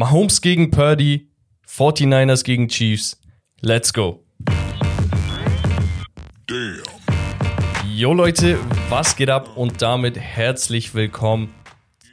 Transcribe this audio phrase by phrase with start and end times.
[0.00, 1.28] Mahomes gegen Purdy,
[1.68, 3.20] 49ers gegen Chiefs.
[3.60, 4.24] Let's go.
[6.46, 6.82] Damn.
[7.94, 8.56] Jo Leute,
[8.88, 9.58] was geht ab?
[9.58, 11.52] Und damit herzlich willkommen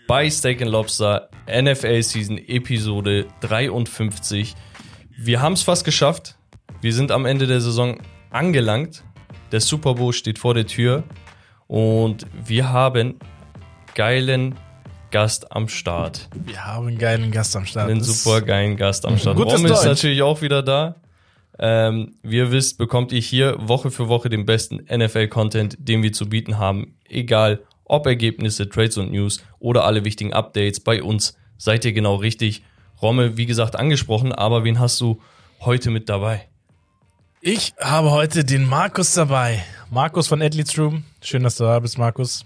[0.05, 4.54] bei Steak Lobster NFL Season Episode 53.
[5.18, 6.38] Wir haben es fast geschafft.
[6.82, 8.02] Wir sind am Ende der Saison
[8.32, 9.06] angelangt.
[9.54, 11.06] Der Super Bowl steht vor der Tür
[11.68, 13.18] und wir haben
[13.96, 14.56] geilen
[15.12, 16.28] Gast am Start.
[16.34, 17.90] Wir haben einen geilen Gast am Start.
[17.90, 19.38] Einen super geilen Gast am Start.
[19.38, 20.95] Rom ist natürlich auch wieder da.
[21.59, 26.14] Ähm, wie ihr wisst, bekommt ihr hier Woche für Woche den besten NFL-Content, den wir
[26.14, 26.95] zu bieten haben.
[27.09, 32.16] Egal, ob Ergebnisse, Trades und News oder alle wichtigen Updates bei uns, seid ihr genau
[32.16, 32.64] richtig.
[33.02, 35.22] Rommel, wie gesagt, angesprochen, aber wen hast du
[35.62, 36.48] heute mit dabei?
[37.42, 39.64] Ich habe heute den Markus dabei.
[39.89, 41.05] Markus von Athletes Room.
[41.22, 42.45] Schön, dass du da bist, Markus.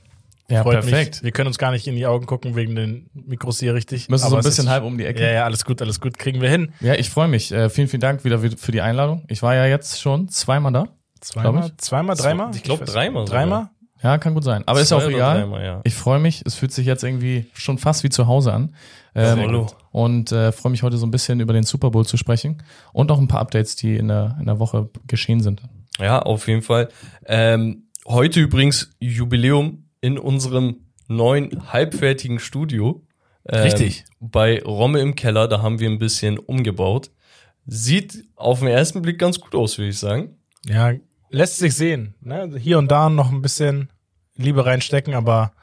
[0.52, 1.16] Ja, Freut perfekt.
[1.16, 1.24] Mich.
[1.24, 4.10] Wir können uns gar nicht in die Augen gucken wegen den Mikros hier richtig.
[4.10, 5.22] Müssen so ein bisschen halb um die Ecke.
[5.22, 6.18] Ja, ja, alles gut, alles gut.
[6.18, 6.74] Kriegen wir hin.
[6.82, 7.52] Ja, ich freue mich.
[7.52, 9.24] Äh, vielen, vielen Dank wieder für die Einladung.
[9.30, 10.88] Ich war ja jetzt schon zweimal da.
[11.22, 11.72] Zweimal?
[11.78, 12.52] Zweimal, dreimal?
[12.56, 13.26] Ich glaube dreimal.
[13.26, 13.70] Dreimal?
[14.04, 14.64] Ja, kann gut sein.
[14.66, 15.42] Aber Zwei ist auch egal.
[15.42, 15.82] Dreimal, ja.
[15.84, 16.44] Ich freue mich.
[16.46, 18.76] Es fühlt sich jetzt irgendwie schon fast wie zu Hause an.
[19.14, 22.64] Ähm, und äh, freue mich heute so ein bisschen über den Super Bowl zu sprechen
[22.94, 25.62] und auch ein paar Updates, die in der, in der Woche geschehen sind.
[26.00, 26.90] Ja, auf jeden Fall.
[27.26, 33.04] Ähm, heute übrigens Jubiläum in unserem neuen halbfertigen Studio.
[33.48, 34.06] Ähm, Richtig.
[34.20, 37.12] Bei Romme im Keller, da haben wir ein bisschen umgebaut.
[37.66, 40.36] Sieht auf den ersten Blick ganz gut aus, würde ich sagen.
[40.66, 40.94] Ja,
[41.30, 42.16] lässt sich sehen.
[42.22, 42.52] Ne?
[42.60, 43.90] Hier und da noch ein bisschen
[44.36, 45.54] Liebe reinstecken, aber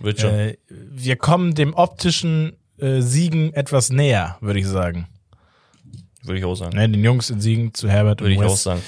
[0.00, 0.30] Wird schon.
[0.30, 5.06] Äh, wir kommen dem optischen äh, Siegen etwas näher, würde ich sagen.
[6.22, 6.76] Würde ich auch sagen.
[6.76, 8.50] Ne, den Jungs in Siegen zu Herbert würde ich West.
[8.50, 8.82] auch sagen.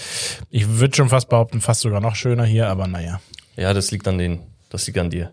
[0.51, 3.21] Ich würde schon fast behaupten, fast sogar noch schöner hier, aber naja.
[3.57, 5.33] Ja, das liegt an den, das liegt an dir.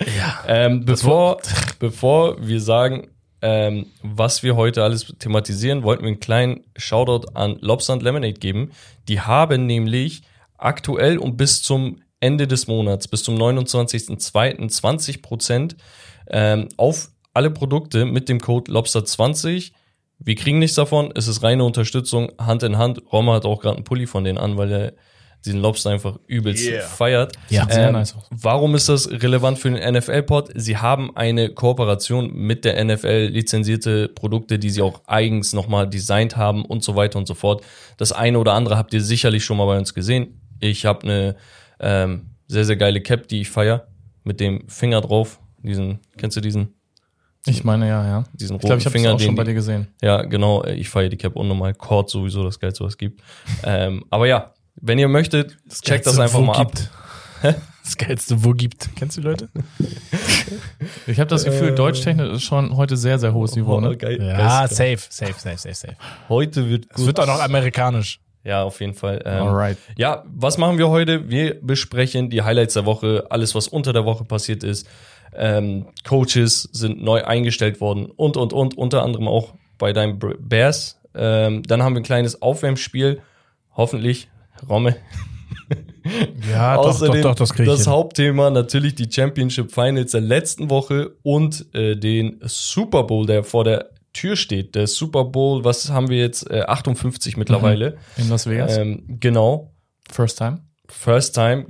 [0.00, 0.44] ja.
[0.46, 1.40] Ähm, bevor,
[1.78, 3.08] bevor wir sagen,
[3.42, 8.34] ähm, was wir heute alles thematisieren, wollten wir einen kleinen Shoutout an Lobster and Lemonade
[8.34, 8.72] geben.
[9.08, 10.22] Die haben nämlich
[10.56, 14.68] aktuell und bis zum Ende des Monats, bis zum 29.02.
[14.68, 15.76] 20 Prozent
[16.28, 19.72] ähm, auf alle Produkte mit dem Code Lobster20.
[20.18, 23.02] Wir kriegen nichts davon, es ist reine Unterstützung, Hand in Hand.
[23.12, 24.92] Roma hat auch gerade einen Pulli von denen an, weil er
[25.46, 26.82] diesen Lobster einfach übelst yeah.
[26.82, 27.32] feiert.
[27.48, 28.14] Ja, sehr ähm, nice.
[28.30, 30.50] Warum ist das relevant für den NFL-Pod?
[30.54, 36.36] Sie haben eine Kooperation mit der NFL, lizenzierte Produkte, die sie auch eigens nochmal designt
[36.36, 37.62] haben und so weiter und so fort.
[37.96, 40.40] Das eine oder andere habt ihr sicherlich schon mal bei uns gesehen.
[40.60, 41.36] Ich habe eine
[41.80, 43.86] ähm, sehr, sehr geile Cap, die ich feier,
[44.24, 45.40] mit dem Finger drauf.
[45.62, 46.74] Diesen, kennst du diesen?
[47.46, 48.24] Ich meine, ja, ja.
[48.32, 49.88] Diesen roten ich glaub, ich Finger, auch schon bei dir gesehen.
[50.02, 50.64] Ja, genau.
[50.64, 51.74] Ich feiere die Cap unnormal.
[51.74, 53.22] Cord sowieso das Geilste, was es gibt.
[53.64, 56.72] ähm, aber ja, wenn ihr möchtet, das checkt das einfach mal ab.
[57.86, 58.88] Das geilste wo gibt.
[58.96, 59.48] Kennst du die Leute?
[61.06, 63.80] Ich habe das Gefühl, äh, Deutschtechnik ist schon heute sehr, sehr hohes Niveau.
[63.80, 63.96] Ne?
[63.96, 65.96] Geil, ja, safe, safe, safe, safe, safe.
[66.28, 66.98] Heute wird gut.
[66.98, 68.18] Es wird auch noch amerikanisch.
[68.42, 69.22] Ja, auf jeden Fall.
[69.24, 69.78] Ähm, Alright.
[69.96, 71.28] Ja, was machen wir heute?
[71.30, 74.88] Wir besprechen die Highlights der Woche, alles, was unter der Woche passiert ist.
[75.32, 81.00] Ähm, Coaches sind neu eingestellt worden und, und, und, unter anderem auch bei deinen Bears.
[81.14, 83.20] Ähm, dann haben wir ein kleines Aufwärmspiel.
[83.76, 84.28] Hoffentlich
[84.68, 84.96] Romme.
[86.52, 87.76] Ja, doch, doch, doch, das kriege ich.
[87.76, 87.92] Das hin.
[87.92, 93.64] Hauptthema natürlich die Championship Finals der letzten Woche und äh, den Super Bowl, der vor
[93.64, 94.74] der Tür steht.
[94.74, 96.50] Der Super Bowl, was haben wir jetzt?
[96.50, 97.98] Äh, 58 mittlerweile.
[98.16, 98.22] Mhm.
[98.22, 98.76] In Las Vegas.
[98.76, 99.72] Ähm, genau.
[100.10, 100.60] First time.
[100.88, 101.66] First time.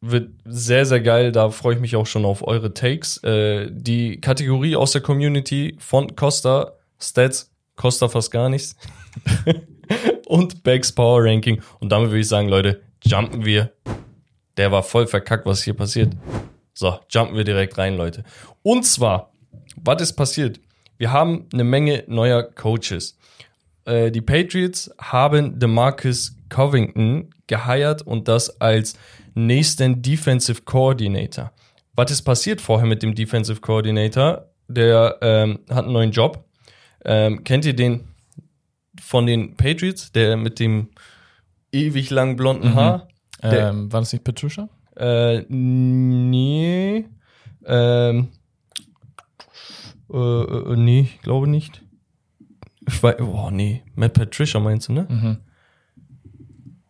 [0.00, 1.30] Wird sehr, sehr geil.
[1.30, 3.22] Da freue ich mich auch schon auf eure Takes.
[3.22, 7.50] Äh, die Kategorie aus der Community von Costa Stats.
[7.76, 8.76] Costa fast gar nichts.
[10.26, 11.62] und Becks Power Ranking.
[11.80, 13.72] Und damit würde ich sagen, Leute, jumpen wir.
[14.56, 16.12] Der war voll verkackt, was hier passiert.
[16.72, 18.24] So, jumpen wir direkt rein, Leute.
[18.62, 19.32] Und zwar,
[19.76, 20.60] was ist passiert?
[20.98, 23.16] Wir haben eine Menge neuer Coaches.
[23.84, 28.94] Äh, die Patriots haben DeMarcus Covington geheiert und das als
[29.34, 31.52] nächsten Defensive Coordinator.
[31.94, 34.46] Was ist passiert vorher mit dem Defensive Coordinator?
[34.68, 36.44] Der ähm, hat einen neuen Job.
[37.04, 38.09] Ähm, kennt ihr den
[39.00, 40.88] von den Patriots, der mit dem
[41.72, 42.74] ewig langen blonden mhm.
[42.74, 43.08] Haar.
[43.42, 44.68] Der, ähm, war das nicht Patricia?
[44.96, 47.06] Äh, nee.
[47.64, 48.28] Ähm,
[50.12, 51.82] äh, äh, nee, ich glaube nicht.
[52.86, 55.06] Ich weiß, oh nee, Matt Patricia meinst du, ne?
[55.08, 55.38] Mhm.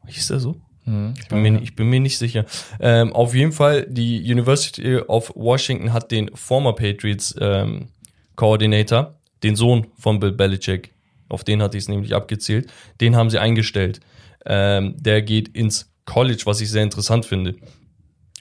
[0.07, 0.57] Hieß der so?
[0.87, 2.47] Mhm, ich, bin mir, ich bin mir nicht sicher.
[2.81, 7.89] Ähm, auf jeden Fall, die University of Washington hat den former Patriots ähm,
[8.35, 10.95] Coordinator, den Sohn von Bill Belichick,
[11.31, 12.71] auf den hatte ich es nämlich abgezielt.
[13.01, 14.01] Den haben sie eingestellt.
[14.45, 17.57] Ähm, der geht ins College, was ich sehr interessant finde.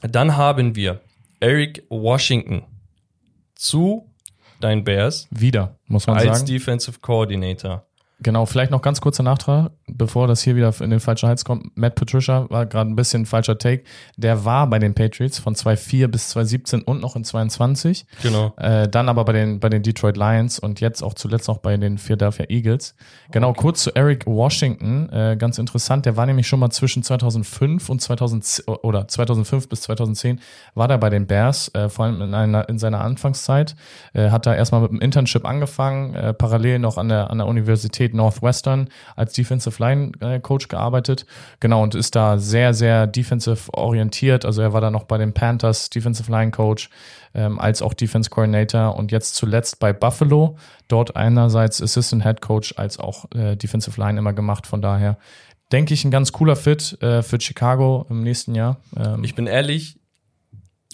[0.02, 1.02] Dann haben wir
[1.40, 2.64] Eric Washington
[3.56, 4.10] zu
[4.60, 5.28] deinen Bears.
[5.30, 6.34] Wieder, muss man als sagen.
[6.34, 7.86] Als Defensive Coordinator.
[8.22, 11.78] Genau, vielleicht noch ganz kurzer Nachtrag, bevor das hier wieder in den falschen Hals kommt.
[11.78, 13.84] Matt Patricia war gerade ein bisschen falscher Take.
[14.18, 18.06] Der war bei den Patriots von 2004 bis 2017 und noch in 22.
[18.22, 18.54] Genau.
[18.58, 21.78] Äh, dann aber bei den, bei den Detroit Lions und jetzt auch zuletzt noch bei
[21.78, 22.94] den Philadelphia Eagles.
[23.32, 23.62] Genau, okay.
[23.62, 25.08] kurz zu Eric Washington.
[25.10, 29.82] Äh, ganz interessant, der war nämlich schon mal zwischen 2005 und 2000 oder 2005 bis
[29.82, 30.42] 2010
[30.76, 33.78] war der bei den Bears, äh, vor allem in, einer, in seiner Anfangszeit.
[34.14, 37.48] Äh, hat da erstmal mit einem Internship angefangen, äh, parallel noch an der, an der
[37.48, 41.26] Universität State Northwestern als Defensive Line äh, Coach gearbeitet.
[41.60, 44.46] Genau, und ist da sehr, sehr defensive orientiert.
[44.46, 46.90] Also er war da noch bei den Panthers Defensive Line Coach,
[47.34, 50.58] ähm, als auch Defense Coordinator und jetzt zuletzt bei Buffalo.
[50.88, 54.68] Dort einerseits Assistant Head Coach als auch äh, Defensive Line immer gemacht.
[54.68, 55.18] Von daher
[55.72, 58.78] denke ich ein ganz cooler Fit äh, für Chicago im nächsten Jahr.
[58.98, 60.00] Ähm, ich bin ehrlich,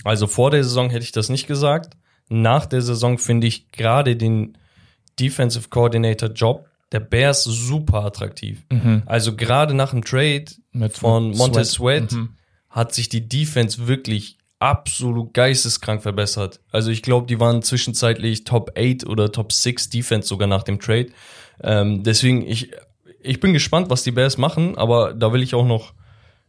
[0.04, 1.96] also vor der Saison hätte ich das nicht gesagt.
[2.28, 4.58] Nach der Saison finde ich gerade den
[5.20, 8.64] Defensive Coordinator Job der Bears super attraktiv.
[8.72, 9.04] Mhm.
[9.06, 12.30] Also gerade nach dem Trade Mit von Montez Sweat, Sweat mhm.
[12.70, 16.62] hat sich die Defense wirklich absolut geisteskrank verbessert.
[16.72, 20.80] Also ich glaube, die waren zwischenzeitlich Top 8 oder Top 6 Defense sogar nach dem
[20.80, 21.08] Trade.
[21.62, 22.72] Ähm, deswegen, ich,
[23.20, 25.94] ich bin gespannt, was die Bears machen, aber da will ich auch noch,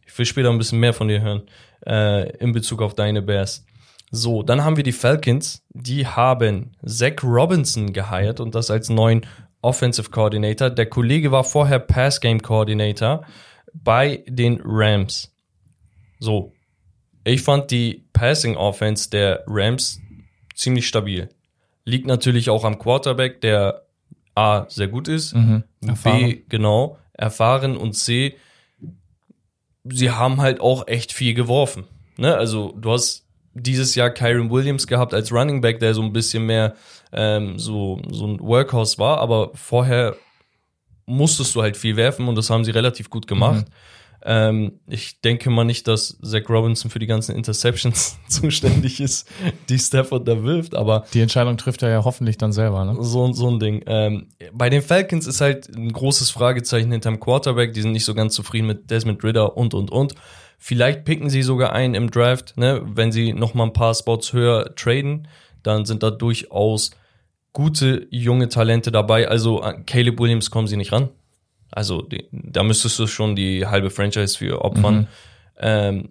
[0.05, 1.41] ich will später ein bisschen mehr von dir hören,
[1.85, 3.65] äh, in Bezug auf deine Bears.
[4.11, 9.25] So, dann haben wir die Falcons, die haben Zach Robinson geheiert und das als neuen
[9.61, 10.69] Offensive Coordinator.
[10.69, 13.25] Der Kollege war vorher Pass Game Coordinator
[13.73, 15.33] bei den Rams.
[16.19, 16.53] So.
[17.23, 19.99] Ich fand die Passing Offense der Rams
[20.55, 21.29] ziemlich stabil.
[21.83, 23.83] Liegt natürlich auch am Quarterback, der
[24.35, 25.63] A, sehr gut ist, mhm,
[26.03, 28.35] B, genau, erfahren und C,
[29.83, 31.85] sie haben halt auch echt viel geworfen.
[32.17, 32.35] Ne?
[32.35, 36.45] Also du hast dieses Jahr Kyron Williams gehabt als Running Back, der so ein bisschen
[36.45, 36.75] mehr
[37.11, 40.15] ähm, so, so ein Workhorse war, aber vorher
[41.05, 43.67] musstest du halt viel werfen und das haben sie relativ gut gemacht.
[43.67, 43.73] Mhm.
[44.29, 49.29] Ähm, ich denke mal nicht, dass Zach Robinson für die ganzen Interceptions zuständig ist,
[49.69, 51.05] die Stafford da wirft, aber.
[51.13, 52.97] Die Entscheidung trifft er ja hoffentlich dann selber, ne?
[52.99, 53.83] So, so ein Ding.
[53.85, 57.73] Ähm, bei den Falcons ist halt ein großes Fragezeichen hinterm Quarterback.
[57.73, 60.15] Die sind nicht so ganz zufrieden mit Desmond Ritter und, und, und.
[60.57, 64.33] Vielleicht picken sie sogar einen im Draft, ne, wenn sie noch mal ein paar Spots
[64.33, 65.27] höher traden,
[65.63, 66.91] dann sind da durchaus
[67.53, 69.27] gute junge Talente dabei.
[69.27, 71.09] Also an Caleb Williams kommen sie nicht ran.
[71.71, 74.95] Also die, da müsstest du schon die halbe Franchise für opfern.
[74.99, 75.07] Mhm.
[75.59, 76.09] Ähm,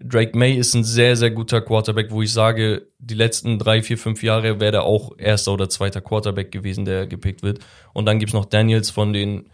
[0.00, 3.96] Drake May ist ein sehr, sehr guter Quarterback, wo ich sage, die letzten drei, vier,
[3.96, 7.60] fünf Jahre wäre er auch erster oder zweiter Quarterback gewesen, der gepickt wird.
[7.94, 9.48] Und dann gibt's noch Daniels von den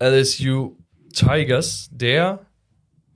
[0.00, 0.76] LSU
[1.12, 2.46] Tigers, der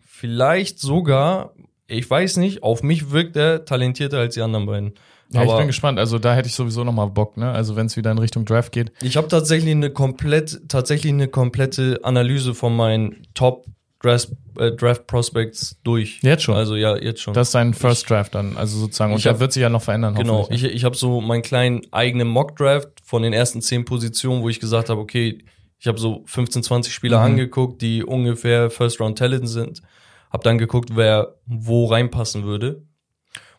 [0.07, 1.55] vielleicht sogar,
[1.89, 4.95] ich weiß nicht, auf mich wirkt er talentierter als die anderen beiden.
[5.31, 5.99] Ja, Aber ich bin gespannt.
[5.99, 7.51] Also da hätte ich sowieso noch mal Bock, ne?
[7.51, 8.93] Also wenn es wieder in Richtung Draft geht.
[9.03, 13.67] Ich habe tatsächlich eine komplett, tatsächlich eine komplette Analyse von meinen Top
[14.01, 16.21] Draft, äh, Draft Prospects durch.
[16.23, 16.55] Jetzt schon.
[16.55, 17.35] Also ja, jetzt schon.
[17.35, 19.13] Das ist dein First Draft dann, also sozusagen.
[19.13, 20.15] Und der hab, wird sich ja noch verändern.
[20.15, 20.47] Genau.
[20.51, 24.49] Ich, ich habe so meinen kleinen eigenen Mock Draft von den ersten zehn Positionen, wo
[24.49, 25.45] ich gesagt habe, okay,
[25.79, 27.25] ich habe so 15, 20 Spieler mhm.
[27.25, 29.83] angeguckt, die ungefähr First Round Talent sind
[30.31, 32.83] hab dann geguckt, wer wo reinpassen würde.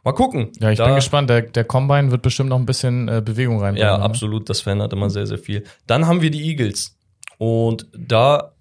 [0.04, 0.52] Mal gucken.
[0.60, 1.30] Ja, ich da, bin gespannt.
[1.30, 3.88] Der, der Combine wird bestimmt noch ein bisschen äh, Bewegung reinbringen.
[3.88, 4.04] Ja, ne?
[4.04, 4.50] absolut.
[4.50, 5.64] Das verändert immer sehr, sehr viel.
[5.88, 6.98] Dann haben wir die Eagles.
[7.38, 8.54] Und da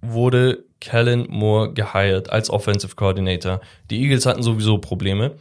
[0.00, 3.60] wurde Kellen Moore geheiert als Offensive Coordinator.
[3.90, 5.36] Die Eagles hatten sowieso Probleme.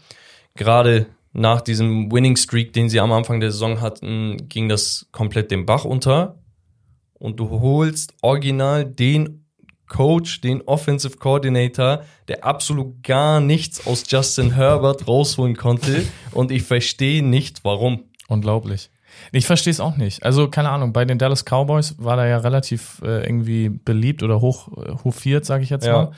[0.56, 5.52] Gerade nach diesem Winning Streak, den sie am Anfang der Saison hatten, ging das komplett
[5.52, 6.38] den Bach unter.
[7.14, 9.45] Und du holst original den
[9.88, 16.06] Coach, den Offensive Coordinator, der absolut gar nichts aus Justin Herbert rausholen konnte.
[16.32, 18.06] Und ich verstehe nicht, warum.
[18.28, 18.90] Unglaublich.
[19.32, 20.24] Ich verstehe es auch nicht.
[20.24, 24.42] Also, keine Ahnung, bei den Dallas Cowboys war er ja relativ äh, irgendwie beliebt oder
[24.42, 25.94] hoch, äh, hofiert, sage ich jetzt ja.
[25.94, 26.12] mal.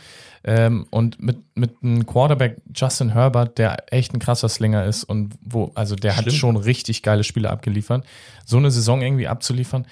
[0.44, 5.34] Ähm, und mit, mit einem Quarterback Justin Herbert, der echt ein krasser Slinger ist und
[5.42, 6.28] wo, also der Stimmt.
[6.28, 8.06] hat schon richtig geile Spiele abgeliefert.
[8.46, 9.86] So eine Saison irgendwie abzuliefern,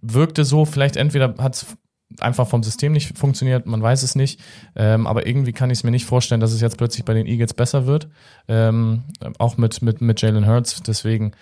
[0.00, 1.66] wirkte so, vielleicht entweder hat es
[2.20, 4.40] einfach vom System nicht funktioniert, man weiß es nicht.
[4.76, 7.26] Ähm, aber irgendwie kann ich es mir nicht vorstellen, dass es jetzt plötzlich bei den
[7.26, 8.08] Eagles besser wird.
[8.48, 9.04] Ähm,
[9.38, 10.82] auch mit, mit, mit Jalen Hurts.
[10.82, 11.32] Deswegen,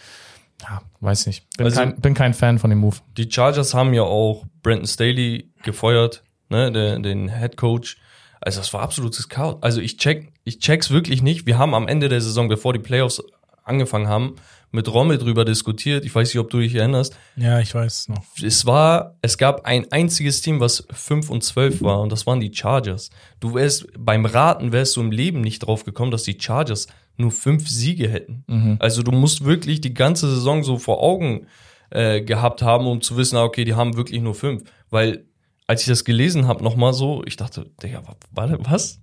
[0.60, 1.46] ja, weiß nicht.
[1.56, 2.96] Bin, also, kein, bin kein Fan von dem Move.
[3.16, 7.98] Die Chargers haben ja auch Brandon Staley gefeuert, ne, den, den Head Coach.
[8.40, 9.58] Also das war absolutes Chaos.
[9.60, 11.46] Also ich check, ich check's wirklich nicht.
[11.46, 13.22] Wir haben am Ende der Saison, bevor die Playoffs
[13.62, 14.34] angefangen haben,
[14.72, 16.04] mit Rommel drüber diskutiert.
[16.04, 17.16] Ich weiß nicht, ob du dich erinnerst.
[17.36, 18.24] Ja, ich weiß noch.
[18.42, 22.40] Es war, es gab ein einziges Team, was 5 und 12 war und das waren
[22.40, 23.10] die Chargers.
[23.38, 27.30] Du wärst, beim Raten wärst du im Leben nicht drauf gekommen, dass die Chargers nur
[27.30, 28.44] fünf Siege hätten.
[28.46, 28.76] Mhm.
[28.80, 31.46] Also du musst wirklich die ganze Saison so vor Augen
[31.90, 34.62] äh, gehabt haben, um zu wissen, ah, okay, die haben wirklich nur fünf.
[34.88, 35.26] Weil
[35.66, 38.02] als ich das gelesen habe, nochmal so, ich dachte, Digga,
[38.32, 39.00] warte, was?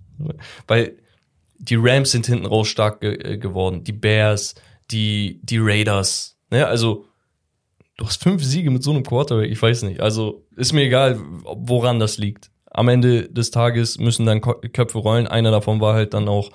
[0.66, 0.96] Weil
[1.58, 4.54] die Rams sind hinten raus stark ge äh, geworden, die Bears,
[4.90, 6.36] die, die Raiders.
[6.50, 6.66] Ne?
[6.66, 7.06] Also
[7.96, 10.00] du hast fünf Siege mit so einem Quarterback, ich weiß nicht.
[10.00, 12.50] Also ist mir egal, woran das liegt.
[12.70, 15.26] Am Ende des Tages müssen dann Köpfe rollen.
[15.26, 16.50] Einer davon war halt dann auch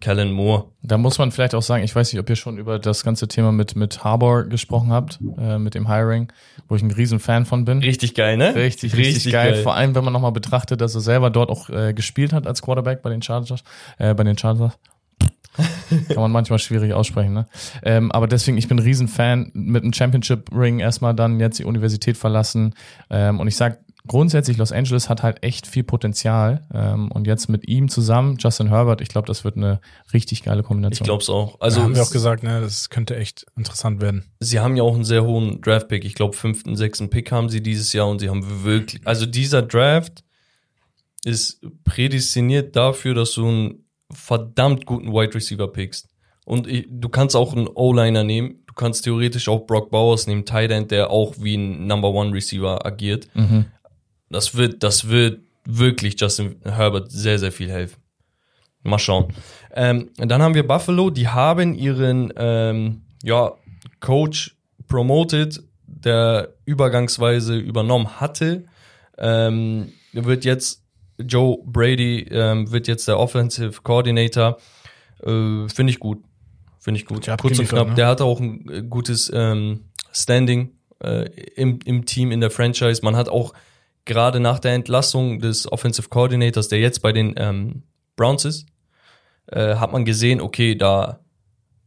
[0.00, 0.64] Kellen Moore.
[0.82, 3.28] Da muss man vielleicht auch sagen, ich weiß nicht, ob ihr schon über das ganze
[3.28, 6.32] Thema mit, mit Harbour gesprochen habt, äh, mit dem Hiring,
[6.68, 7.78] wo ich ein riesen Fan von bin.
[7.80, 8.54] Richtig geil, ne?
[8.54, 9.52] Richtig, richtig, richtig geil.
[9.52, 9.62] geil.
[9.62, 12.62] Vor allem, wenn man nochmal betrachtet, dass er selber dort auch äh, gespielt hat als
[12.62, 13.62] Quarterback bei den Chargers,
[13.98, 14.78] äh, bei den Chargers.
[16.08, 17.46] Kann man manchmal schwierig aussprechen, ne?
[17.82, 22.16] Ähm, aber deswegen, ich bin ein Riesenfan mit einem Championship-Ring erstmal dann jetzt die Universität
[22.16, 22.74] verlassen.
[23.10, 26.66] Ähm, und ich sag grundsätzlich, Los Angeles hat halt echt viel Potenzial.
[26.72, 29.80] Ähm, und jetzt mit ihm zusammen, Justin Herbert, ich glaube, das wird eine
[30.12, 31.04] richtig geile Kombination.
[31.04, 31.60] Ich glaube es auch.
[31.60, 34.24] Also ja, haben wir auch gesagt, ne, das könnte echt interessant werden.
[34.40, 36.04] Sie haben ja auch einen sehr hohen Draft-Pick.
[36.04, 39.62] Ich glaube, fünften, sechsten Pick haben sie dieses Jahr und sie haben wirklich, also dieser
[39.62, 40.24] Draft
[41.24, 46.08] ist prädestiniert dafür, dass du einen verdammt guten Wide Receiver pickst.
[46.44, 48.64] Und ich, du kannst auch einen O-Liner nehmen.
[48.66, 52.32] Du kannst theoretisch auch Brock Bowers nehmen, Tight End, der auch wie ein Number One
[52.32, 53.28] Receiver agiert.
[53.34, 53.66] Mhm.
[54.30, 58.00] Das wird, das wird wirklich Justin Herbert sehr, sehr viel helfen.
[58.82, 59.32] Mal schauen.
[59.74, 63.52] Ähm, dann haben wir Buffalo, die haben ihren ähm, ja,
[64.00, 64.56] Coach
[64.88, 68.64] promoted, der übergangsweise übernommen hatte.
[69.18, 70.79] Ähm, wird jetzt
[71.26, 74.58] Joe Brady ähm, wird jetzt der Offensive Coordinator.
[75.22, 76.22] Äh, Finde ich gut.
[76.78, 77.26] Finde ich gut.
[77.40, 77.88] Kurz und knapp.
[77.88, 77.94] Ne?
[77.94, 80.72] Der hatte auch ein äh, gutes ähm, Standing
[81.02, 83.00] äh, im, im Team, in der Franchise.
[83.04, 83.52] Man hat auch
[84.04, 87.82] gerade nach der Entlassung des Offensive Coordinators, der jetzt bei den ähm,
[88.16, 88.66] Browns ist,
[89.46, 91.20] äh, hat man gesehen, okay, da,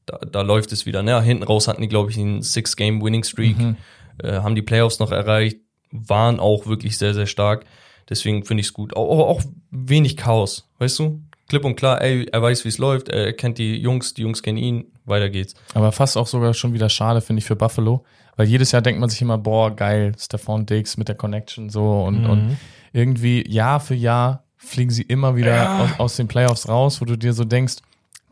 [0.06, 1.04] da, da läuft es wieder.
[1.04, 1.22] Ne?
[1.22, 3.78] Hinten raus hatten die, glaube ich, einen Six-Game-Winning-Streak, mhm.
[4.20, 5.58] äh, haben die Playoffs noch erreicht,
[5.92, 7.66] waren auch wirklich sehr, sehr stark.
[8.10, 8.96] Deswegen finde ich es gut.
[8.96, 9.42] Auch, auch
[9.72, 11.22] wenig Chaos, weißt du?
[11.50, 14.42] Klipp und klar, ey, er weiß, wie es läuft, er kennt die Jungs, die Jungs
[14.42, 15.56] kennen ihn, weiter geht's.
[15.74, 18.06] Aber fast auch sogar schon wieder schade, finde ich, für Buffalo,
[18.38, 22.04] weil jedes Jahr denkt man sich immer, boah, geil, Stefan Diggs mit der Connection so
[22.04, 22.30] und, mhm.
[22.30, 22.58] und
[22.94, 25.84] irgendwie Jahr für Jahr fliegen sie immer wieder ja.
[25.84, 27.76] aus, aus den Playoffs raus, wo du dir so denkst,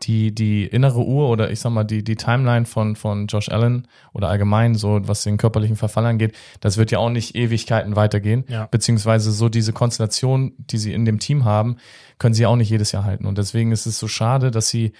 [0.04, 3.88] die, die innere Uhr oder ich sag mal, die, die Timeline von, von Josh Allen
[4.14, 8.46] oder allgemein so, was den körperlichen Verfall angeht, das wird ja auch nicht Ewigkeiten weitergehen.
[8.48, 8.68] Ja.
[8.70, 11.78] Beziehungsweise so diese Konstellation, die sie in dem Team haben,
[12.18, 13.26] können sie auch nicht jedes Jahr halten.
[13.26, 14.94] Und deswegen ist es so schade, dass sie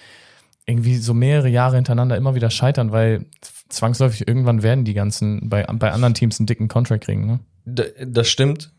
[0.66, 3.26] irgendwie so mehrere Jahre hintereinander immer wieder scheitern, weil
[3.68, 7.26] zwangsläufig irgendwann werden die ganzen bei, bei anderen Teams einen dicken Contract kriegen.
[7.26, 7.40] Ne?
[7.64, 8.72] Das stimmt.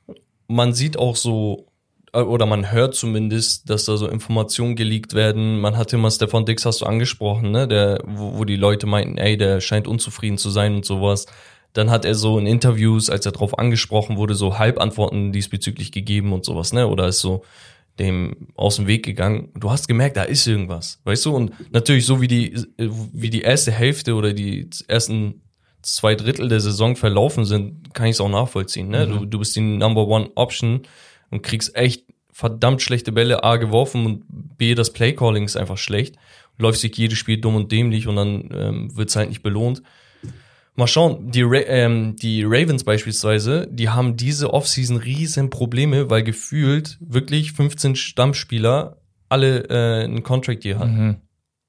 [0.48, 1.68] Man sieht auch so,
[2.14, 5.60] oder man hört zumindest, dass da so Informationen geleakt werden.
[5.60, 7.68] Man hat immer Stefan Dix, hast du angesprochen, ne?
[7.68, 11.26] Der, wo, wo die Leute meinten, ey, der scheint unzufrieden zu sein und sowas.
[11.74, 16.34] Dann hat er so in Interviews, als er darauf angesprochen wurde, so Halbantworten diesbezüglich gegeben
[16.34, 16.88] und sowas, ne?
[16.88, 17.44] Oder ist so,
[18.00, 19.50] dem aus dem Weg gegangen.
[19.56, 21.36] Du hast gemerkt, da ist irgendwas, weißt du?
[21.36, 25.42] Und natürlich so wie die wie die erste Hälfte oder die ersten
[25.82, 28.88] zwei Drittel der Saison verlaufen sind, kann ich es auch nachvollziehen.
[28.88, 29.06] Ne?
[29.06, 29.12] Mhm.
[29.12, 30.84] Du, du bist die Number One Option
[31.34, 34.24] und kriegst echt verdammt schlechte Bälle A geworfen und
[34.58, 36.16] B das Playcalling ist einfach schlecht.
[36.58, 39.82] Läuft sich jedes Spiel dumm und dämlich und dann ähm, wird es halt nicht belohnt.
[40.76, 46.24] Mal schauen, die, Ra ähm, die Ravens beispielsweise, die haben diese Offseason riesen Probleme, weil
[46.24, 48.98] gefühlt wirklich 15 Stammspieler
[49.30, 51.06] alle äh, einen Contract hier hatten.
[51.06, 51.16] Mhm.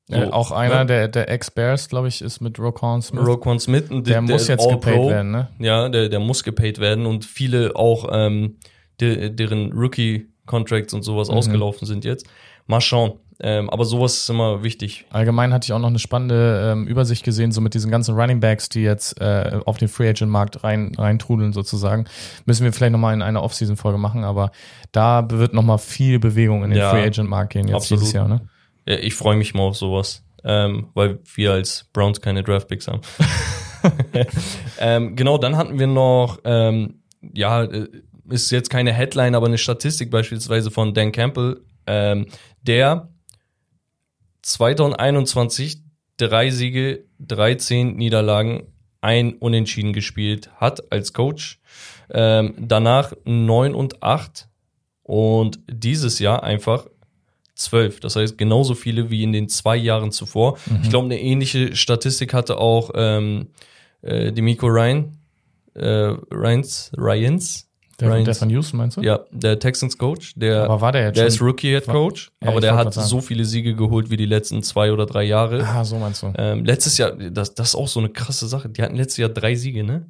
[0.06, 0.86] So, äh, auch einer ne?
[0.86, 3.26] der, der Ex-Bears, glaube ich, ist mit Roquan Smith.
[3.26, 3.90] Roquan Smith.
[3.90, 5.48] Und der, der muss jetzt gepaid werden, ne?
[5.58, 8.56] Ja, der, der muss gepaid werden und viele auch, ähm,
[9.00, 11.34] de, deren Rookie-Contracts und sowas mhm.
[11.34, 12.26] ausgelaufen sind jetzt.
[12.66, 13.14] Mal schauen.
[13.40, 15.06] Ähm, aber sowas ist immer wichtig.
[15.10, 18.38] Allgemein hatte ich auch noch eine spannende ähm, Übersicht gesehen, so mit diesen ganzen Running
[18.38, 22.04] Backs, die jetzt äh, auf den Free Agent Markt rein reintrudeln sozusagen.
[22.46, 24.52] Müssen wir vielleicht nochmal in einer Offseason Folge machen, aber
[24.92, 28.02] da wird nochmal viel Bewegung in den ja, Free Agent Markt gehen jetzt absolut.
[28.02, 28.28] dieses Jahr.
[28.28, 28.40] Ne?
[28.86, 32.86] Ja, ich freue mich mal auf sowas, ähm, weil wir als Browns keine Draft Picks
[32.86, 33.00] haben.
[34.78, 37.88] ähm, genau, dann hatten wir noch, ähm, ja, äh,
[38.28, 42.26] ist jetzt keine Headline, aber eine Statistik beispielsweise von Dan Campbell, ähm,
[42.62, 43.08] der
[44.42, 45.82] 2021
[46.16, 48.68] drei Siege, 13 Niederlagen,
[49.00, 51.60] ein Unentschieden gespielt hat als Coach.
[52.10, 54.48] Ähm, danach 9 und 8
[55.02, 56.86] und dieses Jahr einfach
[57.54, 58.00] 12.
[58.00, 60.58] Das heißt genauso viele wie in den zwei Jahren zuvor.
[60.66, 60.80] Mhm.
[60.82, 63.48] Ich glaube, eine ähnliche Statistik hatte auch ähm,
[64.02, 65.18] äh, Demico Ryan,
[65.74, 67.68] äh, Ryans, Ryans
[68.00, 69.02] Der, von Houston, meinst du?
[69.02, 70.32] Ja, der Texans Coach.
[70.36, 71.28] Der, aber war der jetzt Der schon?
[71.28, 74.62] ist Rookie Head Coach, ja, aber der hat so viele Siege geholt wie die letzten
[74.62, 75.64] zwei oder drei Jahre.
[75.64, 76.32] Ah, so meinst du.
[76.36, 78.68] Ähm, letztes Jahr, das, das ist auch so eine krasse Sache.
[78.68, 80.06] Die hatten letztes Jahr drei Siege, ne?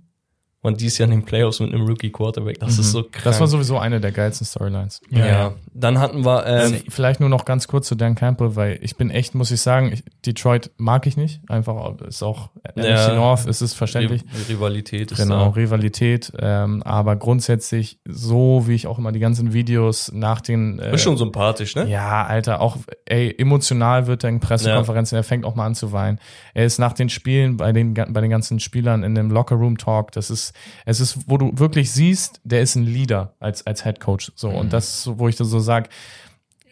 [0.64, 2.58] Und dies Jahr in den Playoffs mit einem Rookie Quarterback.
[2.58, 2.80] Das mhm.
[2.80, 3.22] ist so krass.
[3.24, 5.02] Das war sowieso eine der geilsten Storylines.
[5.10, 5.26] Ja.
[5.26, 5.54] ja.
[5.74, 6.46] Dann hatten wir.
[6.46, 9.50] Ähm, also vielleicht nur noch ganz kurz zu Dan Campbell, weil ich bin echt, muss
[9.50, 11.42] ich sagen, ich, Detroit mag ich nicht.
[11.50, 14.24] Einfach ist auch ja, NFC North, ist es verständlich.
[14.48, 15.50] Rivalität ist Genau, da.
[15.50, 16.32] Rivalität.
[16.38, 20.78] Ähm, aber grundsätzlich, so wie ich auch immer die ganzen Videos nach den.
[20.78, 21.90] Äh, ist schon sympathisch, ne?
[21.90, 25.20] Ja, Alter, auch ey, emotional wird er in Pressekonferenzen, ja.
[25.20, 26.18] er fängt auch mal an zu weinen.
[26.54, 29.76] Er ist nach den Spielen bei den, bei den ganzen Spielern in dem Locker Room
[29.76, 30.53] Talk, das ist
[30.84, 34.32] es ist, wo du wirklich siehst, der ist ein Leader als, als Head Coach.
[34.34, 34.56] So, mhm.
[34.56, 35.88] und das, wo ich so sage,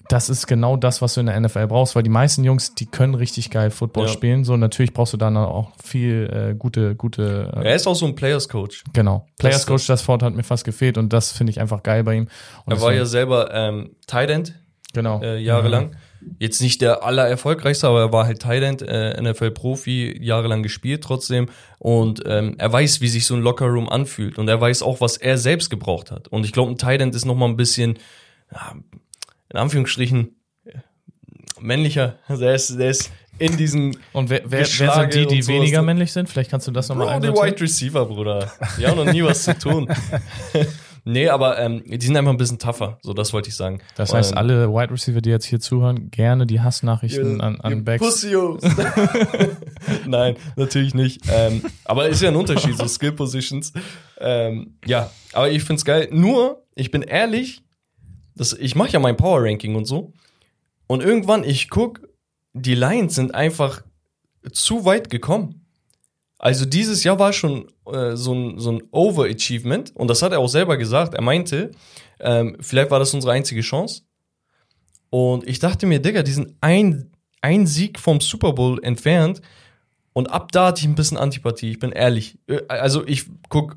[0.09, 2.87] das ist genau das, was du in der NFL brauchst, weil die meisten Jungs, die
[2.87, 4.13] können richtig geil Football ja.
[4.13, 4.45] spielen.
[4.45, 7.51] So, natürlich brauchst du dann auch viel äh, gute, gute.
[7.57, 8.85] Äh, er ist auch so ein Players Coach.
[8.93, 9.27] Genau.
[9.39, 12.15] Players Coach, das Wort hat mir fast gefehlt und das finde ich einfach geil bei
[12.15, 12.29] ihm.
[12.65, 14.55] Und er war ja selber ähm, Tight End.
[14.93, 15.23] Genau.
[15.23, 15.87] Äh, jahrelang.
[15.87, 15.97] Mhm.
[16.39, 21.49] Jetzt nicht der allererfolgreichste, aber er war halt Thailand, äh, NFL-Profi, jahrelang gespielt trotzdem.
[21.79, 24.39] Und ähm, er weiß, wie sich so ein Lockerroom anfühlt.
[24.39, 26.29] Und er weiß auch, was er selbst gebraucht hat.
[26.29, 27.99] Und ich glaube, ein Thailand ist noch mal ein bisschen,
[28.53, 28.75] ja,
[29.51, 30.37] in Anführungsstrichen,
[31.61, 32.19] männlicher.
[32.29, 33.97] Also er ist, der ist in diesen.
[34.13, 36.29] Und wer, wer, wer sind die, die weniger männlich sind?
[36.29, 37.35] Vielleicht kannst du das nochmal einsetzen.
[37.35, 38.53] Die Wide Receiver, Bruder.
[38.79, 39.89] Die haben noch nie was zu tun.
[41.05, 43.81] Nee, aber ähm, die sind einfach ein bisschen tougher, so das wollte ich sagen.
[43.97, 47.85] Das heißt, ähm, alle Wide Receiver, die jetzt hier zuhören, gerne die Hassnachrichten an, an
[47.85, 48.05] Becks.
[48.05, 48.63] Pussios.
[50.07, 51.23] Nein, natürlich nicht.
[51.29, 53.73] Ähm, aber ist ja ein Unterschied, so Skill Positions.
[54.21, 56.09] Ähm, ja, aber ich find's geil.
[56.13, 57.63] Nur, ich bin ehrlich,
[58.37, 60.13] das, ich mache ja mein Power Ranking und so.
[60.87, 62.01] Und irgendwann, ich guck,
[62.53, 63.83] die Lions sind einfach
[64.53, 65.62] zu weit gekommen.
[66.43, 70.41] Also dieses Jahr war schon äh, so ein, so ein Overachievement und das hat er
[70.41, 71.15] auch selber gesagt.
[71.15, 71.71] Er meinte,
[72.19, 74.03] ähm, vielleicht war das unsere einzige Chance.
[75.09, 79.41] Und ich dachte mir, Digga, die sind ein, ein Sieg vom Super Bowl entfernt.
[80.15, 82.37] Und ab da hatte ich ein bisschen Antipathie, ich bin ehrlich.
[82.49, 83.77] Äh, also ich guck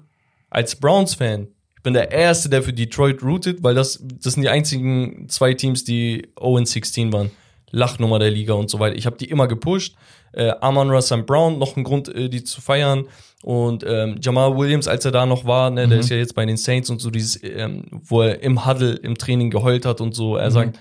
[0.49, 4.49] als Browns-Fan, ich bin der Erste, der für Detroit rootet, weil das, das sind die
[4.49, 7.29] einzigen zwei Teams, die 0-16 waren.
[7.69, 8.95] Lachnummer der Liga und so weiter.
[8.95, 9.95] Ich habe die immer gepusht.
[10.35, 13.05] Äh, Amon Russell Brown, noch ein Grund, äh, die zu feiern.
[13.43, 15.89] Und ähm, Jamal Williams, als er da noch war, ne, mhm.
[15.91, 18.93] der ist ja jetzt bei den Saints und so dieses, ähm, wo er im Huddle,
[18.93, 20.37] im Training geheult hat und so.
[20.37, 20.53] Er mhm.
[20.53, 20.79] sagt,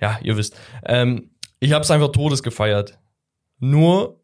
[0.00, 0.56] ja, ihr wisst.
[0.84, 2.98] Ähm, ich habe es einfach todes gefeiert.
[3.58, 4.20] Nur,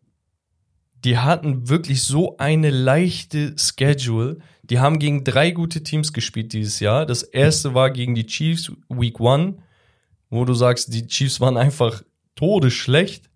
[1.05, 4.39] die hatten wirklich so eine leichte Schedule.
[4.63, 7.07] Die haben gegen drei gute Teams gespielt dieses Jahr.
[7.07, 9.57] Das erste war gegen die Chiefs Week One
[10.33, 12.03] wo du sagst, die Chiefs waren einfach
[12.35, 13.29] todesschlecht.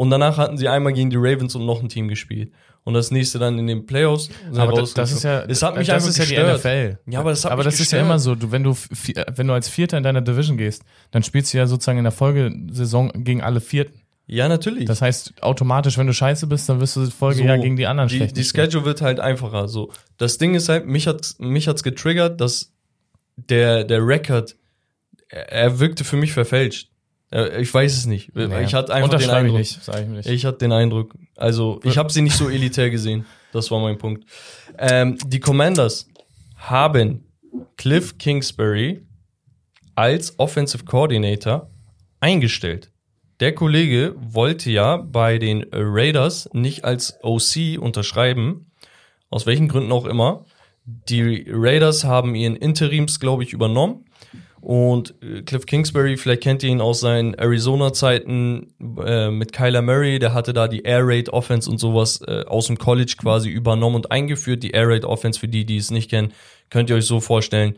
[0.00, 2.50] Und danach hatten sie einmal gegen die Ravens und noch ein Team gespielt.
[2.84, 4.30] Und das nächste dann in den Playoffs.
[4.56, 6.96] Aber das, das ist ja, es hat mich das ist ja die NFL.
[7.06, 8.34] Ja, aber das hat aber das ist ja immer so.
[8.34, 8.74] Du, wenn du,
[9.36, 12.12] wenn du als Vierter in deiner Division gehst, dann spielst du ja sozusagen in der
[12.12, 14.00] Folgesaison gegen alle Vierten.
[14.26, 14.86] Ja, natürlich.
[14.86, 17.86] Das heißt, automatisch, wenn du scheiße bist, dann wirst du das Folgejahr so, gegen die
[17.86, 18.38] anderen die, schlecht.
[18.38, 19.68] Die Schedule wird halt einfacher.
[19.68, 22.72] So, das Ding ist halt, mich hat's, mich hat's getriggert, dass
[23.36, 24.56] der, der Record
[25.28, 26.89] er wirkte für mich verfälscht.
[27.30, 28.34] Ich weiß es nicht.
[28.34, 28.64] Nee.
[28.64, 29.60] Ich hatte einfach den Eindruck.
[29.60, 30.28] Ich, nicht, ich, nicht.
[30.28, 31.14] ich hatte den Eindruck.
[31.36, 33.24] Also ich habe sie nicht so elitär gesehen.
[33.52, 34.24] Das war mein Punkt.
[34.78, 36.08] Ähm, die Commanders
[36.56, 37.24] haben
[37.76, 39.06] Cliff Kingsbury
[39.94, 41.70] als Offensive Coordinator
[42.18, 42.90] eingestellt.
[43.38, 48.72] Der Kollege wollte ja bei den Raiders nicht als OC unterschreiben,
[49.30, 50.44] aus welchen Gründen auch immer.
[50.84, 54.04] Die Raiders haben ihren Interims, glaube ich, übernommen
[54.60, 60.18] und äh, Cliff Kingsbury, vielleicht kennt ihr ihn aus seinen Arizona-Zeiten äh, mit Kyler Murray,
[60.18, 63.96] der hatte da die Air Raid Offense und sowas äh, aus dem College quasi übernommen
[63.96, 64.62] und eingeführt.
[64.62, 66.32] Die Air Raid Offense, für die, die es nicht kennen,
[66.68, 67.76] könnt ihr euch so vorstellen.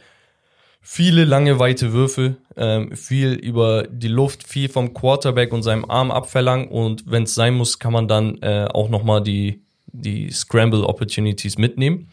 [0.84, 6.10] Viele lange, weite Würfe, ähm, viel über die Luft, viel vom Quarterback und seinem Arm
[6.10, 10.84] abverlangen und wenn es sein muss, kann man dann äh, auch nochmal die, die Scramble
[10.84, 12.08] Opportunities mitnehmen.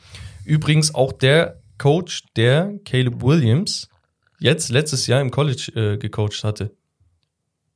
[0.45, 3.88] Übrigens auch der Coach, der Caleb Williams,
[4.39, 6.75] jetzt letztes Jahr im College äh, gecoacht hatte.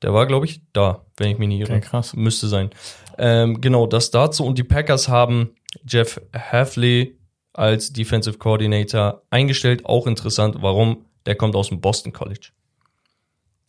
[0.02, 1.74] Der war, glaube ich, da, wenn ich mich nicht irre.
[1.74, 2.14] Okay, krass.
[2.14, 2.72] Müsste sein.
[3.18, 4.46] Ähm, genau, das dazu.
[4.46, 5.56] Und die Packers haben
[5.88, 7.18] Jeff Hafley
[7.54, 9.86] als Defensive Coordinator eingestellt.
[9.86, 11.06] Auch interessant, warum?
[11.26, 12.50] Der kommt aus dem Boston College.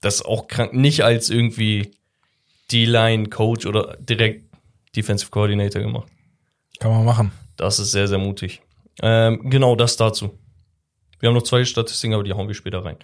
[0.00, 0.72] Das ist auch krank.
[0.72, 1.92] Nicht als irgendwie
[2.72, 4.52] D-Line-Coach oder direkt
[4.96, 6.08] Defensive Coordinator gemacht.
[6.80, 7.32] Kann man machen.
[7.56, 8.60] Das ist sehr, sehr mutig.
[9.00, 10.36] Ähm, genau, das dazu.
[11.20, 12.96] Wir haben noch zwei Statistiken, aber die hauen wir später rein.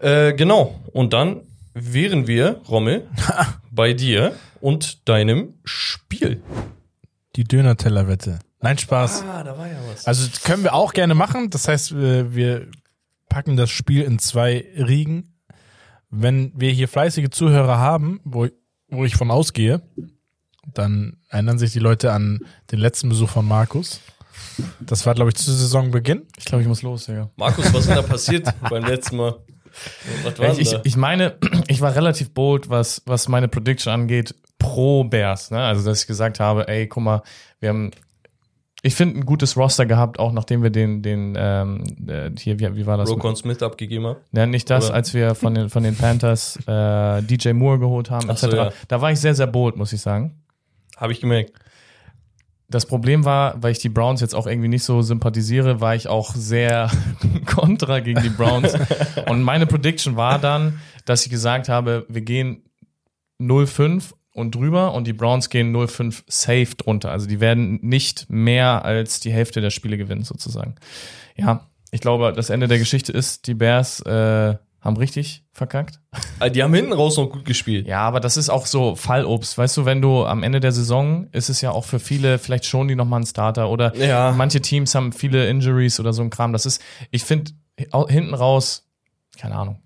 [0.00, 0.80] Äh, genau.
[0.92, 1.42] Und dann
[1.74, 3.06] wären wir, Rommel,
[3.70, 6.42] bei dir und deinem Spiel.
[7.36, 8.38] Die Döner-Teller-Wette.
[8.60, 9.22] Nein, Spaß.
[9.22, 10.06] Ah, da war ja was.
[10.06, 11.50] Also können wir auch gerne machen.
[11.50, 12.68] Das heißt, wir
[13.28, 15.34] packen das Spiel in zwei Riegen.
[16.08, 18.48] Wenn wir hier fleißige Zuhörer haben, wo,
[18.88, 19.82] wo ich von ausgehe,
[20.72, 24.00] dann erinnern sich die Leute an den letzten Besuch von Markus.
[24.80, 26.26] Das war, glaube ich, zu Saisonbeginn.
[26.38, 27.30] Ich glaube, ich muss los, ja.
[27.36, 29.36] Markus, was ist denn da passiert beim letzten Mal?
[30.52, 31.36] Ich, ich, ich, meine,
[31.68, 35.50] ich war relativ bold, was, was meine Prediction angeht, pro Bears.
[35.50, 35.58] Ne?
[35.58, 37.22] Also, dass ich gesagt habe, ey, guck mal,
[37.60, 37.90] wir haben,
[38.82, 42.76] ich finde, ein gutes Roster gehabt, auch nachdem wir den, den, ähm, äh, hier, wie,
[42.76, 43.10] wie war das?
[43.10, 44.18] Rokon Smith abgegeben haben?
[44.32, 44.94] Ja, nicht das, Oder?
[44.94, 48.40] als wir von den, von den Panthers äh, DJ Moore geholt haben, etc.
[48.40, 48.72] So, ja.
[48.88, 50.42] Da war ich sehr, sehr bold, muss ich sagen.
[50.96, 51.52] Habe ich gemerkt.
[52.68, 56.08] Das Problem war, weil ich die Browns jetzt auch irgendwie nicht so sympathisiere, war ich
[56.08, 56.90] auch sehr
[57.46, 58.74] kontra gegen die Browns.
[59.28, 62.64] und meine Prediction war dann, dass ich gesagt habe, wir gehen
[63.40, 67.10] 0-5 und drüber und die Browns gehen 0-5 safe drunter.
[67.10, 70.74] Also die werden nicht mehr als die Hälfte der Spiele gewinnen, sozusagen.
[71.36, 76.00] Ja, ich glaube, das Ende der Geschichte ist, die Bears äh, haben richtig verkackt.
[76.38, 77.86] Ah, die haben hinten raus noch gut gespielt.
[77.86, 79.58] Ja, aber das ist auch so Fallobst.
[79.58, 82.64] Weißt du, wenn du am Ende der Saison ist es ja auch für viele, vielleicht
[82.64, 84.32] schon die nochmal einen Starter oder ja.
[84.32, 86.52] manche Teams haben viele Injuries oder so ein Kram.
[86.52, 87.52] Das ist, ich finde,
[88.08, 88.88] hinten raus,
[89.38, 89.82] keine Ahnung,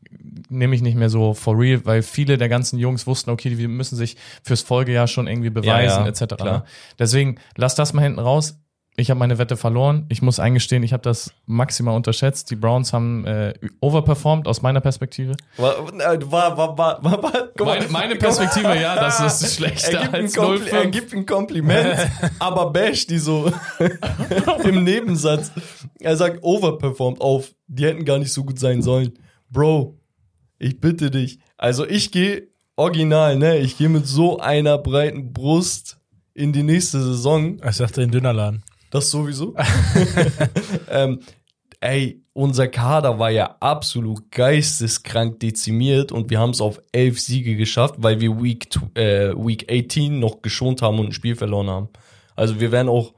[0.49, 3.69] nehme ich nicht mehr so for real, weil viele der ganzen Jungs wussten, okay, die
[3.69, 6.35] müssen sich fürs Folgejahr schon irgendwie beweisen, ja, ja, etc.
[6.37, 6.65] Klar.
[6.99, 8.59] Deswegen, lass das mal hinten raus.
[9.01, 10.05] Ich habe meine Wette verloren.
[10.11, 12.51] Ich muss eingestehen, ich habe das maximal unterschätzt.
[12.51, 15.37] Die Browns haben äh, overperformed aus meiner Perspektive.
[15.57, 15.87] War,
[16.31, 21.15] war, war, war, war, meine, meine Perspektive, ja, das ist schlechter als 0 Er gibt
[21.15, 23.51] ein Kompliment, aber bash die so
[24.65, 25.51] im Nebensatz.
[25.99, 27.55] Er sagt overperformed auf.
[27.69, 29.13] Die hätten gar nicht so gut sein sollen.
[29.49, 29.99] Bro,
[30.59, 31.39] ich bitte dich.
[31.57, 33.57] Also ich gehe original, ne?
[33.59, 35.99] Ich gehe mit so einer breiten Brust
[36.35, 37.59] in die nächste Saison.
[37.67, 38.63] Ich sagte in Dünnerladen.
[38.91, 39.55] Das sowieso.
[40.91, 41.21] ähm,
[41.81, 47.57] ey, unser Kader war ja absolut geisteskrank dezimiert und wir haben es auf elf Siege
[47.57, 51.89] geschafft, weil wir Week, äh, Week 18 noch geschont haben und ein Spiel verloren haben.
[52.37, 53.15] Also wir wären auch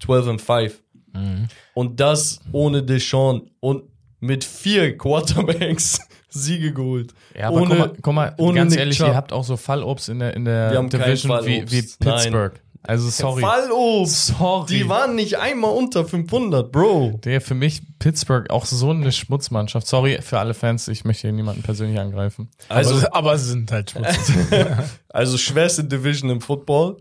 [0.00, 0.82] 12 and 5.
[1.12, 1.48] Mhm.
[1.74, 3.84] Und das ohne Deshaun und
[4.20, 7.14] mit vier Quarterbacks Siege geholt.
[7.34, 7.78] Ja, aber ohne, guck
[8.14, 9.08] mal, guck mal ganz Nick ehrlich, Chubb.
[9.08, 12.52] ihr habt auch so Fallobst in der, in der Division wie, wie Pittsburgh.
[12.52, 12.60] Nein.
[12.86, 13.42] Also sorry.
[13.42, 14.26] Fallobst.
[14.38, 14.66] Sorry.
[14.66, 17.20] Die waren nicht einmal unter 500, Bro.
[17.24, 19.86] Der für mich Pittsburgh auch so eine Schmutzmannschaft.
[19.86, 22.48] Sorry für alle Fans, ich möchte hier niemanden persönlich angreifen.
[22.68, 24.32] Also, aber, aber sie sind halt Schmutz.
[25.08, 26.98] also schwerste Division im Football.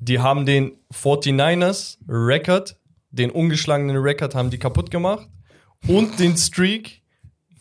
[0.00, 2.76] Die haben den 49ers Record,
[3.10, 5.28] den ungeschlagenen Record haben die kaputt gemacht
[5.86, 7.01] und den Streak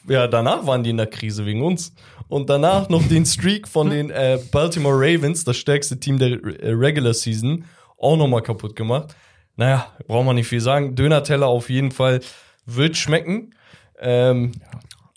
[0.08, 1.94] ja, danach waren die in der Krise wegen uns.
[2.28, 6.72] Und danach noch den Streak von den äh, Baltimore Ravens, das stärkste Team der äh,
[6.72, 7.66] Regular Season,
[7.98, 9.16] auch nochmal kaputt gemacht.
[9.58, 10.96] Naja, braucht man nicht viel sagen.
[10.96, 12.22] Döner-Teller auf jeden Fall
[12.66, 13.54] wird schmecken.
[14.00, 14.54] Ähm,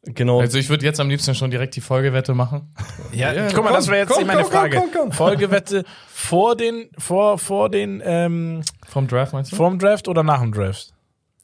[0.07, 0.41] Genau.
[0.41, 2.73] Also ich würde jetzt am liebsten schon direkt die Folgewette machen.
[3.13, 4.83] Ja, ja guck mal, komm, das wäre jetzt komm, meine komm, Frage.
[5.13, 9.57] Folgewette vor den, vor, vor den, ähm, vom Draft meinst du?
[9.57, 10.94] Vom Draft oder nach dem Draft?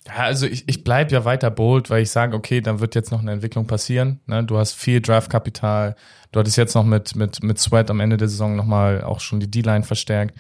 [0.06, 3.10] Ja, also ich, ich bleibe ja weiter bold, weil ich sage, okay, dann wird jetzt
[3.10, 4.20] noch eine Entwicklung passieren.
[4.26, 4.44] Ne?
[4.44, 5.94] Du hast viel Draftkapital,
[6.32, 9.40] du hattest jetzt noch mit, mit, mit Sweat am Ende der Saison nochmal auch schon
[9.40, 10.34] die D-Line verstärkt.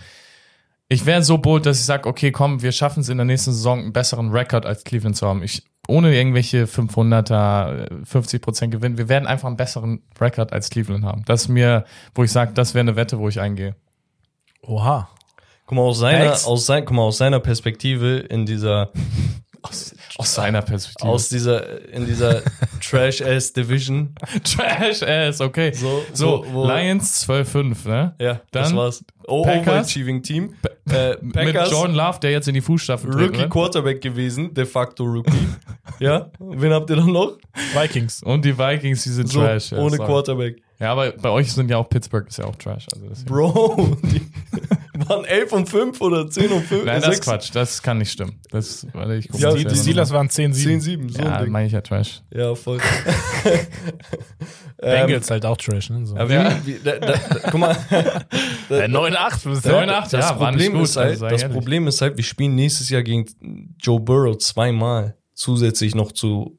[0.88, 3.52] Ich wäre so bold, dass ich sage, okay, komm, wir schaffen es in der nächsten
[3.52, 5.42] Saison einen besseren Rekord als Cleveland zu haben.
[5.42, 8.98] Ich, ohne irgendwelche 500er, 50 Prozent Gewinn.
[8.98, 11.22] Wir werden einfach einen besseren Rekord als Cleveland haben.
[11.26, 13.76] Das ist mir, wo ich sage, das wäre eine Wette, wo ich eingehe.
[14.62, 15.08] Oha.
[15.66, 18.90] Guck mal, aus seiner, aus, sein, guck mal, aus seiner Perspektive in dieser
[19.62, 21.08] aus, aus seiner Perspektive.
[21.08, 22.42] Aus dieser, in dieser
[22.80, 24.14] Trash-Ass-Division.
[24.44, 25.72] Trash-Ass, okay.
[25.72, 28.14] So, so wo, wo Lions 12-5, ne?
[28.18, 29.04] Ja, Dann das war's.
[29.26, 30.54] Oh, Overachieving Team.
[30.90, 33.28] Äh, mit Jordan Love, der jetzt in die Fußstapfen tritt.
[33.28, 33.48] Rookie ne?
[33.48, 35.48] Quarterback gewesen, de facto Rookie.
[36.00, 37.38] ja, wen habt ihr dann noch?
[37.74, 38.22] Vikings.
[38.22, 39.72] Und die Vikings, die sind so, Trash.
[39.72, 40.62] Ohne Quarterback.
[40.80, 42.86] Ja, aber bei euch sind ja auch Pittsburgh ist ja auch Trash.
[42.94, 44.22] Also Bro, die
[45.08, 46.84] waren 11 und 5 oder 10 und 5.
[46.86, 48.40] Nein, das ist Quatsch, das kann nicht stimmen.
[48.50, 50.80] Das, warte, ich ja, die, die Steelers waren 10, 7.
[50.80, 52.22] 10, 7, so Ja, meine ich ja Trash.
[52.30, 52.78] Ja, voll.
[54.78, 56.06] Bengals ähm, halt auch Trash, ne?
[56.06, 56.16] So.
[56.16, 56.58] Aber ja.
[56.64, 57.76] wie, da, da, da, guck mal.
[58.70, 62.24] 9, 8, 9, 8, das ja, Problem gut, ist halt, das Problem ist halt, wir
[62.24, 63.26] spielen nächstes Jahr gegen
[63.78, 65.18] Joe Burrow zweimal.
[65.34, 66.58] Zusätzlich noch zu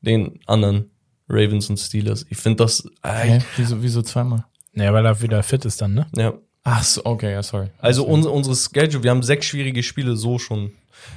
[0.00, 0.91] den anderen
[1.32, 2.26] Ravens und Steelers.
[2.28, 2.84] Ich finde das.
[3.02, 4.44] Äh, wieso, wieso zweimal?
[4.74, 6.06] Ja, weil er wieder fit ist dann, ne?
[6.16, 6.34] Ja.
[6.64, 7.70] Ach so, okay, ja, sorry.
[7.78, 10.72] Also un unsere Schedule, wir haben sechs schwierige Spiele so schon.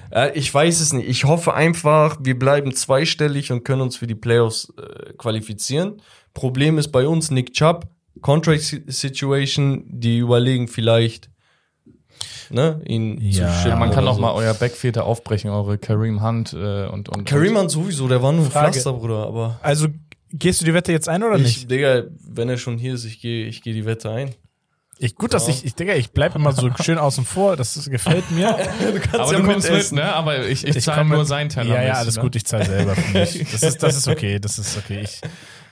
[0.09, 1.07] Äh, ich weiß es nicht.
[1.07, 6.01] Ich hoffe einfach, wir bleiben zweistellig und können uns für die Playoffs äh, qualifizieren.
[6.33, 7.87] Problem ist bei uns Nick Chubb,
[8.21, 11.29] Contract Situation, die überlegen vielleicht
[12.49, 13.47] ne, ihn ja.
[13.47, 13.79] zu schippen.
[13.79, 14.21] Man kann auch so.
[14.21, 17.25] mal euer Backfeeder aufbrechen, eure Kareem Hunt äh, und, und.
[17.25, 18.73] Kareem Hunt sowieso, der war nur ein Frage.
[18.73, 19.59] Pflaster, Bruder, aber.
[19.61, 19.87] Also,
[20.37, 21.71] gehst du die Wette jetzt ein oder ich, nicht?
[21.71, 24.35] Digga, wenn er schon hier ist, ich gehe ich geh die Wette ein.
[24.97, 28.31] Ich, gut, dass ich, ich denke, ich bleibe immer so schön außen vor, das gefällt
[28.31, 28.47] mir.
[28.93, 30.13] du kannst aber ja du kommst mit, ne?
[30.13, 31.75] Aber ich, ich, ich zahle nur sein Teller.
[31.75, 32.21] Ja, ja, alles ne?
[32.21, 33.45] gut, ich zahle selber für mich.
[33.51, 35.01] Das ist, das ist okay, das ist okay.
[35.03, 35.21] Ich,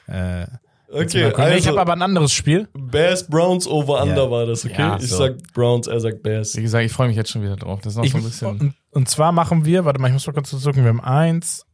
[0.07, 0.45] äh,
[0.89, 2.67] okay, also, ich habe aber ein anderes Spiel.
[2.73, 4.31] Bears Browns over under ja.
[4.31, 4.75] war das, okay?
[4.77, 5.17] Ja, ich so.
[5.17, 6.55] sag Browns, er sagt Bears.
[6.57, 7.79] Wie gesagt, ich freue mich jetzt schon wieder drauf.
[7.81, 8.47] Das ist noch ich, so ein bisschen.
[8.47, 10.75] Und, und zwar machen wir, warte mal, ich muss mal kurz zurück.
[10.75, 11.65] Wir haben eins,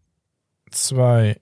[0.71, 1.39] zwei,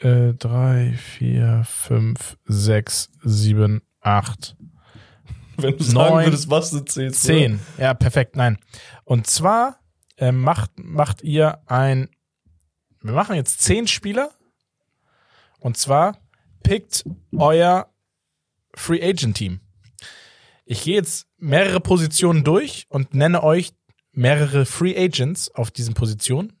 [0.00, 4.56] äh, drei, vier, fünf, sechs, sieben, acht.
[5.56, 7.22] Wenn du sagen neun, würdest, was du zählst.
[7.22, 7.60] Zehn.
[7.76, 7.84] Oder?
[7.84, 8.58] Ja, perfekt, nein.
[9.04, 9.80] Und zwar
[10.16, 12.08] äh, macht, macht ihr ein,
[13.02, 14.30] wir machen jetzt zehn Spieler.
[15.58, 16.18] Und zwar
[16.62, 17.04] pickt
[17.36, 17.92] euer
[18.74, 19.60] Free Agent Team.
[20.64, 23.72] Ich gehe jetzt mehrere Positionen durch und nenne euch
[24.12, 26.59] mehrere Free Agents auf diesen Positionen.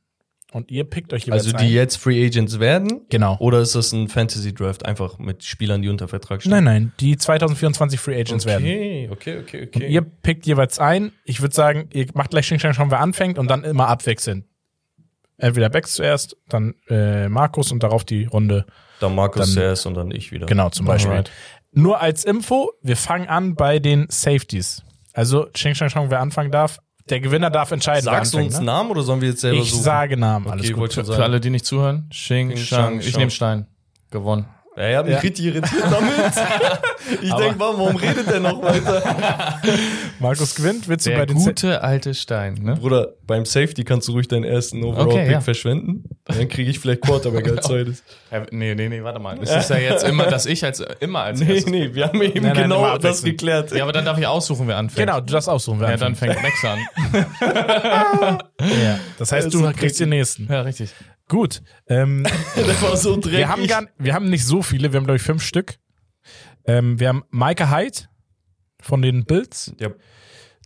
[0.52, 1.72] Und ihr pickt euch jeweils Also die ein.
[1.72, 3.02] jetzt Free Agents werden?
[3.08, 3.36] Genau.
[3.38, 6.50] Oder ist das ein Fantasy Draft einfach mit Spielern, die unter Vertrag stehen?
[6.50, 9.12] Nein, nein, die 2024 Free Agents okay, werden.
[9.12, 9.70] Okay, okay, okay.
[9.74, 11.12] Und ihr pickt jeweils ein.
[11.24, 14.44] Ich würde sagen, ihr macht gleich Xing schauen, wer anfängt und dann immer abwechseln.
[15.36, 18.66] Entweder Bex zuerst, dann äh, Markus und darauf die Runde.
[18.98, 20.46] Dann Markus dann, zuerst und dann ich wieder.
[20.46, 21.12] Genau, zum Beispiel.
[21.12, 21.30] Alright.
[21.72, 24.82] Nur als Info, wir fangen an bei den Safeties.
[25.12, 26.80] Also Xing Shang wer anfangen darf.
[27.10, 28.04] Der Gewinner darf entscheiden.
[28.04, 28.66] Sagst du uns ne?
[28.66, 29.80] Namen oder sollen wir jetzt selber ich suchen?
[29.80, 30.92] Ich sage Namen, alles okay, gut.
[30.94, 33.66] Für, für alle, die nicht zuhören, Xing, Shang, ich nehme Stein.
[34.10, 34.46] Gewonnen.
[34.76, 35.20] Ja, er hat mich ja.
[35.20, 37.20] richtig irritiert damit.
[37.22, 39.02] ich denke, warum redet der noch weiter?
[40.20, 42.76] Markus gewinnt, willst du der bei den gute Sa alte Stein, ne?
[42.76, 45.40] Bruder, beim Safety kannst du ruhig deinen ersten Overall-Pick okay, ja.
[45.40, 46.04] verschwenden.
[46.36, 48.02] Dann kriege ich vielleicht Quarterback als zweites.
[48.30, 49.38] Ja, nee, nee, nee, warte mal.
[49.38, 51.70] Das ist ja jetzt immer, dass ich als immer als Nee, erstes.
[51.70, 53.72] nee, wir haben eben nein, nein, genau das geklärt.
[53.72, 55.06] Ja, aber dann darf ich aussuchen, wer anfängt.
[55.06, 56.34] Genau, du darfst aussuchen, wer ja, anfängt.
[56.34, 58.38] Ja, dann fängt Max an.
[58.82, 60.46] ja, das heißt, du kriegst den nächsten.
[60.50, 60.90] Ja, richtig.
[61.28, 61.62] Gut.
[61.88, 62.24] Ähm,
[62.56, 63.38] das war so dreckig.
[63.38, 65.76] Wir haben, gar, wir haben nicht so viele, wir haben, glaube ich, fünf Stück.
[66.64, 68.00] Ähm, wir haben Micah Hyde
[68.80, 69.72] von den Bills.
[69.78, 69.90] Ja.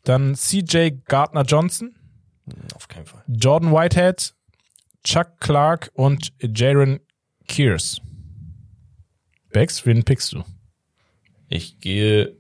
[0.05, 1.95] Dann CJ Gardner Johnson.
[2.75, 3.23] Auf keinen Fall.
[3.27, 4.35] Jordan Whitehead,
[5.05, 7.01] Chuck Clark und Jaron
[7.47, 8.01] Kears.
[9.53, 10.43] Bex, wen pickst du?
[11.49, 12.37] Ich gehe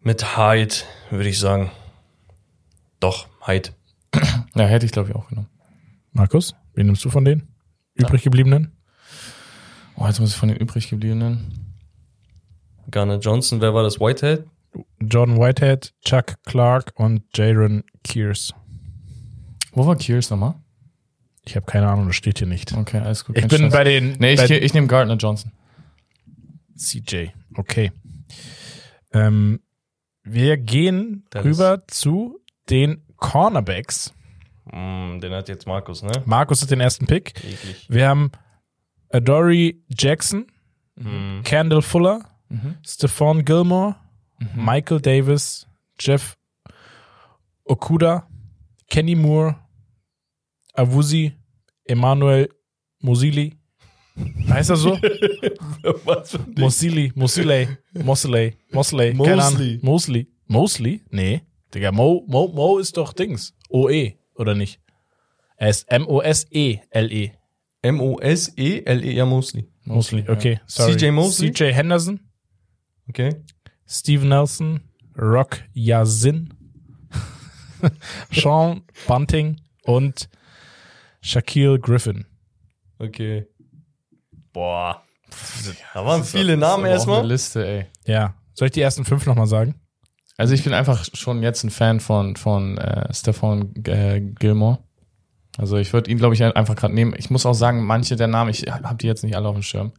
[0.00, 0.74] mit Hyde,
[1.10, 1.70] würde ich sagen.
[3.00, 3.70] Doch, Hyde.
[4.54, 5.50] Ja, hätte ich, glaube ich, auch genommen.
[6.12, 7.48] Markus, wen nimmst du von den
[7.94, 8.72] übrig gebliebenen?
[9.96, 11.76] Oh, jetzt muss ich von den übrig gebliebenen.
[12.90, 14.00] Garner Johnson, wer war das?
[14.00, 14.46] Whitehead?
[15.00, 18.54] Jordan Whitehead, Chuck Clark und Jaron Kears.
[19.72, 20.54] Wo war Kears nochmal?
[21.46, 22.72] Ich habe keine Ahnung, das steht hier nicht.
[22.72, 23.38] Okay, alles gut.
[23.38, 23.72] Ich bin Stress.
[23.72, 24.16] bei den.
[24.18, 25.52] Nee, ich, ich nehme Gardner Johnson.
[26.76, 27.92] CJ, okay.
[29.12, 29.60] Ähm,
[30.24, 34.12] wir gehen das rüber zu den Cornerbacks.
[34.64, 36.10] Mm, den hat jetzt Markus, ne?
[36.24, 37.32] Markus hat den ersten Pick.
[37.44, 37.86] Eklig.
[37.88, 38.32] Wir haben
[39.10, 40.46] Adoree Jackson,
[40.96, 41.42] mhm.
[41.44, 42.76] Kendall Fuller, mhm.
[42.84, 43.94] Stephon Gilmore,
[44.38, 44.64] mhm.
[44.64, 45.68] Michael Davis,
[46.00, 46.36] Jeff
[47.64, 48.28] Okuda,
[48.90, 49.56] Kenny Moore,
[50.76, 51.32] Awuzi,
[51.84, 52.48] Emmanuel
[53.00, 53.54] Mosili.
[54.48, 54.98] Heißt er so?
[56.56, 59.78] Mosili, Mosiley, Mosley, Mosley, Mosley.
[59.82, 60.28] Mosley.
[60.46, 61.02] Mosley?
[61.10, 61.42] Nee.
[61.74, 63.54] Digga, Mo, Mo, Mo ist doch Dings.
[63.68, 64.80] OE oder nicht?
[65.56, 67.32] Er ist M-O-S-E-L-E.
[67.82, 69.68] M-O-S-E-L-E, ja, Mosley.
[69.84, 70.60] Mosley, okay.
[70.66, 70.96] Sorry.
[70.96, 71.52] CJ Mosley?
[71.52, 72.20] CJ Henderson.
[73.08, 73.36] Okay.
[73.86, 74.80] Steve Nelson.
[75.16, 76.52] Rock Yazin.
[78.30, 80.28] Sean Bunting und
[81.26, 82.24] Shaquille Griffin.
[82.98, 83.46] Okay.
[84.52, 85.02] Boah.
[85.92, 87.18] Da waren viele Namen erstmal.
[87.18, 87.86] Eine Liste, ey.
[88.04, 88.34] Ja.
[88.54, 89.74] Soll ich die ersten fünf nochmal sagen?
[90.36, 94.78] Also ich bin einfach schon jetzt ein Fan von, von äh, Stefan äh, Gilmore.
[95.58, 97.14] Also ich würde ihn, glaube ich, einfach gerade nehmen.
[97.16, 99.62] Ich muss auch sagen, manche der Namen, ich habe die jetzt nicht alle auf dem
[99.62, 99.92] Schirm.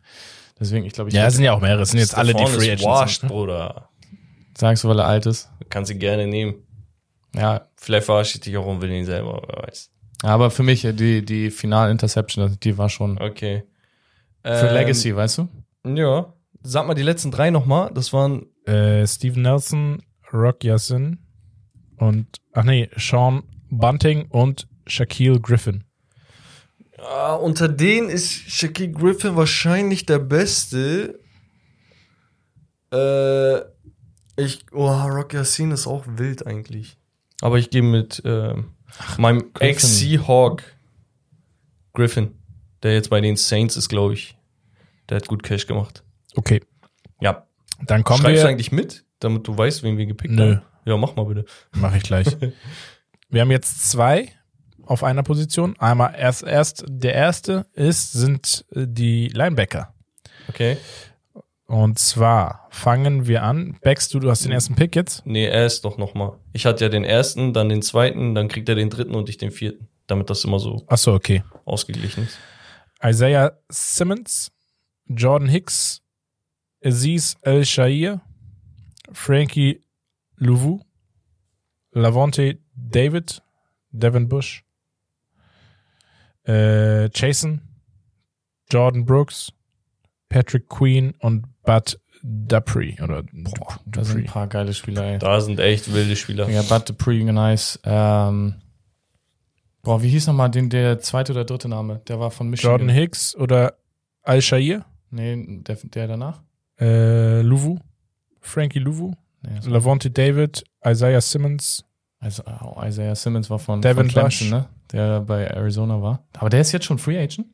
[0.60, 1.16] Deswegen, ich glaube, ich.
[1.16, 1.82] Ja, es sind ja auch mehrere.
[1.82, 2.86] Es sind jetzt Stefan alle die Free Agents.
[2.86, 3.36] Washed, sind, ne?
[3.36, 3.90] Bruder.
[4.58, 5.50] Sagst du, weil er alt ist?
[5.70, 6.56] Kannst sie gerne nehmen.
[7.36, 7.68] Ja.
[7.76, 9.92] Vielleicht verarsche ich dich auch und will ihn selber, wer weiß.
[10.24, 13.20] Aber für mich, die, die Final-Interception, die war schon.
[13.22, 13.64] Okay.
[14.44, 15.48] Für ähm, Legacy, weißt du?
[15.86, 16.34] Ja.
[16.64, 17.92] Sag mal die letzten drei nochmal.
[17.94, 18.48] Das waren.
[18.66, 20.04] Äh, Steven Nelson,
[20.34, 21.20] Rock Yassin
[21.98, 25.84] und, ach nee, Sean Bunting und Shaquille Griffin.
[26.98, 31.20] Ja, unter denen ist Shaquille Griffin wahrscheinlich der Beste.
[32.92, 33.60] Äh,
[34.36, 36.98] ich, oh, Rock Yassin ist auch wild eigentlich.
[37.42, 38.56] Aber ich gehe mit äh,
[39.18, 40.64] meinem Ex-Seahawk
[41.94, 42.36] Griffin,
[42.84, 44.38] der jetzt bei den Saints ist, glaube ich.
[45.10, 46.04] Der hat gut Cash gemacht.
[46.36, 46.62] Okay.
[47.22, 47.48] Ja.
[47.86, 48.44] Dann kommen Schreibst wir.
[48.44, 49.06] du eigentlich mit?
[49.20, 50.56] damit du weißt, wen wir gepickt Nö.
[50.56, 50.62] haben?
[50.86, 51.46] Ja, mach mal bitte.
[51.76, 52.28] Mach ich gleich.
[53.30, 54.32] Wir haben jetzt zwei
[54.86, 55.78] auf einer Position.
[55.80, 59.94] Einmal erst, erst der erste ist, sind äh, die Linebacker.
[60.48, 60.78] Okay.
[61.68, 63.78] Und zwar fangen wir an.
[63.82, 65.26] Bex, du, du hast den ersten Pick jetzt?
[65.26, 66.38] Nee, er ist doch nochmal.
[66.54, 69.38] Ich hatte ja den ersten, dann den zweiten, dann kriegt er den dritten und ich
[69.38, 69.90] den vierten.
[70.08, 71.44] Damit das immer so Ach so, okay.
[71.66, 72.40] ausgeglichen ist.
[73.04, 74.54] Isaiah Simmons,
[75.08, 76.02] Jordan Hicks,
[76.84, 78.22] Aziz El-Shair,
[79.12, 79.84] Frankie
[80.38, 80.80] Louvu,
[81.92, 83.42] Lavonte David,
[83.92, 84.64] Devin Bush,
[86.48, 87.62] äh, Jason,
[88.72, 89.52] Jordan Brooks,
[90.30, 92.96] Patrick Queen und Bud Dupree.
[93.02, 95.20] Oder Boah, da sind ein paar geile Spieler, ey.
[95.20, 96.50] Da sind echt wilde Spieler.
[96.50, 97.80] Ja, Bud Dupree, nice.
[97.84, 98.56] Ähm,
[99.82, 102.02] boah, wie hieß nochmal den, der zweite oder dritte Name?
[102.08, 102.72] Der war von Michigan.
[102.72, 103.76] Jordan Hicks oder
[104.24, 104.86] Al-Shair?
[105.10, 106.42] Nee, der, der danach?
[106.80, 107.80] Äh, Luvu.
[108.42, 109.14] Frankie Luvu.
[109.42, 111.84] Nee, Lavonte David, Isaiah Simmons.
[112.20, 114.70] Also, oh, Isaiah Simmons war von, Devin von Clemson, ne?
[114.92, 116.26] Der bei Arizona war.
[116.38, 117.48] Aber der ist jetzt schon Free Agent?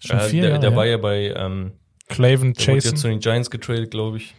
[0.00, 1.72] Schon äh, vier der, Jahre, der war ja bei ähm,
[2.10, 2.54] Clavin.
[2.54, 4.34] Der wurde ja zu den Giants getradet, glaube ich.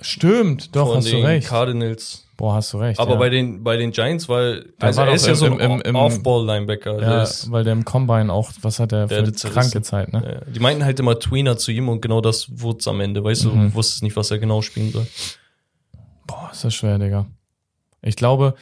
[0.00, 1.48] Stimmt, doch, Von hast du recht.
[1.48, 2.24] Cardinals.
[2.36, 3.00] Boah, hast du recht.
[3.00, 3.18] Aber ja.
[3.18, 7.02] bei den bei den Giants, weil also er ist ja so ein im, im, Off-Ball-Linebacker.
[7.02, 10.40] Ja, weil der im Combine auch, was hat der, der für eine kranke Zeit, ne?
[10.46, 10.52] Ja.
[10.52, 13.24] Die meinten halt immer Tweener zu ihm und genau das wurde es am Ende.
[13.24, 13.50] Weißt mhm.
[13.50, 15.06] du, du wusstest nicht, was er genau spielen soll.
[16.28, 17.26] Boah, ist das schwer, Digga.
[18.02, 18.54] Ich glaube,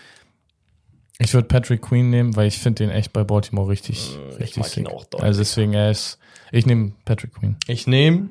[1.18, 4.64] ich würde Patrick Queen nehmen, weil ich finde den echt bei Baltimore richtig, äh, richtig
[4.64, 4.88] sick.
[5.18, 6.18] Also deswegen, er ist,
[6.52, 7.56] ich nehme Patrick Queen.
[7.66, 8.30] Ich nehme,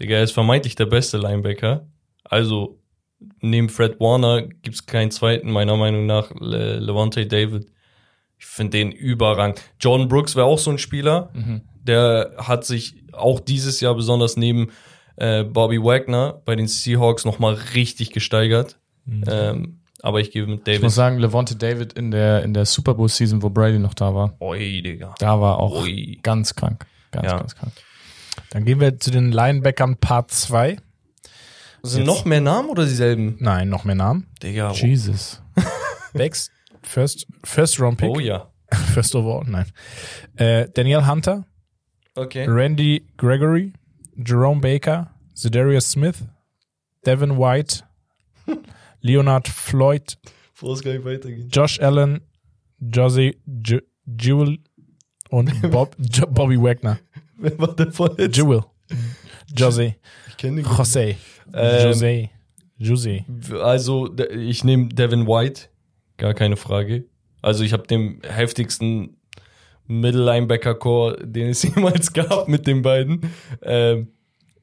[0.00, 1.86] Digga, er ist vermeintlich der beste Linebacker.
[2.24, 2.78] Also
[3.40, 7.66] neben Fred Warner gibt es keinen zweiten, meiner Meinung nach, Le Levante David.
[8.38, 9.54] Ich finde den überrang.
[9.80, 11.62] Jordan Brooks wäre auch so ein Spieler, mhm.
[11.82, 14.70] der hat sich auch dieses Jahr besonders neben
[15.16, 18.78] äh, Bobby Wagner bei den Seahawks nochmal richtig gesteigert.
[19.04, 19.24] Mhm.
[19.28, 20.78] Ähm, aber ich gebe mit David.
[20.78, 23.94] Ich muss sagen, Levante David in der, in der Super Bowl Season, wo Brady noch
[23.94, 24.36] da war.
[24.40, 25.14] Oi, Digga.
[25.18, 26.18] Da war auch Oi.
[26.22, 26.84] ganz krank.
[27.14, 27.38] Ganz, ja.
[27.38, 27.72] ganz krank.
[28.50, 30.76] Dann gehen wir zu den Linebackern Part 2.
[31.82, 33.36] Sind noch mehr Namen oder dieselben?
[33.40, 34.26] Nein, noch mehr Namen.
[34.42, 34.70] Digga.
[34.70, 34.74] Oh.
[34.74, 35.42] Jesus.
[36.14, 36.50] Bex,
[36.82, 38.08] first, first round pick.
[38.08, 38.50] Oh ja.
[38.92, 39.66] First of all, nein.
[40.36, 41.44] Äh, Daniel Hunter.
[42.16, 42.46] Okay.
[42.48, 43.72] Randy Gregory.
[44.16, 45.10] Jerome Baker.
[45.34, 46.24] Zedarius Smith.
[47.04, 47.84] Devin White.
[49.00, 50.18] Leonard Floyd.
[50.52, 51.54] Bevor es gar nicht weitergeht.
[51.54, 52.22] Josh Allen.
[52.80, 53.36] Josie
[54.06, 54.58] Jewel.
[55.34, 57.00] Und Bob, jo Bobby Wagner.
[57.38, 58.40] Wer war der vorletzte?
[58.40, 58.62] Jewel.
[59.52, 59.96] Josie.
[60.28, 60.66] Ich kenne ihn.
[60.78, 61.16] Jose.
[61.52, 62.30] Ähm, Jose.
[62.78, 63.24] Jose.
[63.60, 65.62] Also, ich nehme Devin White.
[66.18, 67.06] Gar keine Frage.
[67.42, 69.16] Also, ich habe den heftigsten
[69.88, 73.22] Middle Linebacker Core, den es jemals gab mit den beiden.
[73.62, 74.12] Ähm,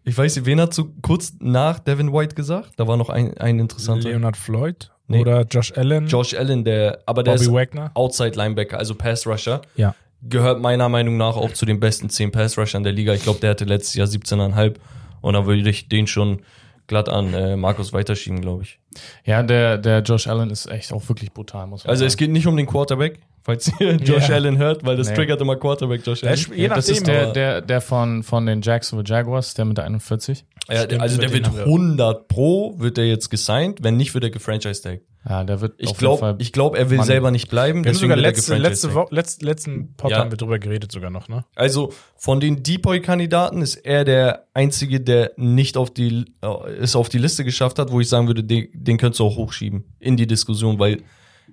[0.06, 2.72] ich weiß nicht, wen hat so kurz nach Devin White gesagt?
[2.78, 4.08] Da war noch ein, ein interessanter.
[4.08, 5.20] Leonard Floyd nee.
[5.20, 6.08] oder Josh Allen.
[6.08, 7.92] Josh Allen, der, aber der Bobby ist Wagner.
[7.94, 9.62] Outside Linebacker, also Pass Rusher.
[9.76, 9.96] Ja.
[10.24, 13.14] Gehört meiner Meinung nach auch zu den besten 10 Pass Rushern der Liga.
[13.14, 14.76] Ich glaube, der hatte letztes Jahr 17,5
[15.22, 16.42] und da würde ich den schon
[16.88, 18.80] glatt an äh, Markus weiterschieben, glaube ich.
[19.24, 22.08] Ja, der, der Josh Allen ist echt auch wirklich brutal, muss man Also sagen.
[22.08, 24.36] es geht nicht um den Quarterback, falls ihr Josh Ja.
[24.36, 25.16] Allen hört, weil das Nee.
[25.16, 26.38] triggert immer Quarterback Josh Allen.
[26.56, 29.86] Je das nachdem, ist der, der, der von, von den Jacksonville Jaguars, der mit der
[29.86, 30.46] 41.
[30.70, 34.14] Ja, Stimmt, also der wird haben wir- 100 pro, wird er jetzt gesigned, wenn nicht,
[34.14, 35.02] wird er gefranchise tag.
[35.28, 36.30] Ja, der wird Ich auf jeden Fall.
[36.30, 37.06] glaube, ich glaub, er will Mann.
[37.06, 38.94] selber nicht bleiben, Wir haben deswegen sogar letzte, letzte.
[38.96, 40.18] Woche, letzt, letzten Pod Ja.
[40.18, 41.46] haben wir drüber geredet sogar noch, ne?
[41.54, 47.08] Also von den Depoy-Kandidaten ist er der einzige, der nicht auf die äh, es auf
[47.10, 50.18] die Liste geschafft hat, wo ich sagen würde, den, den könntest du auch hochschieben in
[50.18, 51.04] die Diskussion, weil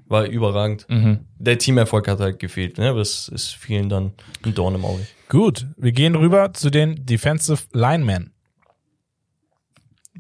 [0.07, 0.87] war überragend.
[0.89, 1.21] Mhm.
[1.39, 2.95] Der Teamerfolg hat halt gefehlt, ne?
[2.95, 4.13] Das ist vielen dann
[4.45, 5.07] ein Dorn im Auge.
[5.29, 8.33] Gut, wir gehen rüber zu den Defensive Linemen.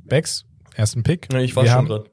[0.04, 1.32] Bex, ersten Pick.
[1.32, 2.04] Ja, ich war wir schon dran.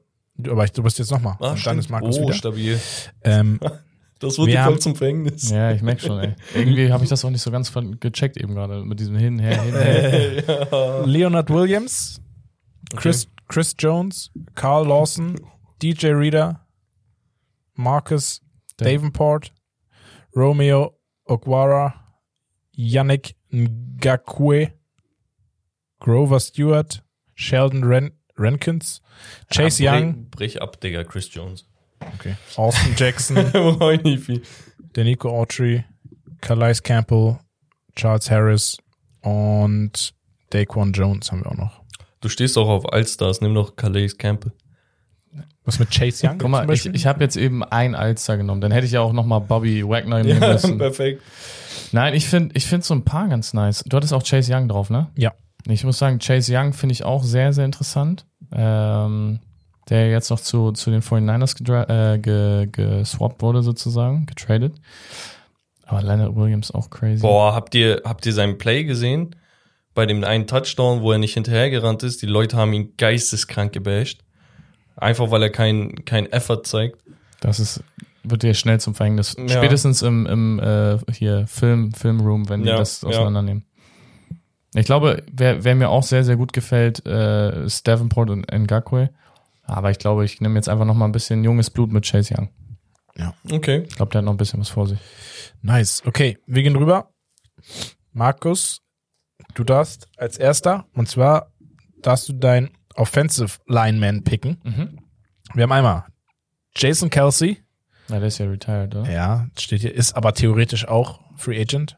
[0.48, 1.36] Aber du bist jetzt nochmal.
[1.40, 2.34] Ah, Und dann ist Markus oh, wieder.
[2.34, 2.80] stabil.
[3.24, 3.58] Ähm,
[4.18, 5.50] Das wird Wir dir voll zum Verhängnis.
[5.50, 6.34] Ja, ich merke schon, ey.
[6.54, 9.38] Irgendwie habe ich das auch nicht so ganz von- gecheckt eben gerade mit diesem Hin,
[9.38, 11.02] her, hin, her.
[11.06, 12.22] Leonard Williams,
[12.96, 15.38] Chris, Chris Jones, Carl Lawson,
[15.82, 16.65] DJ Reader,
[17.76, 18.40] Marcus
[18.76, 19.52] Davenport,
[20.34, 21.94] Romeo Okwara,
[22.72, 24.72] Yannick Ngakwe,
[26.00, 27.02] Grover Stewart,
[27.34, 29.00] Sheldon Ren Rankins,
[29.50, 31.64] Chase Ja, Young, Brich, ab, Digga, Chris Jones.
[32.14, 32.36] okay.
[32.56, 33.36] Austin Jackson.
[34.94, 35.84] Denico Autry,
[36.40, 37.38] Calais Campbell,
[37.94, 38.78] Charles Harris
[39.22, 40.14] und
[40.50, 41.82] Daquan Jones haben wir auch noch.
[42.20, 44.52] Du stehst auch auf Allstars, nimm doch Calais Campbell.
[45.66, 46.38] Was mit Chase Young?
[46.38, 48.60] Guck zum mal, ich, ich habe jetzt eben ein Alster genommen.
[48.60, 50.78] Dann hätte ich ja auch noch mal Bobby Wagner nehmen müssen.
[50.78, 51.22] perfekt.
[51.92, 53.82] Nein, ich finde ich find so ein paar ganz nice.
[53.84, 55.08] Du hattest auch Chase Young drauf, ne?
[55.16, 55.34] Ja.
[55.68, 58.24] Ich muss sagen, Chase Young finde ich auch sehr, sehr interessant.
[58.52, 59.40] Ähm,
[59.88, 64.74] der jetzt noch zu, zu den 49ers äh, ge, geswappt wurde, sozusagen, getradet.
[65.84, 67.22] Aber Leonard Williams auch crazy.
[67.22, 69.36] Boah, habt ihr, habt ihr seinen Play gesehen?
[69.94, 74.20] Bei dem einen Touchdown, wo er nicht hinterhergerannt ist, die Leute haben ihn geisteskrank gebasht.
[74.96, 77.02] Einfach weil er keinen kein Effort zeigt.
[77.40, 77.82] Das ist,
[78.22, 79.36] wird dir schnell zum Verhängnis.
[79.38, 79.48] Ja.
[79.48, 83.64] Spätestens im, im äh, hier Film, Filmroom, wenn die ja, das auseinandernehmen.
[83.66, 84.36] Ja.
[84.80, 89.10] Ich glaube, wer, wer mir auch sehr, sehr gut gefällt, äh, ist Davenport und Ngakwe.
[89.62, 92.34] Aber ich glaube, ich nehme jetzt einfach noch mal ein bisschen junges Blut mit Chase
[92.34, 92.50] Young.
[93.16, 93.34] Ja.
[93.50, 93.84] Okay.
[93.88, 94.98] Ich glaube, der hat noch ein bisschen was vor sich.
[95.62, 96.02] Nice.
[96.06, 97.10] Okay, wir gehen rüber.
[98.12, 98.82] Markus,
[99.54, 101.52] du darfst als erster, und zwar
[102.02, 104.58] darfst du dein Offensive Lineman picken.
[104.64, 104.98] Mhm.
[105.54, 106.06] Wir haben einmal
[106.74, 107.62] Jason Kelsey.
[108.08, 109.10] Ja, der ist ja retired, oder?
[109.10, 111.96] Ja, steht hier, ist aber theoretisch auch Free Agent.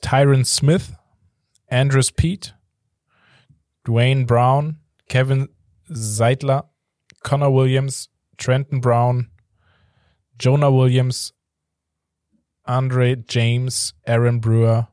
[0.00, 0.92] Tyron Smith,
[1.68, 2.54] Andrews Pete,
[3.86, 5.48] Dwayne Brown, Kevin
[5.86, 6.70] Seidler,
[7.22, 9.30] Connor Williams, Trenton Brown,
[10.38, 11.34] Jonah Williams,
[12.64, 14.88] Andre James, Aaron Brewer.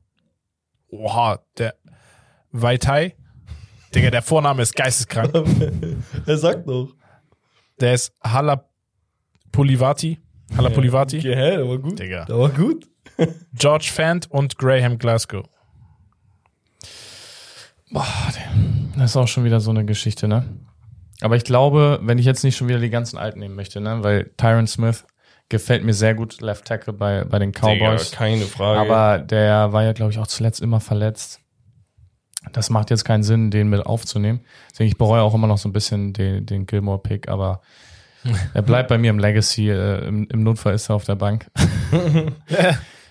[0.90, 1.76] Oha, der
[2.52, 3.16] Vaitai.
[3.94, 5.32] Digga, der Vorname ist geisteskrank.
[6.26, 6.94] er sagt doch.
[7.80, 8.66] Der ist Hala
[9.52, 10.20] Pulivati.
[10.56, 11.20] Hala ja, Pulivati.
[11.20, 12.00] Okay, hä, der war gut.
[12.00, 12.26] Digga.
[12.26, 12.88] Der war gut.
[13.54, 15.46] George Fant und Graham Glasgow.
[17.92, 18.06] Boah,
[18.98, 20.46] das ist auch schon wieder so eine Geschichte, ne?
[21.20, 24.02] Aber ich glaube, wenn ich jetzt nicht schon wieder die ganzen Alten nehmen möchte, ne,
[24.02, 25.06] weil Tyron Smith
[25.50, 28.12] gefällt mir sehr gut, Left Tackle bei, bei den Cowboys.
[28.12, 28.80] Digga, keine Frage.
[28.80, 31.41] Aber der war ja, glaube ich, auch zuletzt immer verletzt.
[32.54, 34.42] Das macht jetzt keinen Sinn, den mit aufzunehmen.
[34.72, 37.62] Deswegen, ich bereue auch immer noch so ein bisschen den, den Gilmore-Pick, aber
[38.54, 39.70] er bleibt bei mir im Legacy.
[39.70, 41.50] Äh, im, Im Notfall ist er auf der Bank.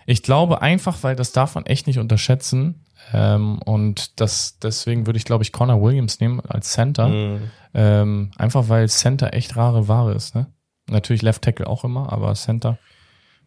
[0.07, 2.85] ich glaube einfach, weil das darf man echt nicht unterschätzen.
[3.13, 7.09] Ähm, und das, deswegen würde ich, glaube ich, Connor Williams nehmen als Center.
[7.09, 7.51] Mhm.
[7.73, 10.47] Ähm, einfach weil Center echt rare Ware ist, ne?
[10.89, 12.79] Natürlich Left Tackle auch immer, aber Center.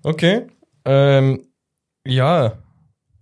[0.01, 0.47] Okay.
[0.85, 1.45] Ähm,
[2.05, 2.53] ja,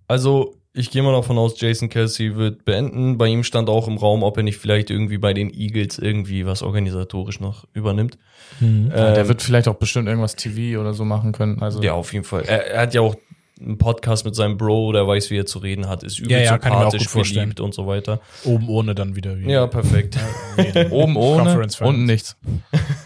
[0.08, 3.18] also ich gehe mal davon aus, Jason Kelsey wird beenden.
[3.18, 6.46] Bei ihm stand auch im Raum, ob er nicht vielleicht irgendwie bei den Eagles irgendwie
[6.46, 8.18] was organisatorisch noch übernimmt.
[8.60, 8.68] Mhm.
[8.68, 11.62] Ähm, ja, der wird vielleicht auch bestimmt irgendwas TV oder so machen können.
[11.62, 12.44] Also ja, auf jeden Fall.
[12.44, 13.16] Er, er hat ja auch
[13.60, 16.40] einen Podcast mit seinem Bro, der weiß, wie er zu reden hat, ist übel ja,
[16.40, 18.20] ja, sympathisch, verliebt und so weiter.
[18.44, 19.38] Oben ohne dann wieder.
[19.38, 20.18] Wie ja, perfekt.
[20.90, 22.38] Oben ohne, unten nichts.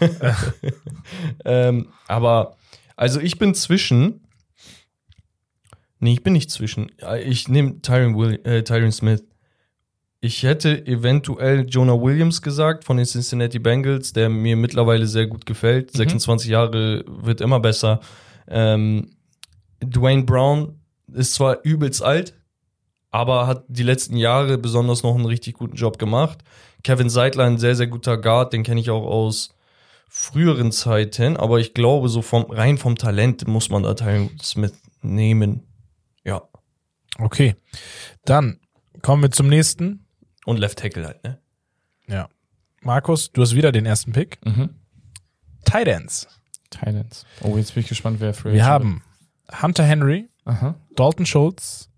[1.44, 2.56] ähm, aber,
[2.96, 4.25] also ich bin zwischen,
[5.98, 6.90] nee, ich bin nicht zwischen,
[7.24, 9.24] ich nehme Tyron, äh, Tyron Smith.
[10.20, 15.46] Ich hätte eventuell Jonah Williams gesagt von den Cincinnati Bengals, der mir mittlerweile sehr gut
[15.46, 15.92] gefällt.
[15.92, 15.98] Mhm.
[15.98, 18.00] 26 Jahre wird immer besser.
[18.48, 19.10] Ähm,
[19.80, 20.80] Dwayne Brown
[21.12, 22.34] ist zwar übelst alt,
[23.10, 26.38] aber hat die letzten Jahre besonders noch einen richtig guten Job gemacht.
[26.82, 29.54] Kevin Seidler, ein sehr, sehr guter Guard, den kenne ich auch aus
[30.08, 34.74] früheren Zeiten, aber ich glaube, so vom, rein vom Talent muss man da Tyron Smith
[35.02, 35.65] nehmen.
[37.18, 37.54] Okay.
[38.24, 38.60] Dann
[39.02, 40.06] kommen wir zum nächsten.
[40.44, 41.38] Und Left Tackle halt, ne?
[42.06, 42.28] Ja.
[42.82, 44.38] Markus, du hast wieder den ersten Pick.
[44.44, 44.70] Mhm.
[45.64, 46.28] Tight Ends.
[46.70, 47.26] Tight Ends.
[47.40, 49.02] Oh, jetzt bin ich gespannt, wer für Wir haben
[49.62, 50.76] Hunter Henry, Aha.
[50.94, 51.90] Dalton Schultz,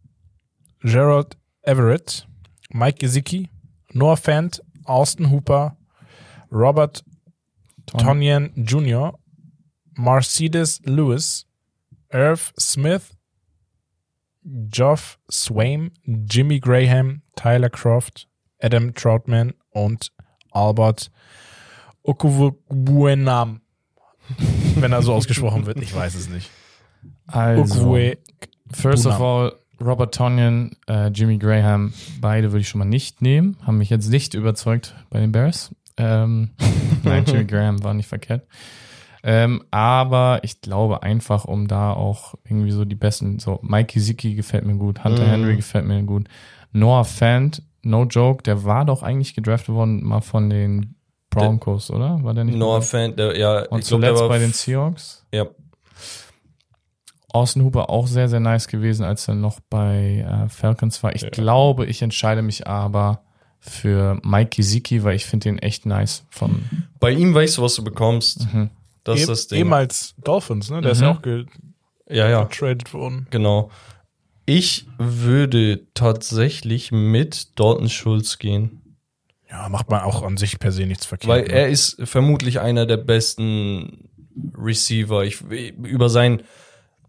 [0.80, 2.26] Gerald Everett,
[2.70, 3.50] Mike Gesicki,
[3.92, 5.76] Noah Fant, Austin Hooper,
[6.50, 7.04] Robert
[7.86, 9.18] Tonyan Jr.,
[9.94, 11.46] Mercedes Lewis,
[12.10, 13.17] Irv Smith,
[14.70, 18.28] Geoff Swaim, Jimmy Graham, Tyler Croft,
[18.61, 20.12] Adam Troutman und
[20.51, 21.11] Albert
[22.03, 23.61] Okubuenam.
[24.76, 26.51] Wenn er so ausgesprochen wird, ich weiß es nicht.
[27.26, 27.96] Also,
[28.72, 33.57] first of all, Robert Tonyan, äh, Jimmy Graham, beide würde ich schon mal nicht nehmen.
[33.62, 35.74] Haben mich jetzt nicht überzeugt bei den Bears.
[35.96, 36.51] Ähm,
[37.05, 38.46] nein, Jimmy Graham war nicht verkehrt.
[39.22, 44.34] Ähm, aber ich glaube einfach, um da auch irgendwie so die besten, so Mikey Zicki
[44.34, 45.30] gefällt mir gut, Hunter mm.
[45.30, 46.28] Henry gefällt mir gut,
[46.72, 50.94] Noah Fant, no joke, der war doch eigentlich gedraftet worden mal von den
[51.30, 52.22] Broncos, der, oder?
[52.22, 52.58] War der nicht?
[52.58, 53.66] Noah Fant, der, ja.
[53.68, 55.26] Und zuletzt glaub, bei den Seahawks?
[55.32, 55.46] Ja.
[57.30, 61.14] Austin Hooper auch sehr, sehr nice gewesen, als er noch bei äh, Falcons war.
[61.14, 61.28] Ich ja.
[61.28, 63.22] glaube, ich entscheide mich aber
[63.60, 66.24] für Mike Gesicki, weil ich finde den echt nice.
[66.30, 66.62] Von
[67.00, 68.52] bei ihm weißt du, was du bekommst.
[68.52, 68.70] Mhm.
[69.09, 69.59] Das ist das Ding.
[69.59, 70.80] Ehemals Dolphins, ne?
[70.80, 70.92] Der mhm.
[70.92, 71.46] ist ja auch ge
[72.09, 72.44] ja, ja.
[72.44, 73.26] getradet worden.
[73.30, 73.70] Genau.
[74.46, 78.96] Ich würde tatsächlich mit Dalton Schulz gehen.
[79.50, 81.28] Ja, macht man auch an sich per se nichts verkehrt.
[81.28, 81.52] Weil ne?
[81.52, 84.09] er ist vermutlich einer der besten
[84.56, 85.24] Receiver.
[85.24, 86.42] Ich, über sein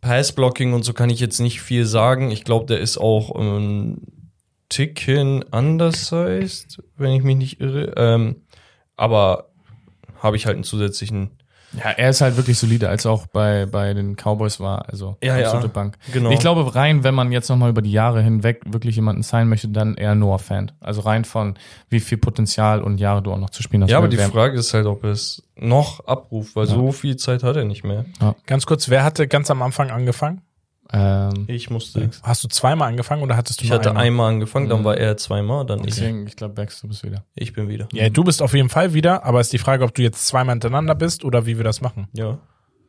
[0.02, 2.32] Passblocking und so kann ich jetzt nicht viel sagen.
[2.32, 4.32] Ich glaube, der ist auch ein
[4.70, 7.93] Ticken undersized, wenn ich mich nicht irre.
[7.97, 8.43] Ähm,
[8.95, 9.50] aber
[10.22, 11.32] habe ich halt einen zusätzlichen
[11.78, 14.89] ja, er ist halt wirklich solide, als auch bei, bei den Cowboys war.
[14.89, 15.97] Also ja, absolute ja, Bank.
[16.11, 16.32] Genau.
[16.32, 19.67] Ich glaube, rein, wenn man jetzt nochmal über die Jahre hinweg wirklich jemanden sein möchte,
[19.67, 20.72] dann eher Noah Fan.
[20.80, 21.55] Also rein von
[21.89, 23.91] wie viel Potenzial und Jahre du auch noch zu spielen hast.
[23.91, 26.74] Ja, aber die Frage ist halt, ob es noch abruft, weil ja.
[26.74, 28.05] so viel Zeit hat er nicht mehr.
[28.22, 28.36] Ja.
[28.45, 30.41] Ganz kurz, wer hatte ganz am Anfang angefangen?
[30.92, 32.10] Ähm, ich musste.
[32.24, 34.86] Hast du zweimal angefangen oder hattest du Ich hatte einmal, einmal angefangen, dann mhm.
[34.86, 36.30] war er zweimal, dann Deswegen, ich.
[36.30, 37.26] ich glaube, Bex, du bist wieder.
[37.36, 37.88] Ich bin wieder.
[37.94, 40.54] Ja, du bist auf jeden Fall wieder, aber ist die Frage, ob du jetzt zweimal
[40.54, 42.08] hintereinander bist oder wie wir das machen.
[42.14, 42.40] Ja.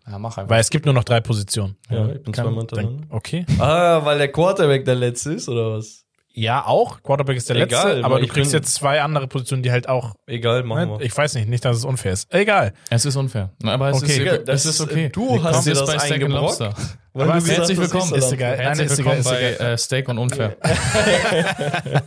[0.06, 0.50] Ja, mach einfach.
[0.50, 1.76] Weil es gibt nur noch drei Positionen.
[1.90, 3.06] Ja, ich bin zweimal hintereinander.
[3.10, 3.44] Okay.
[3.58, 6.06] Ah, weil der Quarterback der letzte ist, oder was?
[6.40, 7.02] Ja, auch.
[7.02, 10.14] Quarterback ist der Egal, letzte, aber du kriegst jetzt zwei andere Positionen, die halt auch.
[10.26, 11.00] Egal, machen wir.
[11.02, 12.32] Ich weiß nicht, nicht, dass es unfair ist.
[12.32, 12.72] Egal.
[12.88, 13.50] Es ist unfair.
[13.62, 14.12] Aber es okay.
[14.12, 15.10] ist, egal, das ist okay.
[15.10, 16.74] Du hast dir das bei Steak and Lobster.
[17.12, 18.14] Aber herzlich willkommen.
[18.14, 18.56] Ist egal.
[18.56, 20.56] Herzlich willkommen bei äh, Steak und Unfair.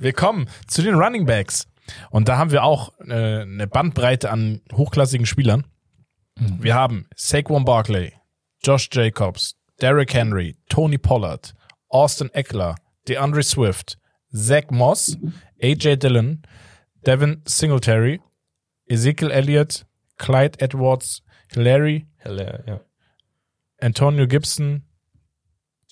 [0.00, 1.68] Willkommen zu den Running Backs.
[2.10, 5.64] Und da haben wir auch äh, eine Bandbreite an hochklassigen Spielern.
[6.40, 6.58] Mhm.
[6.60, 8.14] Wir haben Saquon Barkley,
[8.64, 11.54] Josh Jacobs, Derrick Henry, Tony Pollard,
[11.88, 12.74] Austin Eckler,
[13.08, 13.98] DeAndre Swift,
[14.34, 15.16] Zach Moss,
[15.62, 16.42] AJ Dillon,
[17.04, 18.20] Devin Singletary,
[18.88, 19.84] Ezekiel Elliott,
[20.18, 21.22] Clyde Edwards,
[21.54, 22.80] Larry, ja.
[23.80, 24.82] Antonio Gibson,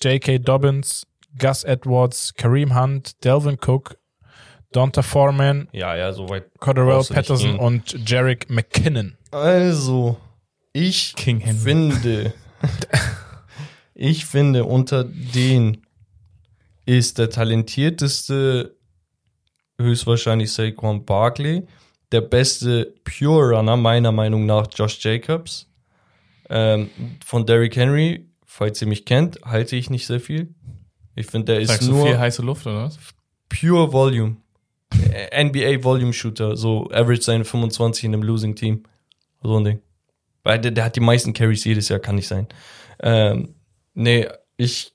[0.01, 0.39] J.K.
[0.39, 1.05] Dobbins,
[1.37, 3.97] Gus Edwards, Kareem Hunt, Delvin Cook,
[4.71, 9.17] Donta Foreman, ja, ja, soweit Cordell Patterson und Jarek McKinnon.
[9.31, 10.17] Also,
[10.73, 12.33] ich finde,
[13.93, 15.85] ich finde unter den
[16.85, 18.75] ist der talentierteste
[19.79, 21.65] höchstwahrscheinlich Saquon Barkley,
[22.11, 25.69] der beste Pure Runner meiner Meinung nach Josh Jacobs.
[26.49, 26.89] Ähm,
[27.25, 30.53] von Derrick Henry, falls ihr mich kennt, halte ich nicht sehr viel.
[31.15, 32.97] Ich finde, der ist Sagst nur viel heiße Luft oder was?
[33.49, 34.37] Pure Volume.
[34.93, 38.83] NBA Volume Shooter, so average seine 25 in einem Losing Team.
[39.41, 39.81] So ein Ding.
[40.43, 42.47] Weil der, der hat die meisten Carries jedes Jahr, kann nicht sein.
[43.01, 43.55] Ähm,
[43.93, 44.27] nee,
[44.57, 44.92] ich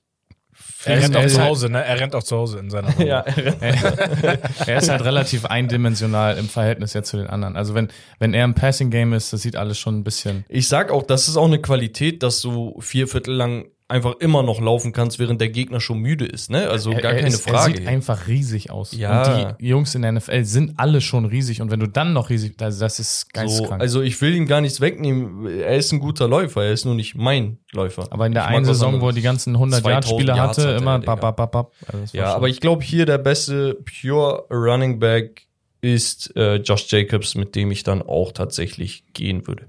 [0.85, 1.83] er rennt auch zu Hause, ne?
[1.83, 3.07] Er rennt auch zu Hause in seiner Wohnung.
[3.07, 7.55] ja, er, er ist halt relativ eindimensional im Verhältnis jetzt zu den anderen.
[7.55, 10.45] Also wenn, wenn er im Passing Game ist, das sieht alles schon ein bisschen.
[10.47, 14.43] Ich sag auch, das ist auch eine Qualität, dass du vier Viertel lang einfach immer
[14.43, 16.69] noch laufen kannst, während der Gegner schon müde ist, ne?
[16.69, 17.73] Also gar er, er keine ist, Frage.
[17.73, 18.91] Er sieht einfach riesig aus.
[18.93, 19.49] Ja.
[19.49, 22.29] Und die Jungs in der NFL sind alle schon riesig und wenn du dann noch
[22.29, 23.81] riesig, das, das ist geisteskrank.
[23.81, 25.47] So, also ich will ihm gar nichts wegnehmen.
[25.47, 28.07] Er ist ein guter Läufer, er ist nur nicht mein Läufer.
[28.11, 30.99] Aber in der einen Saison, wo er die ganzen 100 Yard Spieler hatte, hatte, immer
[30.99, 31.71] bap, bap, bap, bap.
[31.91, 35.47] Also ja, aber ich glaube hier der beste Pure Running Back
[35.81, 39.65] ist äh, Josh Jacobs, mit dem ich dann auch tatsächlich gehen würde.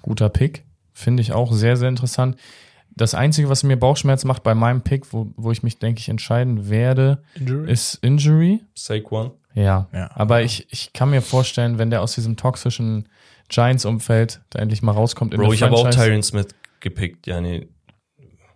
[0.00, 2.36] Guter Pick, finde ich auch sehr sehr interessant.
[2.96, 6.08] Das Einzige, was mir Bauchschmerz macht bei meinem Pick, wo, wo ich mich, denke ich,
[6.08, 7.70] entscheiden werde, Injury?
[7.70, 8.60] ist Injury.
[8.74, 9.32] Saquon.
[9.54, 9.88] Ja.
[9.92, 10.10] ja.
[10.14, 13.08] Aber ich, ich kann mir vorstellen, wenn der aus diesem toxischen
[13.48, 16.48] Giants-Umfeld da endlich mal rauskommt in Bro, ich habe auch Tyron Smith
[16.80, 17.26] gepickt.
[17.26, 17.68] Ja, nee.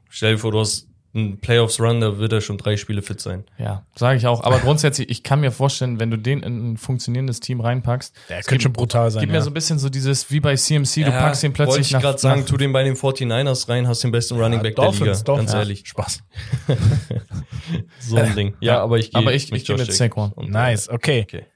[0.09, 3.45] Stell dir vor, du hast ein Playoffs-Run, da wird er schon drei Spiele fit sein.
[3.59, 4.45] Ja, sage ich auch.
[4.45, 8.43] Aber grundsätzlich, ich kann mir vorstellen, wenn du den in ein funktionierendes Team reinpackst, der
[8.43, 9.21] könnte schon brutal sein.
[9.21, 9.39] Gibt ja.
[9.39, 11.97] mir so ein bisschen so dieses wie bei CMC, ja, du packst ihn plötzlich wollte
[11.97, 14.99] ich gerade sagen, tu den bei den 49ers rein, hast den besten Running Back Dolphins,
[14.99, 15.23] der Liga.
[15.25, 15.53] Dolphins.
[15.53, 15.89] Ganz ehrlich.
[15.89, 16.23] Spaß.
[18.01, 18.57] so ein Ding.
[18.61, 20.33] Ja, aber ich gehe aber ich, ich gehe mit Saquon.
[20.37, 21.23] Nice, okay.
[21.23, 21.47] okay.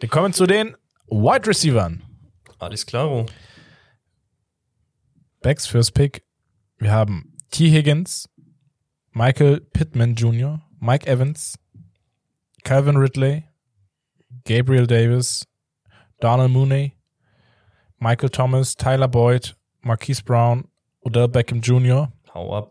[0.00, 0.76] Wir kommen zu den
[1.08, 2.02] Wide Receivern.
[2.58, 3.26] Alles klar.
[5.42, 6.24] Backs fürs Pick.
[6.78, 7.70] Wir haben T.
[7.70, 8.28] Higgins,
[9.16, 11.56] Michael Pittman Jr., Mike Evans,
[12.64, 13.44] Calvin Ridley,
[14.44, 15.46] Gabriel Davis,
[16.20, 16.96] Donald Mooney,
[18.00, 19.54] Michael Thomas, Tyler Boyd,
[19.84, 20.66] Marquise Brown,
[21.06, 22.08] Odell Beckham Jr.,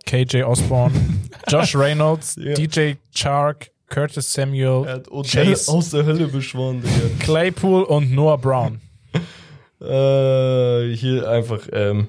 [0.06, 0.94] KJ Osborne,
[1.48, 2.56] Josh Reynolds, yeah.
[2.56, 7.24] DJ Chark, Curtis Samuel, er hat Chase aus der Hölle beschworen, Digga.
[7.24, 8.82] Claypool und Noah Brown.
[9.80, 12.08] äh, hier einfach ähm,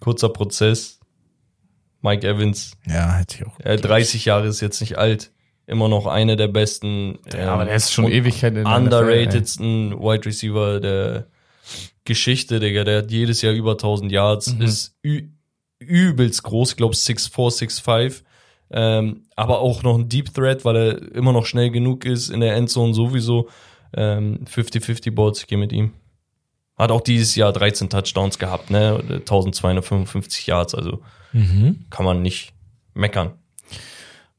[0.00, 0.98] kurzer Prozess.
[2.02, 2.72] Mike Evans.
[2.86, 3.58] Ja, hätte ich auch.
[3.60, 5.32] Äh, 30 Jahre ist jetzt nicht alt.
[5.66, 7.18] Immer noch einer der besten.
[7.32, 11.26] Ja, ähm, aber der ist schon Ewigkeit in Underratedsten NFL, Wide Receiver der
[12.04, 12.84] Geschichte, Digga.
[12.84, 14.54] Der hat jedes Jahr über 1000 Yards.
[14.54, 14.62] Mhm.
[14.62, 14.96] Ist
[15.78, 16.70] übelst groß.
[16.70, 18.22] Ich glaube 6'4, 6'5.
[18.70, 22.40] Ähm, aber auch noch ein Deep Threat, weil er immer noch schnell genug ist in
[22.40, 23.48] der Endzone sowieso.
[23.94, 25.92] 50-50 ähm, Boards, ich gehe mit ihm.
[26.76, 28.98] Hat auch dieses Jahr 13 Touchdowns gehabt, ne?
[29.00, 31.00] 1255 Yards, also
[31.36, 31.86] Mhm.
[31.90, 32.52] Kann man nicht
[32.94, 33.32] meckern.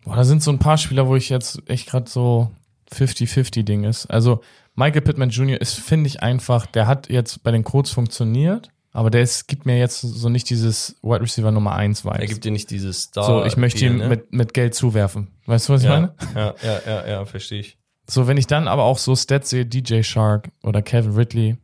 [0.04, 2.52] Boah, da sind so ein paar Spieler, wo ich jetzt echt gerade so
[2.92, 4.08] 50-50-Ding ist.
[4.08, 4.42] Also
[4.76, 5.60] Michael Pittman Jr.
[5.60, 9.66] ist, finde ich einfach, der hat jetzt bei den Codes funktioniert, aber der ist, gibt
[9.66, 12.20] mir jetzt so nicht dieses Wide Receiver Nummer 1 Vibes.
[12.20, 13.26] Er gibt dir nicht dieses Star.
[13.26, 14.08] So, ich möchte ihn ne?
[14.08, 15.28] mit, mit Geld zuwerfen.
[15.46, 16.16] Weißt du, was ich ja, meine?
[16.36, 17.78] Ja, ja, ja, ja, verstehe ich.
[18.10, 21.58] So, wenn ich dann aber auch so Stats sehe, DJ Shark oder Kevin Ridley,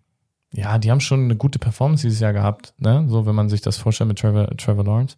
[0.54, 3.06] ja, die haben schon eine gute Performance dieses Jahr gehabt, ne?
[3.10, 5.16] So, wenn man sich das vorstellt mit Trevor, Trevor Lawrence.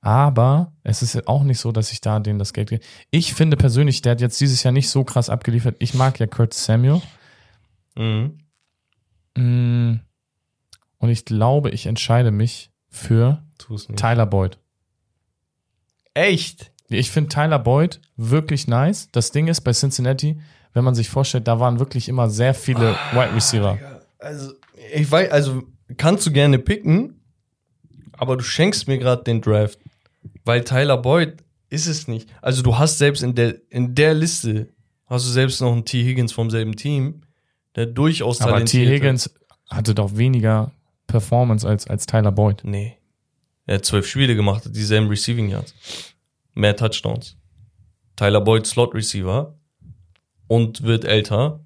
[0.00, 2.84] Aber es ist auch nicht so, dass ich da denen das Geld gebe.
[3.10, 5.74] Ich finde persönlich, der hat jetzt dieses Jahr nicht so krass abgeliefert.
[5.80, 7.02] Ich mag ja Kurt Samuel.
[7.96, 8.38] Mhm.
[9.36, 10.00] Mm.
[10.98, 13.42] Und ich glaube, ich entscheide mich für
[13.96, 14.58] Tyler Boyd.
[16.14, 16.72] Echt?
[16.88, 19.08] Ich finde Tyler Boyd wirklich nice.
[19.12, 20.40] Das Ding ist bei Cincinnati,
[20.72, 23.78] wenn man sich vorstellt, da waren wirklich immer sehr viele ah, Wide Receiver.
[24.18, 24.52] Also,
[24.94, 25.62] ich weiß, also
[25.96, 27.20] kannst du gerne picken,
[28.12, 29.78] aber du schenkst mir gerade den Draft.
[30.44, 31.36] Weil Tyler Boyd
[31.70, 32.28] ist es nicht.
[32.42, 34.68] Also du hast selbst in der, in der Liste,
[35.06, 36.02] hast du selbst noch einen T.
[36.02, 37.22] Higgins vom selben Team,
[37.76, 38.86] der durchaus Aber T.
[38.86, 39.30] Higgins
[39.70, 40.72] hatte doch weniger
[41.06, 42.62] Performance als, als Tyler Boyd.
[42.64, 42.96] Nee.
[43.66, 45.74] Er hat zwölf Spiele gemacht, hat dieselben Receiving Yards.
[46.54, 47.36] Mehr Touchdowns.
[48.16, 49.54] Tyler Boyd Slot Receiver
[50.48, 51.60] und wird älter.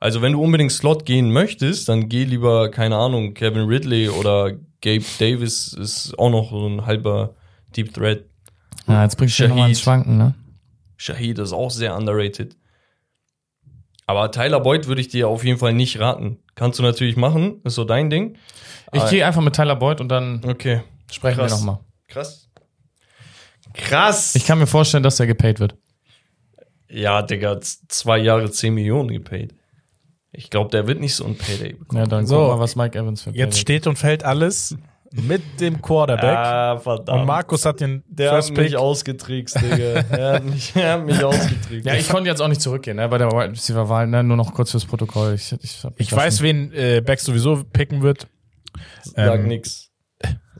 [0.00, 4.52] Also wenn du unbedingt Slot gehen möchtest, dann geh lieber, keine Ahnung, Kevin Ridley oder
[4.80, 7.34] Gabe Davis ist auch noch so ein halber
[7.76, 8.24] Deep Threat.
[8.88, 10.34] Ja, jetzt bringst du nochmal ins Schwanken, ne?
[10.96, 12.56] Shahid ist auch sehr underrated.
[14.06, 16.38] Aber Tyler Boyd würde ich dir auf jeden Fall nicht raten.
[16.54, 18.36] Kannst du natürlich machen, ist so dein Ding.
[18.92, 20.82] Ich gehe einfach mit Tyler Boyd und dann okay.
[21.12, 21.52] sprechen Krass.
[21.52, 21.78] wir nochmal.
[22.08, 22.50] Krass.
[23.74, 24.34] Krass.
[24.34, 25.76] Ich kann mir vorstellen, dass er gepaid wird.
[26.88, 29.54] Ja, Digga, zwei Jahre 10 Millionen gepaid.
[30.32, 32.00] Ich glaube, der wird nicht so ein Payday bekommen.
[32.00, 34.76] Ja, dann so, guck mal, was Mike Evans für Payday Jetzt steht und fällt alles
[35.12, 36.36] mit dem Quarterback.
[36.36, 37.20] Ah, verdammt.
[37.20, 38.76] Und Markus hat den Der First hat mich Pick.
[38.76, 39.76] ausgetrickst, Digga.
[39.76, 41.84] er, hat mich, er hat mich ausgetrickst.
[41.86, 44.36] Ja, ich konnte jetzt auch nicht zurückgehen, ne, bei der Wide Receiver Wahl, ne, nur
[44.36, 45.34] noch kurz fürs Protokoll.
[45.34, 48.28] Ich, ich, ich weiß, wen äh, Beck sowieso picken wird.
[49.02, 49.90] Sag ähm, nix.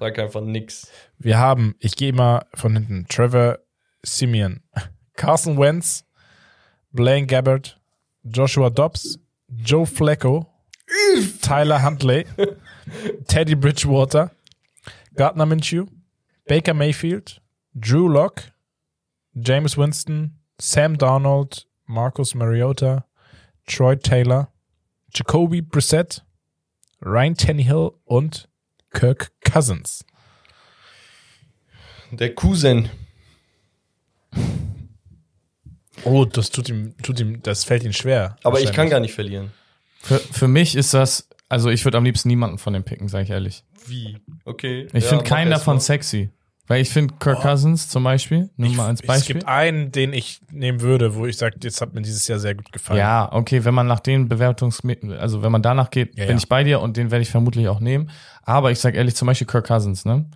[0.01, 0.91] Sag einfach nix.
[1.19, 3.59] Wir haben, ich gehe mal von hinten, Trevor
[4.03, 4.63] Simeon,
[5.15, 6.05] Carson Wentz,
[6.91, 7.79] Blaine Gabbard,
[8.25, 9.19] Joshua Dobbs,
[9.57, 10.47] Joe Flacco,
[11.43, 12.27] Tyler Huntley,
[13.27, 14.31] Teddy Bridgewater,
[15.15, 15.87] Gardner Minshew,
[16.47, 17.41] Baker Mayfield,
[17.79, 18.53] Drew Locke,
[19.35, 23.05] James Winston, Sam Darnold, Marcus Mariota,
[23.67, 24.49] Troy Taylor,
[25.13, 26.23] Jacoby Brissett,
[27.01, 28.49] Ryan Tannehill und
[28.93, 30.05] Kirk Cousins.
[32.11, 32.91] Der Cousin.
[36.05, 38.37] Oh, das tut ihm, tut ihm, das fällt ihm schwer.
[38.43, 39.53] Aber ich kann gar nicht verlieren.
[40.01, 43.25] Für, für mich ist das, also ich würde am liebsten niemanden von den picken, sage
[43.25, 43.65] ich ehrlich.
[43.87, 44.19] Wie?
[44.45, 44.89] Okay.
[44.93, 45.81] Ich ja, finde keinen davon mal.
[45.81, 46.31] sexy.
[46.71, 47.43] Weil ich finde Kirk oh.
[47.43, 49.39] Cousins zum Beispiel, nur mal als Beispiel.
[49.39, 52.39] Es gibt einen, den ich nehmen würde, wo ich sage, jetzt hat mir dieses Jahr
[52.39, 53.01] sehr gut gefallen.
[53.01, 54.81] Ja, okay, wenn man nach den Bewertungs,
[55.19, 56.39] also wenn man danach geht, ja, bin ja.
[56.39, 58.11] ich bei dir und den werde ich vermutlich auch nehmen.
[58.45, 60.31] Aber ich sag ehrlich, zum Beispiel Kirk Cousins, ne?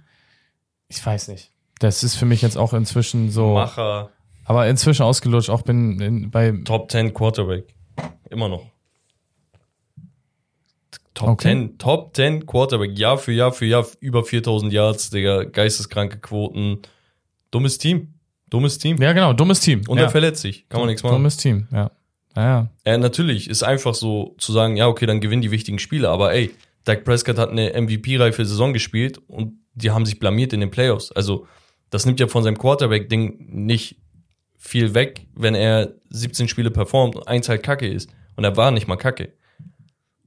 [0.89, 1.53] Ich weiß nicht.
[1.79, 3.55] Das ist für mich jetzt auch inzwischen so.
[3.55, 4.11] Macher.
[4.45, 6.53] Aber inzwischen ausgelutscht, auch bin in, bei.
[6.65, 7.75] Top 10 Quarterback.
[8.31, 8.67] Immer noch.
[11.15, 11.49] Top okay.
[11.49, 16.83] 10, Top 10 Quarterback, Jahr für Jahr für Jahr über 4000 Yards, Digga, geisteskranke Quoten.
[17.51, 18.15] Dummes Team.
[18.51, 19.01] Dummes Team.
[19.01, 19.83] Ja, genau, dummes Team.
[19.89, 20.05] Und ja.
[20.05, 20.69] er verletzt sich.
[20.69, 21.15] Kann man nichts machen.
[21.15, 21.91] Dummes Team, ja.
[22.37, 22.69] Ja, ja.
[22.85, 22.99] ja.
[22.99, 26.51] Natürlich, ist einfach so zu sagen, ja, okay, dann gewinnen die wichtigen Spiele, aber ey,
[26.85, 31.13] Dak Prescott hat eine MVP-reife Saison gespielt und die haben sich blamiert in den Playoffs.
[31.13, 31.47] Also,
[31.91, 33.97] das nimmt ja von seinem Quarterback-Ding nicht
[34.65, 38.11] viel weg, wenn er 17 Spiele performt und eins halt kacke ist.
[38.37, 39.33] Und er war nicht mal kacke.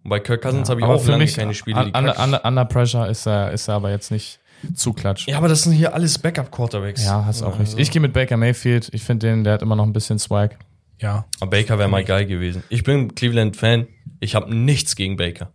[0.04, 1.80] Und bei Kirk Cousins ja, habe ich auch lange mich, keine Spiele.
[1.80, 4.40] Un, under, under, under Pressure ist er, ist er aber jetzt nicht
[4.76, 5.28] zu klatsch.
[5.28, 7.04] Ja, aber das sind hier alles Backup-Quarterbacks.
[7.04, 7.78] Ja, hast auch recht.
[7.78, 8.90] Ich gehe mit Baker Mayfield.
[8.94, 10.58] Ich finde den, der hat immer noch ein bisschen Swag.
[11.00, 11.26] Ja.
[11.40, 12.64] Aber Baker wäre mal geil gewesen.
[12.70, 13.88] Ich bin Cleveland-Fan.
[14.20, 15.52] Ich habe nichts gegen Baker.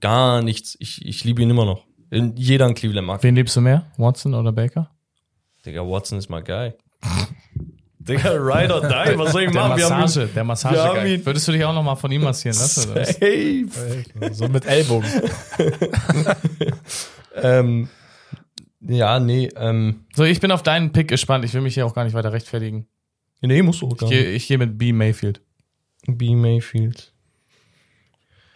[0.00, 0.76] Gar nichts.
[0.78, 1.84] Ich, ich liebe ihn immer noch.
[2.10, 3.22] Jeder in Cleveland mag.
[3.22, 3.86] Wen liebst du mehr?
[3.96, 4.90] Watson oder Baker?
[5.66, 6.76] Digga, Watson ist mal geil.
[8.04, 9.76] Digga, ride or die, was soll ich machen?
[9.76, 11.26] Der Massage, wir ihn, der Massage.
[11.26, 12.90] Würdest du dich auch nochmal von ihm massieren lassen?
[12.90, 13.04] Oder?
[13.04, 13.66] Safe.
[14.32, 15.08] So mit Ellbogen.
[17.36, 17.88] ähm,
[18.80, 19.48] ja, nee.
[19.56, 21.44] Ähm, so, ich bin auf deinen Pick gespannt.
[21.44, 22.88] Ich will mich hier auch gar nicht weiter rechtfertigen.
[23.40, 24.18] Nee, musst du auch gar nicht.
[24.18, 24.92] Ich gehe geh mit B.
[24.92, 25.40] Mayfield.
[26.06, 26.34] B.
[26.34, 27.12] Mayfield.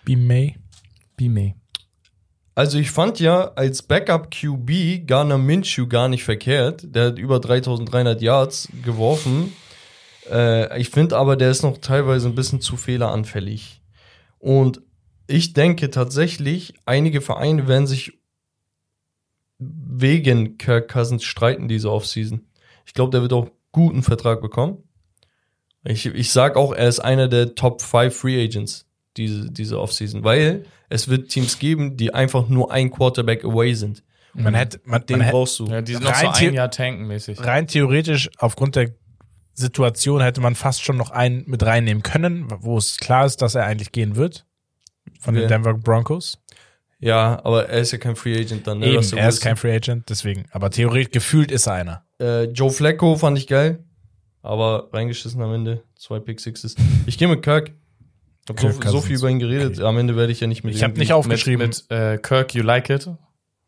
[0.04, 0.16] B.
[0.16, 0.56] May?
[1.16, 1.28] B.
[1.28, 1.54] May.
[2.56, 6.86] Also ich fand ja als Backup QB Garner Minshew gar nicht verkehrt.
[6.86, 9.54] Der hat über 3300 Yards geworfen.
[10.30, 13.82] Äh, ich finde aber, der ist noch teilweise ein bisschen zu fehleranfällig.
[14.38, 14.80] Und
[15.26, 18.14] ich denke tatsächlich, einige Vereine werden sich
[19.58, 22.46] wegen Kirk Cousins streiten diese Offseason.
[22.86, 24.82] Ich glaube, der wird auch guten Vertrag bekommen.
[25.84, 28.85] Ich, ich sag auch, er ist einer der Top 5 Free Agents
[29.16, 34.02] diese, diese Offseason, weil es wird Teams geben, die einfach nur ein Quarterback away sind.
[34.34, 35.66] Man hätte, man, den man brauchst du.
[35.66, 37.42] Ja, die sind noch so ein Jahr tanken mäßig.
[37.42, 38.90] Rein theoretisch, aufgrund der
[39.54, 43.54] Situation hätte man fast schon noch einen mit reinnehmen können, wo es klar ist, dass
[43.54, 44.44] er eigentlich gehen wird.
[45.20, 46.38] Von den Denver Broncos?
[46.98, 48.78] Ja, aber er ist ja kein Free Agent dann.
[48.78, 48.86] Ne?
[48.86, 50.46] Eben, er ist kein Free Agent, deswegen.
[50.50, 52.04] Aber theoretisch gefühlt ist er einer.
[52.20, 53.84] Äh, Joe Flacco fand ich geil,
[54.42, 55.82] aber reingeschissen am Ende.
[55.96, 56.74] Zwei Pick Sixes.
[57.06, 57.72] Ich gehe mit Kirk.
[58.48, 59.78] So, so, viel über ihn geredet.
[59.78, 59.86] Okay.
[59.86, 61.68] Am Ende werde ich ja nicht mit Ich habe nicht aufgeschrieben.
[61.68, 63.10] Mit, mit äh, Kirk, you like it?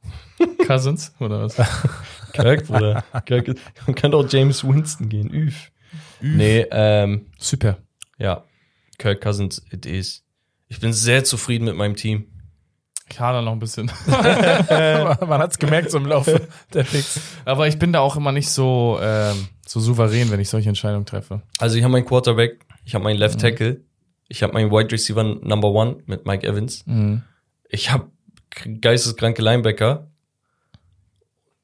[0.66, 1.56] Cousins oder was?
[2.32, 3.02] Kirk, Bruder.
[3.26, 3.56] Kirk,
[3.86, 5.30] man kann doch James Winston gehen.
[5.30, 5.70] Üf.
[6.22, 6.36] Üf.
[6.36, 7.26] Nee, ähm.
[7.38, 7.78] Super.
[8.18, 8.44] Ja.
[8.98, 10.24] Kirk Cousins, it is.
[10.68, 12.26] Ich bin sehr zufrieden mit meinem Team.
[13.10, 13.90] Ich hader noch ein bisschen.
[14.06, 17.20] Man hat's gemerkt so im Laufe der Picks.
[17.44, 21.06] Aber ich bin da auch immer nicht so, ähm, so souverän, wenn ich solche Entscheidungen
[21.06, 21.42] treffe.
[21.58, 23.40] Also ich habe meinen Quarterback, ich habe meinen Left mhm.
[23.40, 23.80] Tackle.
[24.28, 26.84] Ich habe meinen Wide Receiver Number One mit Mike Evans.
[26.86, 27.22] Mhm.
[27.68, 28.08] Ich habe
[28.80, 30.08] geisteskranke Linebacker.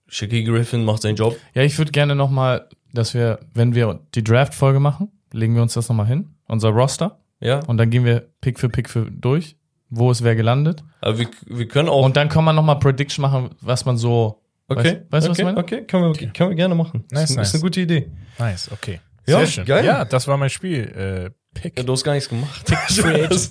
[0.08, 1.36] Shaquille Griffin macht seinen Job.
[1.54, 5.62] Ja, ich würde gerne noch mal, dass wir, wenn wir die Draft-Folge machen, legen wir
[5.62, 7.18] uns das noch mal hin, unser Roster.
[7.40, 7.60] Ja.
[7.60, 9.56] Und dann gehen wir Pick für Pick für durch
[9.96, 10.82] wo ist wer gelandet.
[11.00, 12.04] Aber wir, wir können auch.
[12.04, 14.40] Und dann kann man nochmal Prediction machen, was man so.
[14.66, 15.02] Okay.
[15.10, 15.58] Weißt, du, okay, was ich meine?
[15.58, 16.30] Okay, können wir, okay.
[16.34, 17.04] können wir gerne machen.
[17.10, 17.48] Nice, ist, nice.
[17.48, 18.10] ist eine gute Idee.
[18.38, 19.00] Nice, okay.
[19.26, 19.64] Ja, Sehr schön.
[19.64, 19.84] geil.
[19.84, 20.84] Ja, das war mein Spiel.
[20.84, 21.78] Äh, Pick.
[21.78, 22.66] Ja, du hast gar nichts gemacht.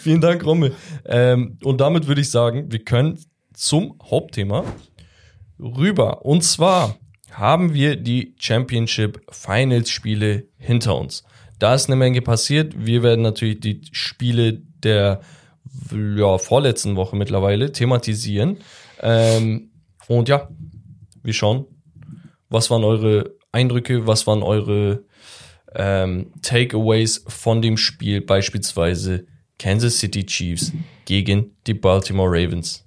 [0.00, 0.74] Vielen Dank, Rommel.
[1.04, 3.18] Ähm, und damit würde ich sagen, wir können
[3.52, 4.64] zum Hauptthema
[5.58, 6.24] rüber.
[6.24, 6.96] Und zwar
[7.30, 11.24] haben wir die Championship Finals Spiele hinter uns.
[11.58, 12.74] Da ist eine Menge passiert.
[12.76, 15.20] Wir werden natürlich die Spiele der
[15.92, 18.58] ja, vorletzten Woche mittlerweile thematisieren.
[19.00, 19.70] Ähm,
[20.08, 20.48] und ja,
[21.22, 21.66] wir schauen,
[22.48, 25.04] was waren eure Eindrücke, was waren eure
[25.74, 29.26] ähm, Takeaways von dem Spiel, beispielsweise
[29.58, 30.72] Kansas City Chiefs
[31.04, 32.86] gegen die Baltimore Ravens.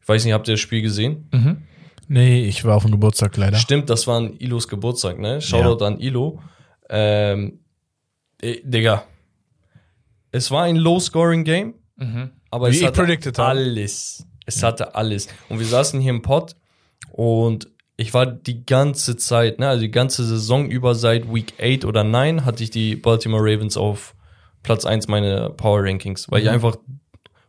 [0.00, 1.28] Ich weiß nicht, habt ihr das Spiel gesehen?
[1.32, 1.62] Mhm.
[2.08, 3.58] Nee, ich war auf dem Geburtstag leider.
[3.58, 5.42] Stimmt, das war ein Ilos Geburtstag, ne?
[5.42, 5.88] Shoutout ja.
[5.88, 6.40] an Ilo.
[6.88, 7.60] Ähm,
[8.40, 9.04] äh, Digga,
[10.32, 12.30] es war ein Low-Scoring-Game, mhm.
[12.50, 14.26] aber Wie es hatte alles.
[14.46, 15.28] Es hatte alles.
[15.50, 16.54] Und wir saßen hier im Pod
[17.12, 17.68] und
[17.98, 22.04] ich war die ganze Zeit, ne, also die ganze Saison über seit Week 8 oder
[22.04, 24.14] 9 hatte ich die Baltimore Ravens auf
[24.62, 26.46] Platz 1 meiner Power Rankings, weil mhm.
[26.46, 26.76] ich einfach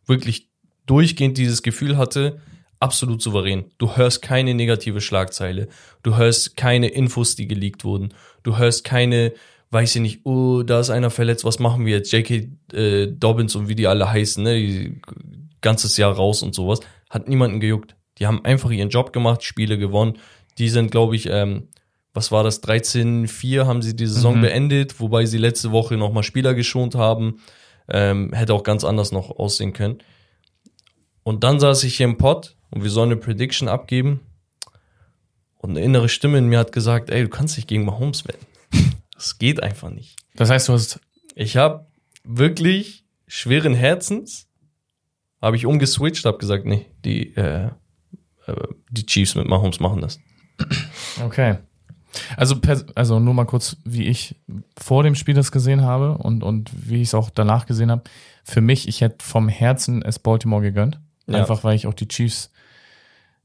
[0.06, 0.50] wirklich
[0.86, 2.42] durchgehend dieses Gefühl hatte,
[2.80, 3.66] absolut souverän.
[3.78, 5.68] Du hörst keine negative Schlagzeile.
[6.04, 8.14] Du hörst keine Infos, die geleakt wurden.
[8.44, 9.34] Du hörst keine
[9.72, 12.12] weiß ich nicht, oh, da ist einer verletzt, was machen wir jetzt?
[12.12, 12.50] J.K.
[12.74, 14.56] Äh, Dobbins und wie die alle heißen, ne?
[14.56, 15.02] Die,
[15.62, 16.80] ganzes Jahr raus und sowas.
[17.10, 17.96] Hat niemanden gejuckt.
[18.18, 20.18] Die haben einfach ihren Job gemacht, Spiele gewonnen.
[20.60, 21.70] Die sind, glaube ich, ähm,
[22.14, 24.42] was war das, 13-4 haben sie die Saison mhm.
[24.42, 27.40] beendet, wobei sie letzte Woche nochmal Spieler geschont haben.
[27.88, 30.00] Ähm, hätte auch ganz anders noch aussehen können.
[31.24, 34.20] Und dann saß ich hier im Pod und wir sollen eine Prediction abgeben.
[35.58, 38.46] Und eine innere Stimme in mir hat gesagt, ey, du kannst nicht gegen Mahomes wetten.
[39.14, 40.16] Das geht einfach nicht.
[40.36, 41.02] Das heißt, du hast.
[41.36, 41.88] Ich habe
[42.24, 44.48] wirklich schweren Herzens
[45.42, 47.70] habe ich umgeswitcht, habe gesagt, nee, die äh,
[48.46, 50.20] äh, die Chiefs mit Mahomes machen das.
[51.24, 51.58] Okay.
[52.38, 52.56] Also,
[52.96, 54.36] also nur mal kurz, wie ich
[54.78, 58.04] vor dem Spiel das gesehen habe und, und wie ich es auch danach gesehen habe.
[58.44, 61.00] Für mich, ich hätte vom Herzen es Baltimore gegönnt.
[61.28, 61.40] Ja.
[61.40, 62.52] Einfach weil ich auch die Chiefs.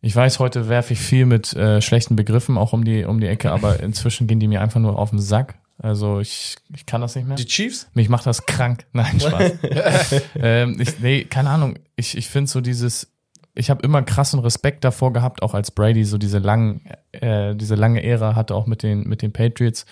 [0.01, 3.27] Ich weiß, heute werfe ich viel mit äh, schlechten Begriffen auch um die, um die
[3.27, 5.57] Ecke, aber inzwischen gehen die mir einfach nur auf den Sack.
[5.79, 7.37] Also ich, ich kann das nicht mehr.
[7.37, 7.89] Die Chiefs?
[7.95, 8.87] Mich macht das krank.
[8.93, 9.53] Nein, Spaß.
[10.37, 11.79] ähm, ich, nee, keine Ahnung.
[11.97, 13.14] Ich, ich finde so dieses,
[13.55, 17.77] ich habe immer krassen Respekt davor gehabt, auch als Brady so diese langen, äh, diese
[17.77, 19.87] lange Ära hatte, auch mit den, mit den Patriots.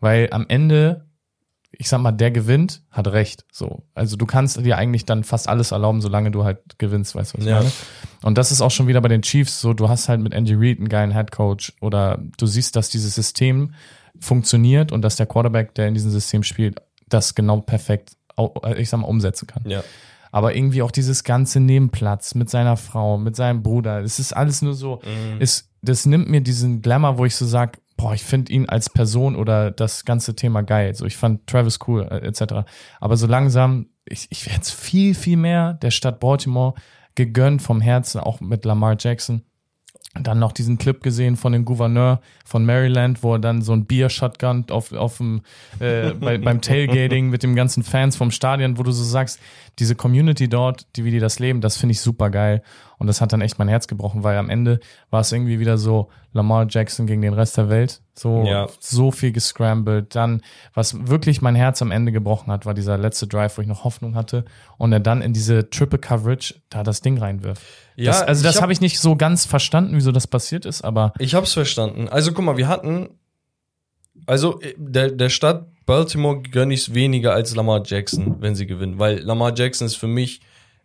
[0.00, 1.06] Weil am Ende,
[1.72, 3.46] ich sag mal, der gewinnt, hat recht.
[3.50, 3.84] So.
[3.94, 7.38] Also du kannst dir eigentlich dann fast alles erlauben, solange du halt gewinnst, weißt du,
[7.38, 7.58] was ich ja.
[7.58, 7.72] meine?
[8.22, 10.54] Und das ist auch schon wieder bei den Chiefs so, du hast halt mit Andy
[10.54, 13.72] Reid einen geilen Headcoach oder du siehst, dass dieses System
[14.20, 18.90] funktioniert und dass der Quarterback, der in diesem System spielt, das genau perfekt, äh, ich
[18.90, 19.62] sag mal, umsetzen kann.
[19.66, 19.82] Ja.
[20.36, 24.60] Aber irgendwie auch dieses ganze Nebenplatz mit seiner Frau, mit seinem Bruder, es ist alles
[24.60, 25.40] nur so, mhm.
[25.40, 28.90] ist, das nimmt mir diesen Glamour, wo ich so sag, boah, ich finde ihn als
[28.90, 30.94] Person oder das ganze Thema geil.
[30.94, 32.68] So, ich fand Travis cool, äh, etc.
[33.00, 36.74] Aber so langsam, ich, ich werde viel, viel mehr der Stadt Baltimore
[37.14, 39.40] gegönnt vom Herzen, auch mit Lamar Jackson.
[40.22, 43.84] Dann noch diesen Clip gesehen von dem Gouverneur von Maryland, wo er dann so ein
[43.84, 45.42] Bier-Shotgun auf, auf dem,
[45.80, 49.40] äh, bei, beim Tailgating mit den ganzen Fans vom Stadion, wo du so sagst,
[49.78, 52.62] diese Community dort, die wie die das leben, das finde ich super geil.
[52.98, 54.80] Und das hat dann echt mein Herz gebrochen, weil am Ende
[55.10, 58.00] war es irgendwie wieder so Lamar Jackson gegen den Rest der Welt.
[58.14, 58.68] So, ja.
[58.80, 60.14] so viel gescrambled.
[60.14, 60.42] Dann,
[60.72, 63.84] was wirklich mein Herz am Ende gebrochen hat, war dieser letzte Drive, wo ich noch
[63.84, 64.44] Hoffnung hatte.
[64.78, 67.62] Und er dann in diese Triple Coverage da das Ding reinwirft.
[67.96, 70.82] Ja, das, also das habe hab ich nicht so ganz verstanden, wieso das passiert ist,
[70.82, 71.12] aber.
[71.18, 72.08] Ich habe es verstanden.
[72.08, 73.10] Also guck mal, wir hatten,
[74.26, 78.66] also äh, der, der Stadt Baltimore gönne ich es weniger als Lamar Jackson, wenn sie
[78.66, 80.40] gewinnen, weil Lamar Jackson ist für mich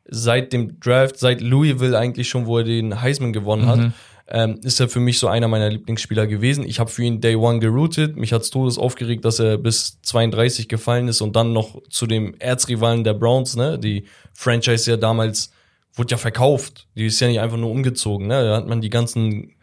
[0.06, 3.94] seit dem Draft, seit Louisville eigentlich schon, wo er den Heisman gewonnen hat, mhm.
[4.28, 6.66] ähm, ist er für mich so einer meiner Lieblingsspieler gewesen.
[6.66, 8.18] Ich habe für ihn Day One geroutet.
[8.18, 12.36] Mich hat's todes aufgeregt, dass er bis 32 gefallen ist und dann noch zu dem
[12.40, 13.80] Erzrivalen der Browns, ne?
[13.80, 15.52] Die Franchise ja damals
[15.94, 16.88] wurde ja verkauft.
[16.96, 18.44] Die ist ja nicht einfach nur umgezogen, ne?
[18.44, 19.56] Da hat man die ganzen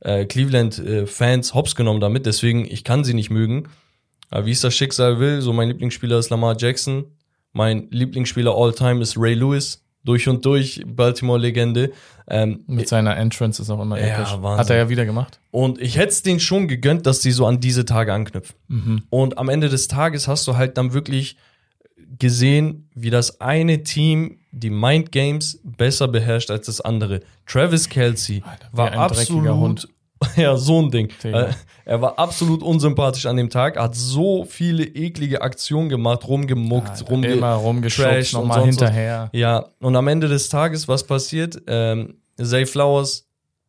[0.00, 2.26] äh, Cleveland-Fans äh, hops genommen damit.
[2.26, 3.68] Deswegen, ich kann sie nicht mögen.
[4.30, 7.04] Aber wie es das Schicksal will, so mein Lieblingsspieler ist Lamar Jackson.
[7.52, 9.78] Mein Lieblingsspieler all time ist Ray Lewis.
[10.04, 11.92] Durch und durch, Baltimore-Legende.
[12.26, 14.32] Ähm, Mit seiner Entrance ist auch immer ja, episch.
[14.40, 14.58] Wahnsinn.
[14.58, 15.38] Hat er ja wieder gemacht.
[15.52, 18.56] Und ich hätte es denen schon gegönnt, dass die so an diese Tage anknüpfen.
[18.66, 19.02] Mhm.
[19.10, 21.36] Und am Ende des Tages hast du halt dann wirklich
[22.18, 27.20] gesehen, wie das eine Team die Mind Games besser beherrscht als das andere.
[27.46, 29.88] Travis Kelsey Alter, war absolut
[30.36, 31.10] ja, so ein Ding.
[31.22, 31.42] Digga.
[31.42, 31.52] Äh,
[31.84, 37.06] er war absolut unsympathisch an dem Tag, hat so viele eklige Aktionen gemacht, rumgemuckt, ja,
[37.06, 39.30] rumge immer rumgeschubst, nochmal hinterher.
[39.32, 39.40] Was.
[39.40, 41.60] Ja, und am Ende des Tages, was passiert?
[41.66, 43.26] Ähm, Zay Flowers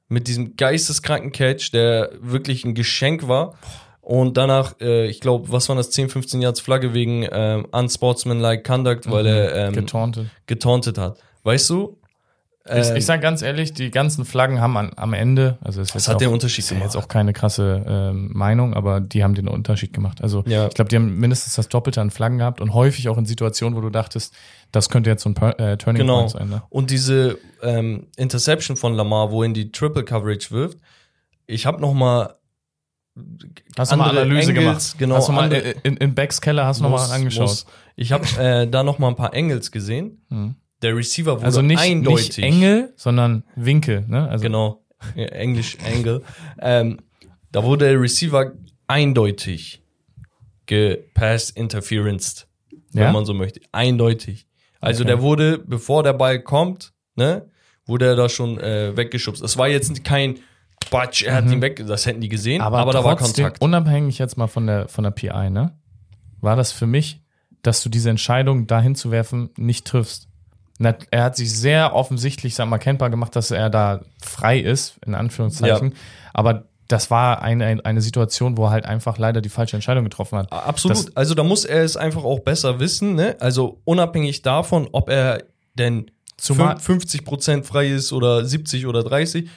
[0.09, 3.55] mit diesem geisteskranken Catch, der wirklich ein Geschenk war.
[4.01, 8.63] Und danach, äh, ich glaube, was waren das, 10, 15 Yards Flagge wegen ähm, unsportsmanlike
[8.63, 10.27] conduct, weil mhm, er ähm, getauntet.
[10.45, 11.19] getauntet hat.
[11.43, 11.97] Weißt du,
[12.65, 16.07] ich, ich sag ganz ehrlich, die ganzen Flaggen haben an, am Ende, also es das
[16.07, 16.85] hat auch, den Unterschied gemacht.
[16.85, 20.21] jetzt auch keine krasse ähm, Meinung, aber die haben den Unterschied gemacht.
[20.21, 20.67] Also ja.
[20.67, 23.75] ich glaube, die haben mindestens das Doppelte an Flaggen gehabt und häufig auch in Situationen,
[23.77, 24.33] wo du dachtest,
[24.71, 26.19] das könnte jetzt so ein äh, Turning genau.
[26.19, 26.49] Point sein.
[26.49, 26.63] Ne?
[26.69, 30.77] Und diese ähm, Interception von Lamar, wo in die Triple Coverage wirft,
[31.45, 32.35] ich habe noch mal
[33.77, 34.95] Hast du mal Analyse Engels, gemacht?
[34.97, 35.15] Genau.
[35.17, 37.43] Hast du mal in, in Becks Keller hast du noch mal angeschaut?
[37.43, 37.65] Muss.
[37.95, 40.25] Ich habe äh, da noch mal ein paar Engels gesehen.
[40.29, 40.55] Hm.
[40.83, 42.37] Der Receiver wurde also nicht, eindeutig.
[42.37, 44.03] Nicht Engel, sondern Winkel.
[44.07, 44.27] Ne?
[44.29, 44.83] Also genau,
[45.15, 46.21] ja, Englisch Engel.
[46.59, 46.99] ähm,
[47.51, 48.51] da wurde der Receiver
[48.87, 49.81] eindeutig
[50.65, 52.47] gepasst interferenced,
[52.91, 53.11] wenn ja?
[53.11, 53.61] man so möchte.
[53.71, 54.45] Eindeutig.
[54.81, 55.11] Also okay.
[55.11, 57.49] der wurde, bevor der Ball kommt, ne,
[57.85, 59.41] wurde er da schon äh, weggeschubst.
[59.41, 60.39] Es war jetzt kein
[60.91, 61.53] Batsch, er hat mhm.
[61.53, 63.61] ihn weg, das hätten die gesehen, aber, aber da war Kontakt.
[63.61, 65.77] Unabhängig jetzt mal von der, von der PI, ne,
[66.41, 67.21] war das für mich,
[67.61, 70.27] dass du diese Entscheidung dahin zu werfen nicht triffst
[70.79, 75.15] er hat sich sehr offensichtlich, sag mal, kennbar gemacht, dass er da frei ist, in
[75.15, 75.89] Anführungszeichen.
[75.91, 75.97] Ja.
[76.33, 80.37] Aber das war eine, eine Situation, wo er halt einfach leider die falsche Entscheidung getroffen
[80.37, 80.51] hat.
[80.51, 80.97] Absolut.
[80.97, 83.15] Das, also da muss er es einfach auch besser wissen.
[83.15, 83.35] Ne?
[83.39, 85.43] Also unabhängig davon, ob er
[85.75, 89.49] denn Zumal 50 Prozent frei ist oder 70 oder 30,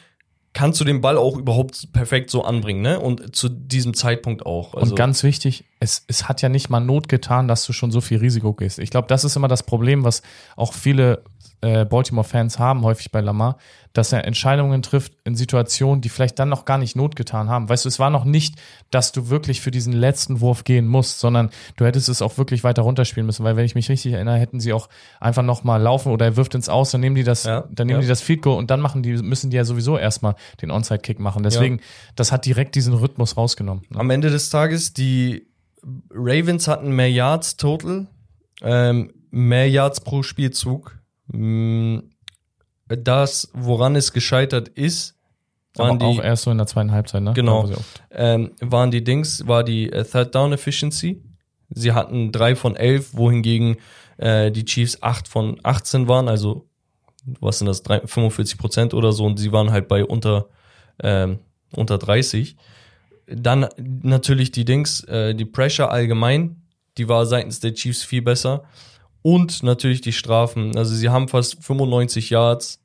[0.56, 2.98] kannst du den Ball auch überhaupt perfekt so anbringen, ne?
[2.98, 4.72] Und zu diesem Zeitpunkt auch.
[4.72, 7.90] Also und ganz wichtig, es, es hat ja nicht mal Not getan, dass du schon
[7.90, 8.78] so viel Risiko gehst.
[8.78, 10.22] Ich glaube, das ist immer das Problem, was
[10.56, 11.24] auch viele
[11.60, 13.58] äh, Baltimore-Fans haben, häufig bei Lamar,
[13.96, 17.68] dass er Entscheidungen trifft in Situationen, die vielleicht dann noch gar nicht Not getan haben.
[17.68, 18.56] Weißt du, es war noch nicht,
[18.90, 22.62] dass du wirklich für diesen letzten Wurf gehen musst, sondern du hättest es auch wirklich
[22.62, 26.12] weiter runterspielen müssen, weil wenn ich mich richtig erinnere, hätten sie auch einfach nochmal laufen
[26.12, 28.02] oder er wirft ins Aus, dann nehmen die das, ja, dann nehmen ja.
[28.02, 31.18] die das Field Goal und dann machen die, müssen die ja sowieso erstmal den Onside-Kick
[31.18, 31.42] machen.
[31.42, 31.84] Deswegen, ja.
[32.16, 33.84] das hat direkt diesen Rhythmus rausgenommen.
[33.88, 33.98] Ne?
[33.98, 35.46] Am Ende des Tages, die
[36.10, 38.08] Ravens hatten mehr Yards total,
[38.60, 40.98] ähm, mehr Yards pro Spielzug.
[41.28, 41.98] Mm,
[42.88, 45.16] das, woran es gescheitert ist,
[45.74, 47.32] waren Aber die, auch erst so in der zweiten Halbzeit, ne?
[47.34, 47.68] Genau.
[48.10, 51.22] Ähm, waren die Dings, war die äh, Third Down Efficiency.
[51.70, 53.76] Sie hatten drei von elf, wohingegen
[54.16, 56.68] äh, die Chiefs acht von 18 waren, also
[57.40, 60.48] was sind das, 3, 45 Prozent oder so, und sie waren halt bei unter,
[61.02, 61.40] ähm,
[61.74, 62.56] unter 30.
[63.26, 66.62] Dann natürlich die Dings, äh, die Pressure allgemein,
[66.96, 68.64] die war seitens der Chiefs viel besser.
[69.26, 70.78] Und natürlich die Strafen.
[70.78, 72.80] Also sie haben fast 95 Yards,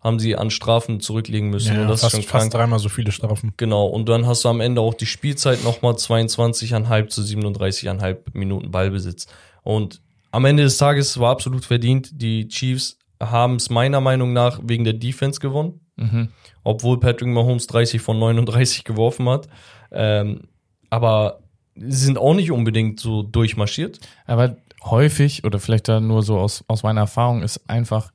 [0.00, 1.74] haben sie an Strafen zurücklegen müssen.
[1.74, 3.52] Ja, und das fast, ist schon fast dreimal so viele Strafen.
[3.58, 3.88] Genau.
[3.88, 9.26] Und dann hast du am Ende auch die Spielzeit nochmal 22,5 zu 37,5 Minuten Ballbesitz.
[9.64, 12.22] Und am Ende des Tages war absolut verdient.
[12.22, 15.80] Die Chiefs haben es meiner Meinung nach wegen der Defense gewonnen.
[15.96, 16.28] Mhm.
[16.64, 19.46] Obwohl Patrick Mahomes 30 von 39 geworfen hat.
[19.90, 20.48] Ähm,
[20.88, 21.40] aber
[21.74, 24.00] sie sind auch nicht unbedingt so durchmarschiert.
[24.24, 28.12] Aber häufig, oder vielleicht da nur so aus, aus meiner Erfahrung, ist einfach,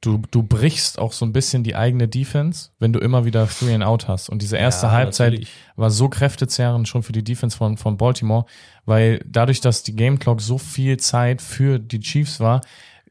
[0.00, 3.74] du, du brichst auch so ein bisschen die eigene Defense, wenn du immer wieder Three
[3.74, 4.28] and Out hast.
[4.28, 5.50] Und diese erste ja, Halbzeit natürlich.
[5.76, 8.46] war so kräftezehrend schon für die Defense von, von Baltimore,
[8.84, 12.60] weil dadurch, dass die Game Clock so viel Zeit für die Chiefs war,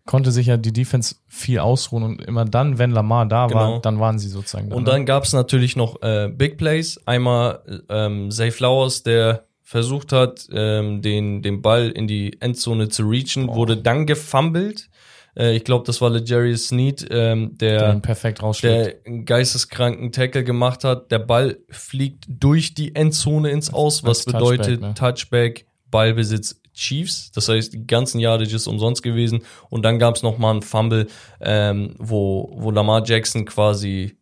[0.06, 3.60] konnte sich ja die Defense viel ausruhen und immer dann, wenn Lamar da genau.
[3.60, 4.76] war, dann waren sie sozusagen da.
[4.76, 5.06] Und dann ne?
[5.06, 7.00] gab es natürlich noch äh, Big Plays.
[7.06, 13.04] Einmal ähm, Zay Flowers, der versucht hat, ähm, den, den Ball in die Endzone zu
[13.04, 13.56] reachen, oh.
[13.56, 14.90] wurde dann gefummelt.
[15.36, 20.46] Äh, ich glaube, das war Legarius Sneed, ähm, der, Den perfekt der einen geisteskranken Tackle
[20.46, 21.12] gemacht hat.
[21.12, 24.94] Der Ball fliegt durch die Endzone ins Aus, was bedeutet Touchback, ne?
[24.94, 27.34] Touchback Ballbesitz Chiefs.
[27.34, 29.42] Das heißt, die ganzen Yardages umsonst gewesen.
[29.70, 31.08] Und dann gab es nochmal einen Fumble,
[31.42, 34.16] ähm, wo, wo Lamar Jackson quasi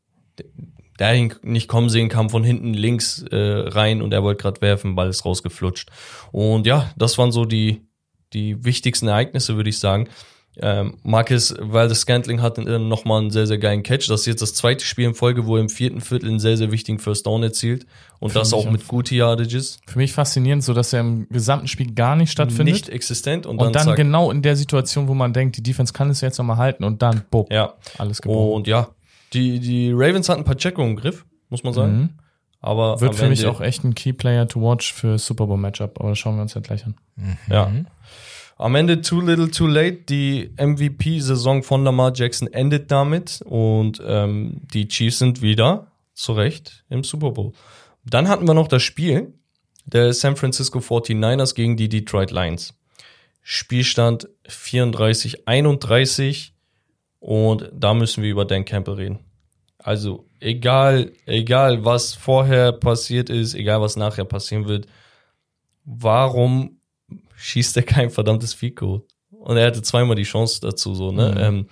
[0.99, 4.61] der ihn nicht kommen sehen kam von hinten links äh, rein und er wollte gerade
[4.61, 5.89] werfen, Ball ist rausgeflutscht.
[6.31, 7.81] Und ja, das waren so die,
[8.33, 10.07] die wichtigsten Ereignisse, würde ich sagen.
[10.57, 14.09] Ähm, Marcus Waldes Scantling hat nochmal einen sehr, sehr geilen Catch.
[14.09, 16.55] Das ist jetzt das zweite Spiel in Folge, wo er im vierten Viertel einen sehr,
[16.55, 17.85] sehr wichtigen First Down erzielt.
[18.19, 19.79] Und Für das auch mit guten Yardages.
[19.85, 22.73] Für mich faszinierend, so dass er im gesamten Spiel gar nicht stattfindet.
[22.73, 23.45] Nicht existent.
[23.45, 26.21] Und dann, und dann genau in der Situation, wo man denkt, die Defense kann es
[26.21, 27.73] jetzt nochmal halten und dann, bob, ja.
[27.97, 28.53] alles gebrochen.
[28.53, 28.94] Und ja,
[29.33, 31.97] die, die Ravens hatten Pacheco im Griff, muss man sagen.
[31.97, 32.09] Mhm.
[32.61, 35.99] Aber wird für mich auch echt ein Key Player to watch für Super Bowl Matchup,
[35.99, 36.95] aber das schauen wir uns ja gleich an.
[37.15, 37.37] Mhm.
[37.47, 37.71] Ja.
[38.57, 39.97] Am Ende Too Little Too Late.
[40.09, 46.85] Die MVP-Saison von Lamar Jackson endet damit und ähm, die Chiefs sind wieder zu Recht
[46.89, 47.51] im Super Bowl.
[48.05, 49.33] Dann hatten wir noch das Spiel
[49.85, 52.73] der San Francisco 49ers gegen die Detroit Lions.
[53.43, 56.53] Spielstand 34-31
[57.25, 59.19] und da müssen wir über Dan Campbell reden.
[59.79, 64.85] Also egal, egal was vorher passiert ist, egal was nachher passieren wird,
[65.85, 66.77] warum
[67.35, 69.07] schießt er kein verdammtes Fico.
[69.31, 71.31] Und er hatte zweimal die Chance dazu, so, ne?
[71.31, 71.41] Mhm.
[71.41, 71.67] Ähm,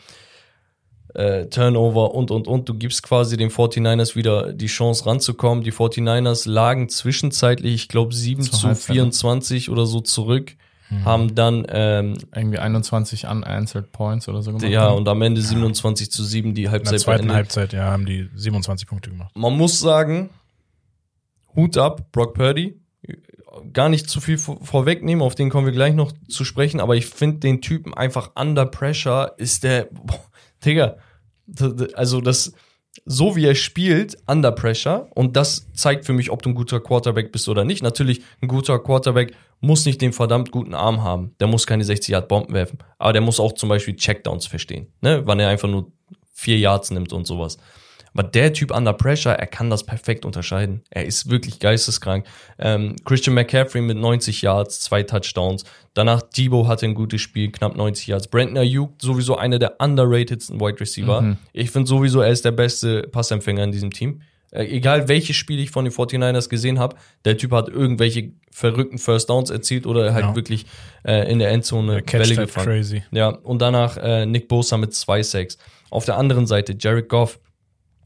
[1.13, 2.67] äh, Turnover und, und, und.
[2.67, 5.63] Du gibst quasi den 49ers wieder die Chance ranzukommen.
[5.63, 10.55] Die 49ers lagen zwischenzeitlich, ich glaube, 7 zu, zu 24 oder so zurück.
[10.93, 11.05] Mhm.
[11.05, 14.69] Haben dann ähm, irgendwie 21 unanswered Points oder so gemacht.
[14.69, 16.11] Ja, und am Ende 27 ja.
[16.11, 16.87] zu 7 die Halbzeit.
[16.87, 17.35] In der zweiten beendet.
[17.35, 19.31] Halbzeit, ja, haben die 27 Punkte gemacht.
[19.35, 20.29] Man muss sagen,
[21.55, 22.79] Hut ab, Brock Purdy
[23.71, 26.95] gar nicht zu viel vor vorwegnehmen, auf den kommen wir gleich noch zu sprechen, aber
[26.95, 30.25] ich finde den Typen einfach under pressure ist der, boah,
[30.65, 30.97] Digga,
[31.93, 32.53] also das,
[33.05, 36.79] so wie er spielt, under pressure, und das zeigt für mich, ob du ein guter
[36.79, 37.83] Quarterback bist oder nicht.
[37.83, 41.35] Natürlich, ein guter Quarterback muss nicht den verdammt guten Arm haben.
[41.39, 42.79] Der muss keine 60 Yard Bomben werfen.
[42.99, 45.21] Aber der muss auch zum Beispiel Checkdowns verstehen, ne?
[45.25, 45.91] wann er einfach nur
[46.33, 47.57] vier Yards nimmt und sowas.
[48.13, 50.83] Aber der Typ under pressure, er kann das perfekt unterscheiden.
[50.91, 52.27] Er ist wirklich geisteskrank.
[52.59, 55.63] Ähm, Christian McCaffrey mit 90 Yards, zwei Touchdowns.
[55.93, 58.27] Danach Debo hatte ein gutes Spiel, knapp 90 Yards.
[58.27, 61.21] Brandon Ayuk, sowieso einer der underratedsten Wide Receiver.
[61.21, 61.37] Mhm.
[61.53, 64.21] Ich finde sowieso, er ist der beste Passempfänger in diesem Team.
[64.53, 68.97] Äh, egal welches Spiel ich von den 49ers gesehen habe, der Typ hat irgendwelche verrückten
[68.97, 70.35] First Downs erzielt oder halt ja.
[70.35, 70.65] wirklich
[71.03, 72.65] äh, in der Endzone Bälle gefangen.
[72.65, 73.03] Crazy.
[73.11, 75.57] Ja, und danach äh, Nick Bosa mit zwei Sacks.
[75.89, 77.39] Auf der anderen Seite Jared Goff,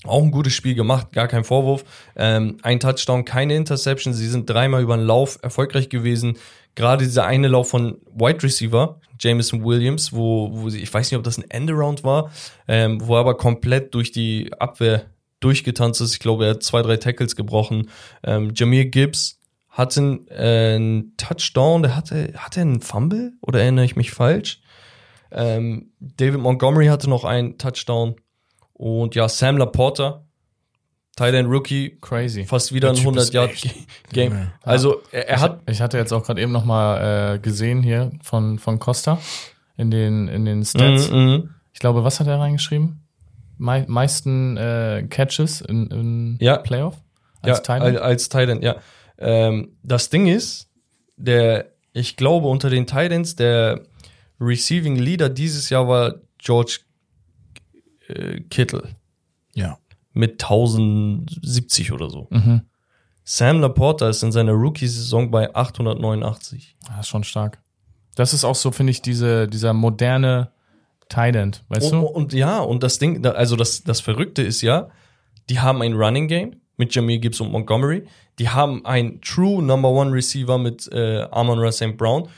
[0.05, 1.83] auch ein gutes Spiel gemacht, gar kein Vorwurf.
[2.15, 4.13] Ähm, ein Touchdown, keine Interception.
[4.13, 6.38] Sie sind dreimal über den Lauf erfolgreich gewesen.
[6.78, 11.17] Gerade dieser eine Lauf von Wide Receiver, Jameson Williams, wo, wo sie, ich weiß nicht,
[11.17, 12.30] ob das ein Endaround war,
[12.67, 15.07] ähm, wo er aber komplett durch die Abwehr
[15.39, 16.13] durchgetanzt ist.
[16.13, 17.89] Ich glaube, er hat zwei, drei Tackles gebrochen.
[18.23, 23.95] Ähm, Jameer Gibbs hatte äh, einen Touchdown, der hatte, hatte einen Fumble oder erinnere ich
[23.95, 24.61] mich falsch?
[25.32, 28.17] Ähm, David Montgomery hatte noch einen Touchdown.
[28.73, 30.26] Und ja, Sam Laporta,
[31.18, 33.51] Thailand Rookie, crazy, fast wieder ein 100 Yard
[34.13, 34.51] Game.
[34.61, 35.61] Also er, er hat.
[35.68, 39.20] Ich, hatte jetzt auch gerade eben noch mal äh, gesehen hier von von Costa
[39.78, 41.09] in den in den Stats.
[41.09, 41.49] Mm -hmm.
[41.74, 43.01] Ich glaube, was hat er reingeschrieben?
[43.57, 46.57] Me meisten äh, Catches in, in ja.
[46.57, 46.95] Playoff
[47.41, 47.97] als ja, Thailand.
[47.97, 48.76] Als Thailand, ja.
[49.18, 50.70] Ähm, das Ding ist,
[51.15, 53.82] der, ich glaube unter den Titans der
[54.39, 56.82] Receiving Leader dieses Jahr war George
[58.07, 58.89] äh, Kittel.
[59.55, 59.80] Ja.
[60.18, 62.28] Mit 1070 oder so.
[62.30, 62.61] Mhm.
[63.24, 66.78] Sam Laporta ist in seiner Rookie-Saison bei 889.
[66.88, 67.59] Das ist schon stark.
[68.15, 70.49] Das ist auch so, finde ich, diese, dieser moderne
[71.09, 72.07] Tident, weißt und, du?
[72.07, 74.89] Und ja, und das Ding, also das, das Verrückte ist ja,
[75.49, 78.07] die haben ein Running Game mit Jamie Gibbs und Montgomery.
[78.39, 81.97] Die haben ein True Number One Receiver mit äh, Amon Ra St.
[81.97, 82.30] Brown.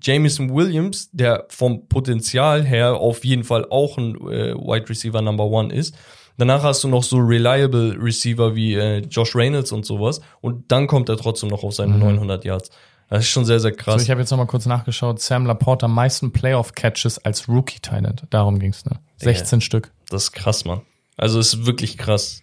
[0.00, 5.46] Jameson Williams, der vom Potenzial her auf jeden Fall auch ein äh, Wide Receiver Number
[5.46, 5.94] One ist.
[6.38, 10.20] Danach hast du noch so reliable Receiver wie äh, Josh Reynolds und sowas.
[10.40, 12.00] Und dann kommt er trotzdem noch auf seine mhm.
[12.00, 12.70] 900 Yards.
[13.08, 13.94] Das ist schon sehr, sehr krass.
[13.94, 15.20] So, ich habe jetzt noch mal kurz nachgeschaut.
[15.20, 18.24] Sam Laporte am meisten Playoff-Catches als Rookie-Talent.
[18.30, 18.98] Darum ging's ne?
[19.18, 19.92] 16 ja, Stück.
[20.10, 20.82] Das ist krass, Mann.
[21.16, 22.42] Also ist wirklich krass.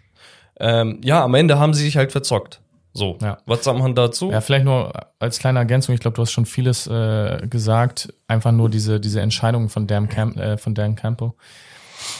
[0.59, 2.61] Ähm, ja, am Ende haben sie sich halt verzockt.
[2.93, 3.39] So, ja.
[3.45, 4.31] was sagt man dazu?
[4.31, 8.51] Ja, vielleicht nur als kleine Ergänzung, ich glaube, du hast schon vieles äh, gesagt, einfach
[8.51, 11.33] nur diese, diese Entscheidung von Dan, Camp, äh, von Dan Campbell.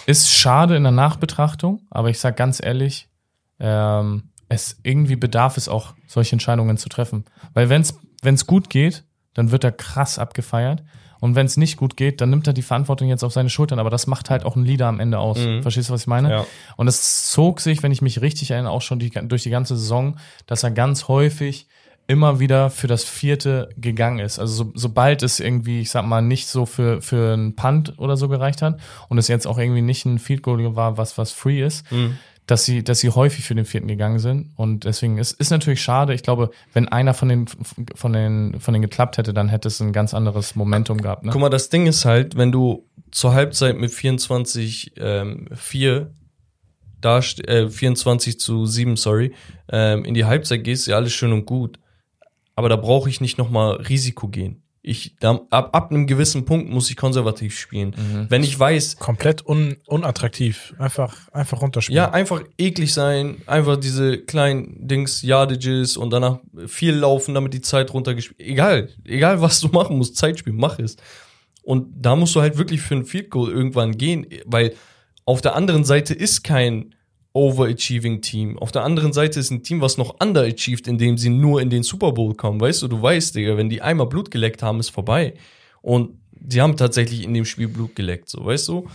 [0.06, 3.08] Ist schade in der Nachbetrachtung, aber ich sag ganz ehrlich,
[3.60, 7.26] ähm, es irgendwie bedarf es auch, solche Entscheidungen zu treffen.
[7.54, 10.84] Weil wenn's wenn's gut geht, dann wird er krass abgefeiert.
[11.20, 13.80] Und wenn es nicht gut geht, dann nimmt er die Verantwortung jetzt auf seine Schultern.
[13.80, 15.40] Aber das macht halt auch ein Leader am Ende aus.
[15.40, 15.62] Mhm.
[15.62, 16.30] Verstehst du, was ich meine?
[16.30, 16.46] Ja.
[16.76, 19.78] Und es zog sich, wenn ich mich richtig erinnere, auch schon die, durch die ganze
[19.78, 21.68] Saison, dass er ganz häufig
[22.08, 24.40] immer wieder für das vierte gegangen ist.
[24.40, 28.18] Also so, sobald es irgendwie, ich sag mal, nicht so für, für einen Punt oder
[28.18, 31.32] so gereicht hat und es jetzt auch irgendwie nicht ein Field Goal war, was, was
[31.32, 32.18] free ist, mhm.
[32.46, 34.52] dass sie, dass sie häufig für den vierten gegangen sind.
[34.58, 36.14] Und deswegen ist, ist natürlich schade.
[36.14, 37.46] Ich glaube, wenn einer von den,
[37.96, 41.24] von den, von den geklappt hätte, dann hätte es ein ganz anderes Momentum gehabt.
[41.24, 41.32] Ne?
[41.32, 46.12] Guck mal, das Ding ist halt, wenn du zur Halbzeit mit 24, ähm, 4
[47.00, 49.34] da, äh, 24 zu 7, sorry,
[49.70, 51.80] ähm, in die Halbzeit gehst, ist ja alles schön und gut
[52.56, 54.64] aber da brauche ich nicht nochmal Risiko gehen.
[54.86, 57.96] Ich, da, ab, ab einem gewissen Punkt muss ich konservativ spielen.
[57.98, 58.26] Mhm.
[58.28, 58.98] Wenn ich weiß.
[58.98, 60.74] Komplett un, unattraktiv.
[60.78, 61.96] Einfach, einfach runterspielen.
[61.96, 63.38] Ja, einfach eklig sein.
[63.48, 68.42] Einfach diese kleinen Dings, Yardages und danach viel laufen, damit die Zeit runtergespielt.
[68.42, 68.90] Egal.
[69.06, 70.18] Egal, was du machen musst.
[70.18, 70.98] Zeit spielen, mach es.
[71.62, 74.76] Und da musst du halt wirklich für ein Field Goal irgendwann gehen, weil
[75.24, 76.94] auf der anderen Seite ist kein
[77.34, 78.60] overachieving Team.
[78.60, 81.84] Auf der anderen Seite ist ein Team, was noch underachieved, indem sie nur in den
[81.84, 82.62] Super Bowl kommen.
[82.62, 85.34] Weißt du, du weißt, Digga, wenn die einmal Blut geleckt haben, ist vorbei.
[85.82, 88.88] Und die haben tatsächlich in dem Spiel Blut geleckt, so, weißt du?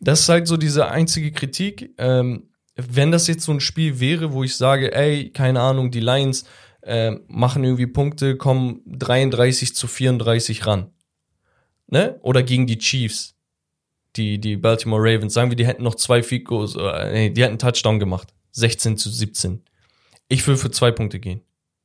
[0.00, 1.94] Das ist halt so diese einzige Kritik.
[1.98, 6.00] Ähm, wenn das jetzt so ein Spiel wäre, wo ich sage, ey, keine Ahnung, die
[6.00, 6.44] Lions
[6.82, 10.90] äh, machen irgendwie Punkte, kommen 33 zu 34 ran.
[11.88, 12.18] Ne?
[12.22, 13.37] Oder gegen die Chiefs
[14.18, 17.58] die, die Baltimore Ravens, sagen wir, die hätten noch zwei Goals, äh, nee, die hätten
[17.58, 18.28] Touchdown gemacht.
[18.52, 19.62] 16 zu 17.
[20.28, 21.42] Ich will für zwei Punkte gehen.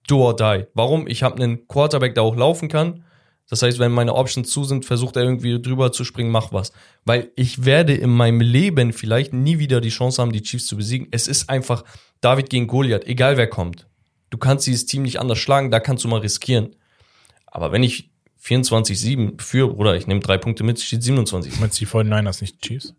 [0.08, 0.66] Do or die.
[0.74, 1.08] Warum?
[1.08, 3.06] Ich habe einen Quarterback, der auch laufen kann.
[3.50, 6.72] Das heißt, wenn meine Options zu sind, versucht er irgendwie drüber zu springen, mach was.
[7.06, 10.78] Weil ich werde in meinem Leben vielleicht nie wieder die Chance haben, die Chiefs zu
[10.78, 11.08] besiegen.
[11.12, 11.84] Es ist einfach
[12.22, 13.88] David gegen Goliath, egal wer kommt.
[14.30, 16.76] Du kannst dieses Team nicht anders schlagen, da kannst du mal riskieren.
[17.46, 18.13] Aber wenn ich
[18.46, 21.60] 24-7 für, oder ich nehme drei Punkte mit, steht 27.
[21.60, 22.94] Meinst du die 49ers, nicht Chiefs?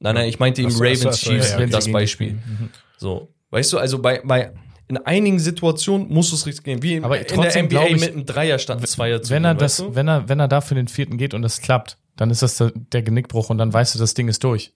[0.00, 2.32] Nein, nein, ich meinte im Ravens so, Chiefs ja, ja, das Beispiel.
[2.32, 2.70] Mhm.
[2.96, 3.32] So.
[3.50, 4.52] Weißt du, also bei, bei
[4.88, 6.82] in einigen Situationen muss es richtig gehen.
[6.82, 9.54] Wie Aber in der NBA ich, mit einem Dreier statt einem Zweier zu wenn er
[9.54, 9.94] das, du?
[9.94, 12.56] wenn er, wenn er da für den vierten geht und es klappt, dann ist das
[12.56, 14.72] der, der Genickbruch und dann weißt du, das Ding ist durch.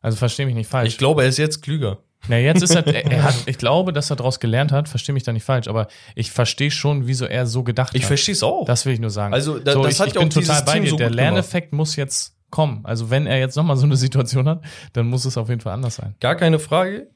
[0.00, 0.88] Also verstehe mich nicht falsch.
[0.88, 1.98] Ich glaube, er ist jetzt klüger.
[2.28, 5.22] Na, jetzt ist er, er hat, ich glaube, dass er daraus gelernt hat, verstehe mich
[5.22, 8.02] da nicht falsch, aber ich verstehe schon, wieso er so gedacht ich hat.
[8.02, 8.64] Ich verstehe es auch.
[8.66, 9.32] Das will ich nur sagen.
[9.34, 10.90] Also, da, so, das ich, hat ich bin total bei dir.
[10.90, 12.80] So der Lerneffekt muss jetzt kommen.
[12.84, 14.62] Also, wenn er jetzt nochmal so eine Situation hat,
[14.92, 16.14] dann muss es auf jeden Fall anders sein.
[16.20, 17.10] Gar keine Frage.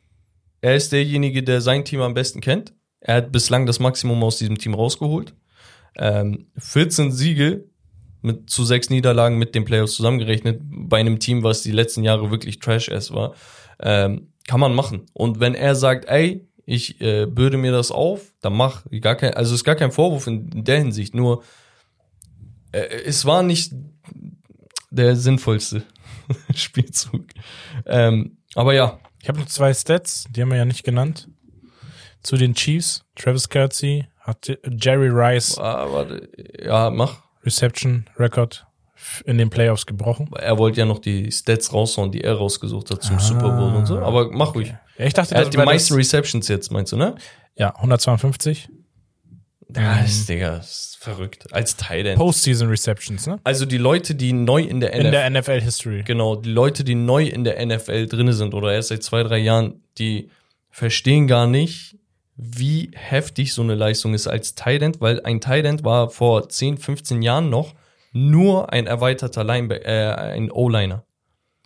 [0.61, 2.73] Er ist derjenige, der sein Team am besten kennt.
[3.01, 5.35] Er hat bislang das Maximum aus diesem Team rausgeholt.
[5.97, 7.65] Ähm, 14 Siege
[8.23, 12.31] mit zu sechs Niederlagen mit den Playoffs zusammengerechnet bei einem Team, was die letzten Jahre
[12.31, 13.35] wirklich Trash-Ass war.
[13.79, 15.07] Ähm, kann man machen.
[15.13, 18.85] Und wenn er sagt, ey, ich äh, bürde mir das auf, dann mach.
[19.01, 21.15] Gar kein, also ist gar kein Vorwurf in der Hinsicht.
[21.15, 21.43] Nur
[22.73, 23.73] äh, es war nicht
[24.91, 25.83] der sinnvollste
[26.55, 27.27] Spielzug.
[27.87, 28.99] Ähm, aber ja.
[29.21, 31.29] Ich habe noch zwei Stats, die haben wir ja nicht genannt.
[32.23, 33.05] Zu den Chiefs.
[33.17, 35.59] Travis Kelsey hat Jerry Rice.
[35.59, 36.29] Ah, warte.
[36.63, 37.23] Ja, mach.
[37.43, 38.67] Reception Record
[39.25, 40.29] in den Playoffs gebrochen.
[40.37, 43.75] Er wollte ja noch die Stats raushauen, die er rausgesucht hat zum ah, Super Bowl
[43.75, 43.99] und so.
[43.99, 44.59] Aber mach okay.
[44.59, 44.75] ruhig.
[44.99, 47.15] Ja, ich dachte, er hat die meisten Receptions jetzt, meinst du, ne?
[47.57, 48.69] Ja, 152.
[49.69, 51.53] Das, ist, Digga, ist verrückt.
[51.53, 52.17] Als Titan.
[52.17, 53.41] Postseason Receptions, ne?
[53.45, 55.07] Also die Leute, die neu in der NFL.
[55.07, 56.03] In der NFL History.
[56.05, 59.39] Genau, die Leute, die neu in der NFL drinne sind oder erst seit zwei, drei
[59.39, 60.31] Jahren, die
[60.71, 61.97] verstehen gar nicht,
[62.37, 67.23] wie heftig so eine Leistung ist als Titan, weil ein Titan war vor 10, 15
[67.23, 67.75] Jahren noch
[68.15, 71.05] nur ein erweiterter Linebacker, äh, ein O-Liner.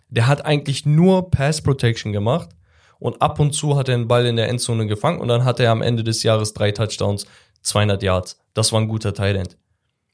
[0.09, 2.49] Der hat eigentlich nur Pass Protection gemacht
[2.97, 5.59] und ab und zu hat er einen Ball in der Endzone gefangen und dann hat
[5.59, 7.27] er am Ende des Jahres drei Touchdowns,
[7.61, 8.39] 200 Yards.
[8.53, 9.57] Das war ein guter Tight.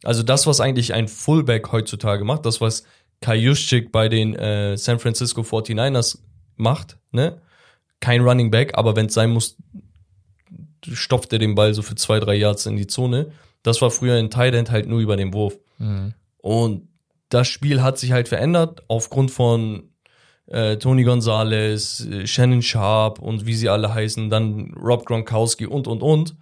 [0.03, 2.83] Also das, was eigentlich ein Fullback heutzutage macht, das, was
[3.21, 6.19] Kai Juszczyk bei den äh, San Francisco 49ers
[6.57, 7.41] macht, ne?
[8.01, 9.55] Kein Running Back, aber wenn es sein muss,
[10.91, 13.31] stopft er den Ball so für zwei, drei Yards in die Zone.
[13.63, 15.57] Das war früher ein Tight End halt nur über den Wurf.
[15.79, 16.13] Mhm.
[16.45, 16.89] Und
[17.29, 19.89] das Spiel hat sich halt verändert aufgrund von
[20.45, 25.87] äh, Tony Gonzalez, äh, Shannon Sharp und wie sie alle heißen, dann Rob Gronkowski und
[25.87, 26.35] und und.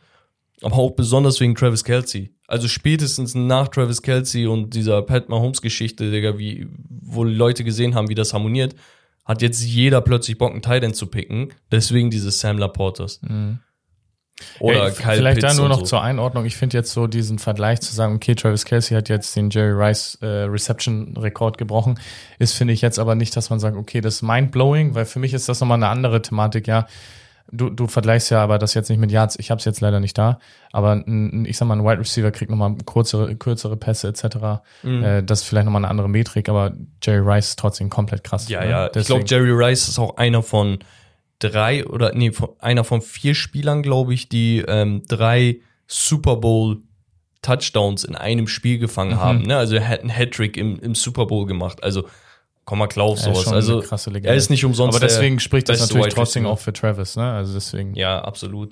[0.62, 2.36] Aber auch besonders wegen Travis Kelsey.
[2.48, 7.96] Also spätestens nach Travis Kelsey und dieser Pat Mahomes Geschichte, Digga, wie, wo Leute gesehen
[7.96, 8.76] haben, wie das harmoniert,
[9.24, 11.54] hat jetzt jeder plötzlich Bock, einen Titan zu picken.
[11.72, 13.22] Deswegen dieses Sam Laportas.
[13.22, 13.60] Mhm.
[14.60, 15.86] Oder ja, Kyle Vielleicht Pitts da nur noch so.
[15.86, 16.46] zur Einordnung.
[16.46, 19.74] Ich finde jetzt so diesen Vergleich zu sagen, okay, Travis Kelsey hat jetzt den Jerry
[19.74, 22.00] Rice äh, Reception-Rekord gebrochen,
[22.40, 25.20] ist, finde ich jetzt aber nicht, dass man sagt, okay, das ist mindblowing, weil für
[25.20, 26.88] mich ist das nochmal eine andere Thematik, ja.
[27.52, 30.00] Du, du vergleichst ja aber das jetzt nicht mit Yards, ich habe es jetzt leider
[30.00, 30.40] nicht da,
[30.72, 34.64] aber ein, ich sag mal, ein Wide Receiver kriegt nochmal kürzere, kürzere Pässe etc.
[34.82, 35.04] Mhm.
[35.04, 36.72] Äh, das ist vielleicht nochmal eine andere Metrik, aber
[37.04, 38.48] Jerry Rice ist trotzdem komplett krass.
[38.48, 38.70] Ja, ne?
[38.70, 39.02] ja, Deswegen.
[39.02, 40.80] ich glaube, Jerry Rice ist auch einer von
[41.44, 46.82] drei oder nee, einer von vier Spielern, glaube ich, die ähm, drei Super Bowl
[47.42, 49.20] Touchdowns in einem Spiel gefangen mhm.
[49.20, 49.42] haben.
[49.44, 49.58] Ne?
[49.58, 51.84] Also er hat einen Hattrick im, im Super Bowl gemacht.
[51.84, 52.06] Also
[52.66, 53.48] komm mal klar auf sowas.
[53.48, 54.96] Also er ist nicht umsonst.
[54.96, 57.16] Aber deswegen spricht das natürlich trotzdem auch für Travis.
[57.16, 57.30] Ne?
[57.32, 57.96] Also deswegen.
[57.96, 58.72] Ja, absolut.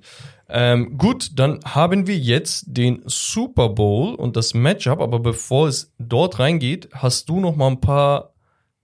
[0.50, 5.02] Ähm, gut, dann haben wir jetzt den Super Bowl und das Matchup.
[5.02, 8.31] Aber bevor es dort reingeht, hast du noch mal ein paar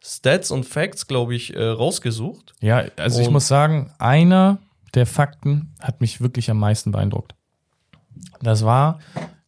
[0.07, 2.55] Stats und Facts, glaube ich, äh, rausgesucht.
[2.61, 4.59] Ja, also und ich muss sagen, einer
[4.93, 7.35] der Fakten hat mich wirklich am meisten beeindruckt.
[8.41, 8.99] Das war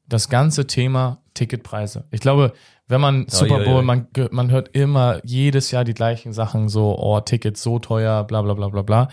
[0.07, 2.03] das ganze Thema Ticketpreise.
[2.11, 2.52] Ich glaube,
[2.90, 3.81] wenn man oh, Super Bowl, ja, ja.
[3.84, 8.41] Man, man hört immer jedes Jahr die gleichen Sachen, so, oh, Tickets so teuer, bla
[8.41, 9.07] bla bla bla bla.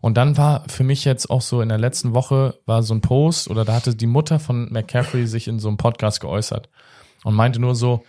[0.00, 3.02] Und dann war für mich jetzt auch so in der letzten Woche war so ein
[3.02, 6.68] Post oder da hatte die Mutter von McCaffrey sich in so einem Podcast geäußert
[7.22, 8.02] und meinte nur so,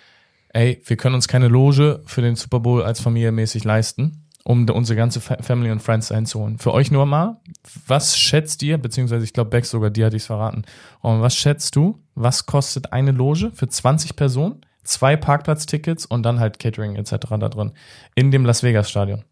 [0.49, 4.67] ey, wir können uns keine Loge für den Super Bowl als Familie mäßig leisten, um
[4.69, 6.57] unsere ganze Family und Friends einzuholen.
[6.57, 7.39] Für euch nur mal,
[7.88, 10.63] was schätzt ihr, beziehungsweise ich glaube, Bex sogar dir hatte ich verraten,
[11.01, 16.39] und was schätzt du, was kostet eine Loge für 20 Personen, zwei Parkplatztickets und dann
[16.39, 17.15] halt Catering etc.
[17.39, 17.73] da drin
[18.15, 19.23] in dem Las Vegas Stadion?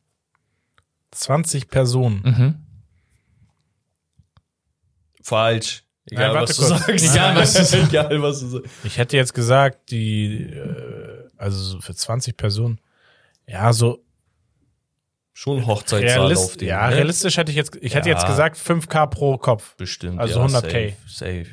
[1.11, 2.21] 20 Personen.
[2.23, 2.55] Mhm.
[5.23, 5.86] Falsch.
[6.09, 6.85] Egal, Nein, was du kurz.
[6.85, 7.13] sagst.
[7.15, 7.89] Egal, was du sagst.
[7.89, 8.67] Egal, was du sagst.
[8.83, 12.79] Ich hätte jetzt gesagt, die, äh, also für 20 Personen,
[13.47, 14.03] ja, so.
[15.33, 16.95] Schon Hochzeitssaal Realist, auf dem, Ja, ne?
[16.95, 17.99] realistisch hätte ich jetzt, ich ja.
[17.99, 19.75] hätte jetzt gesagt 5K pro Kopf.
[19.75, 20.19] Bestimmt.
[20.19, 20.61] Also ja, 100K.
[20.61, 21.45] Safe, safe.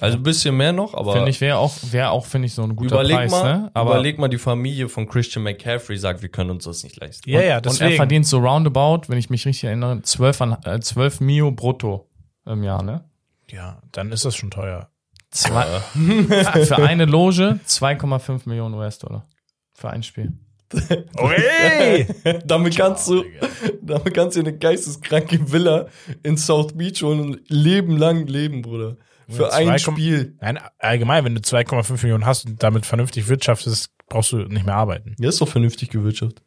[0.00, 1.12] Also ein bisschen mehr noch, aber.
[1.12, 3.70] Finde ich, wäre auch, wäre auch, finde ich, so ein guter überleg Preis, mal, ne?
[3.74, 7.28] Aber überleg mal, die Familie von Christian McCaffrey sagt, wir können uns das nicht leisten.
[7.28, 7.84] Ja, ja, deswegen.
[7.86, 11.50] Und er verdient so roundabout, wenn ich mich richtig erinnere, 12, an, äh, 12 Mio
[11.50, 12.08] brutto
[12.46, 13.04] im Jahr, ne?
[13.50, 14.90] Ja, dann ist das schon teuer.
[15.30, 15.64] Zwei,
[16.64, 19.26] für eine Loge 2,5 Millionen US-Dollar.
[19.74, 20.32] Für ein Spiel.
[21.14, 22.06] Okay!
[22.46, 23.24] damit kannst du,
[23.82, 25.88] damit kannst du eine geisteskranke Villa
[26.22, 28.96] in South Beach holen und Leben lang leben, Bruder.
[29.28, 30.36] Für ein Spiel.
[30.40, 34.74] Nein, allgemein, wenn du 2,5 Millionen hast und damit vernünftig wirtschaftest, brauchst du nicht mehr
[34.74, 35.14] arbeiten.
[35.18, 36.42] Ja, ist doch vernünftig gewirtschaftet.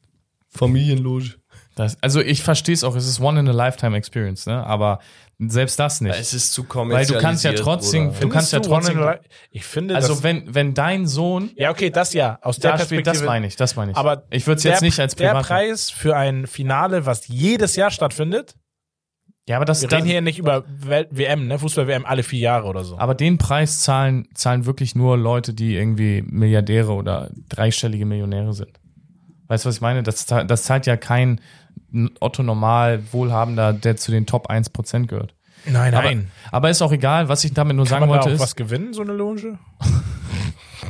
[0.49, 1.35] Familienloge.
[1.75, 4.65] Das, also ich verstehe es auch, es ist one in a lifetime experience, ne?
[4.65, 4.99] Aber
[5.39, 6.17] selbst das nicht.
[6.17, 7.15] Es ist zu kommerzialisiert.
[7.15, 9.03] Weil du kannst ja trotzdem, du kannst ja trotzdem.
[9.51, 13.23] Ich finde, also wenn wenn dein Sohn, ja okay, das ja aus der Perspektive, das
[13.23, 13.97] meine ich, das meine ich.
[13.97, 15.35] Aber ich würde es jetzt nicht als Privat.
[15.35, 18.55] Der Preis für ein Finale, was jedes Jahr stattfindet,
[19.47, 21.59] ja, aber das Wir reden hier nicht über WM, ne?
[21.59, 22.97] Fußball-WM alle vier Jahre oder so.
[22.97, 28.79] Aber den Preis zahlen, zahlen wirklich nur Leute, die irgendwie Milliardäre oder dreistellige Millionäre sind.
[29.47, 30.01] Weißt du, was ich meine?
[30.01, 31.41] Das, das zahlt ja kein
[32.19, 35.33] Otto Normal Wohlhabender, der zu den Top 1% gehört.
[35.65, 36.31] Nein, nein.
[36.49, 38.25] Aber, aber ist auch egal, was ich damit nur Kann sagen man wollte.
[38.25, 39.57] Da auch ist, was gewinnen, so eine Loge?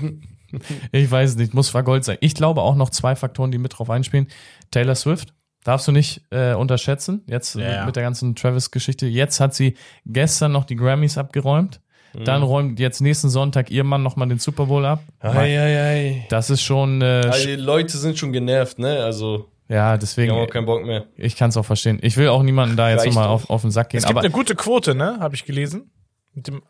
[0.91, 2.17] ich weiß es nicht, muss vergold sein.
[2.19, 4.27] Ich glaube auch noch zwei Faktoren, die mit drauf einspielen.
[4.71, 5.33] Taylor Swift
[5.65, 9.07] Darfst du nicht äh, unterschätzen, jetzt ja, mit, mit, der ganzen Travis-Geschichte.
[9.07, 9.75] Jetzt hat sie
[10.05, 11.81] gestern noch die Grammys abgeräumt.
[12.13, 12.23] Mhm.
[12.23, 15.01] Dann räumt jetzt nächsten Sonntag ihr Mann nochmal den Super Bowl ab.
[15.21, 16.25] Ei, ei, ei.
[16.29, 17.01] Das ist schon.
[17.01, 19.03] Äh, also die Leute sind schon genervt, ne?
[19.03, 19.49] Also.
[19.67, 20.31] Ja, deswegen.
[20.31, 21.05] Ich habe auch keinen Bock mehr.
[21.15, 21.99] Ich kann es auch verstehen.
[22.01, 23.99] Ich will auch niemanden da jetzt nochmal auf, auf den Sack gehen.
[23.99, 25.17] Es gibt aber eine gute Quote, ne?
[25.19, 25.91] Habe ich gelesen.
[26.33, 26.61] Mit dem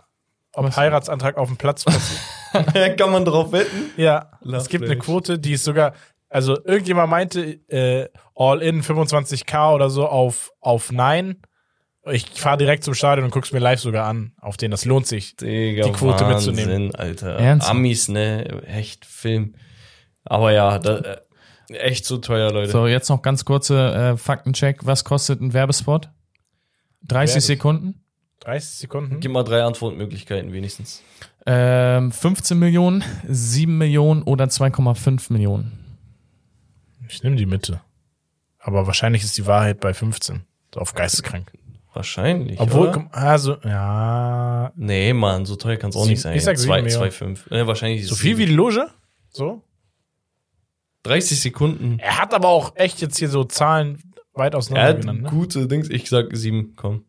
[0.54, 2.98] ob Heiratsantrag auf dem Platz passiert.
[2.98, 3.92] kann man drauf wetten?
[3.98, 4.32] Ja.
[4.40, 5.94] Love es gibt eine Quote, die ist sogar
[6.36, 11.38] also irgendjemand meinte, äh, All-In 25k oder so auf, auf Nein.
[12.12, 14.34] Ich fahre direkt zum Stadion und guck's mir live sogar an.
[14.42, 16.96] Auf den, das lohnt sich, Digga, die Quote Wahnsinn, mitzunehmen.
[16.96, 17.38] Alter.
[17.38, 17.70] Ernst?
[17.70, 18.64] Amis, ne?
[18.68, 19.56] Echt Film.
[20.26, 21.18] Aber ja, da, äh,
[21.70, 22.72] echt zu teuer, Leute.
[22.72, 24.86] So, jetzt noch ganz kurze äh, Faktencheck.
[24.86, 26.10] Was kostet ein Werbespot?
[27.04, 27.48] 30 Werbes.
[27.48, 28.02] Sekunden?
[28.42, 29.20] 30 Sekunden?
[29.20, 31.02] Gib mal drei Antwortmöglichkeiten wenigstens.
[31.46, 36.00] Ähm, 15 Millionen, 7 Millionen oder 2,5 Millionen.
[37.08, 37.82] Ich nehme die Mitte.
[38.60, 40.42] Aber wahrscheinlich ist die Wahrheit bei 15.
[40.74, 41.52] So auf geisteskrank.
[41.94, 42.60] Wahrscheinlich.
[42.60, 43.08] Obwohl, oder?
[43.12, 44.74] also, ja.
[44.76, 46.36] Nee, Mann, so teuer kann es auch nicht sein.
[46.36, 47.52] Ich sag 2,5.
[47.52, 48.90] Äh, wahrscheinlich so viel wie die Loge?
[49.30, 49.62] So?
[51.06, 52.00] 30 Sekunden.
[52.00, 54.02] Er hat aber auch echt jetzt hier so Zahlen
[54.34, 55.22] weit auseinander er hat genannt.
[55.24, 55.30] Ne?
[55.30, 55.90] Gute Dings.
[55.90, 57.06] Ich sag 7, komm.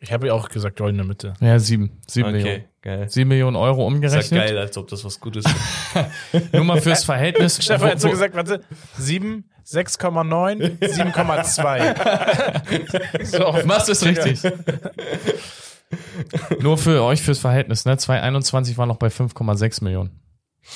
[0.00, 1.32] Ich habe ja auch gesagt, goldene Mitte.
[1.40, 2.02] Ja, sieben.
[2.06, 2.64] Sieben okay, Millionen.
[2.82, 3.08] Geil.
[3.08, 4.24] Sieben Millionen Euro umgerechnet.
[4.24, 6.52] Ist ja geil, als ob das was Gutes ist.
[6.52, 7.56] Nur mal fürs Verhältnis.
[7.62, 8.60] Stefan hat so gesagt, warte,
[8.98, 13.24] sieben, 6,9, 7,2.
[13.62, 14.42] so, machst du es richtig.
[16.60, 17.96] Nur für euch fürs Verhältnis, ne?
[17.96, 20.20] 2021 war noch bei 5,6 Millionen.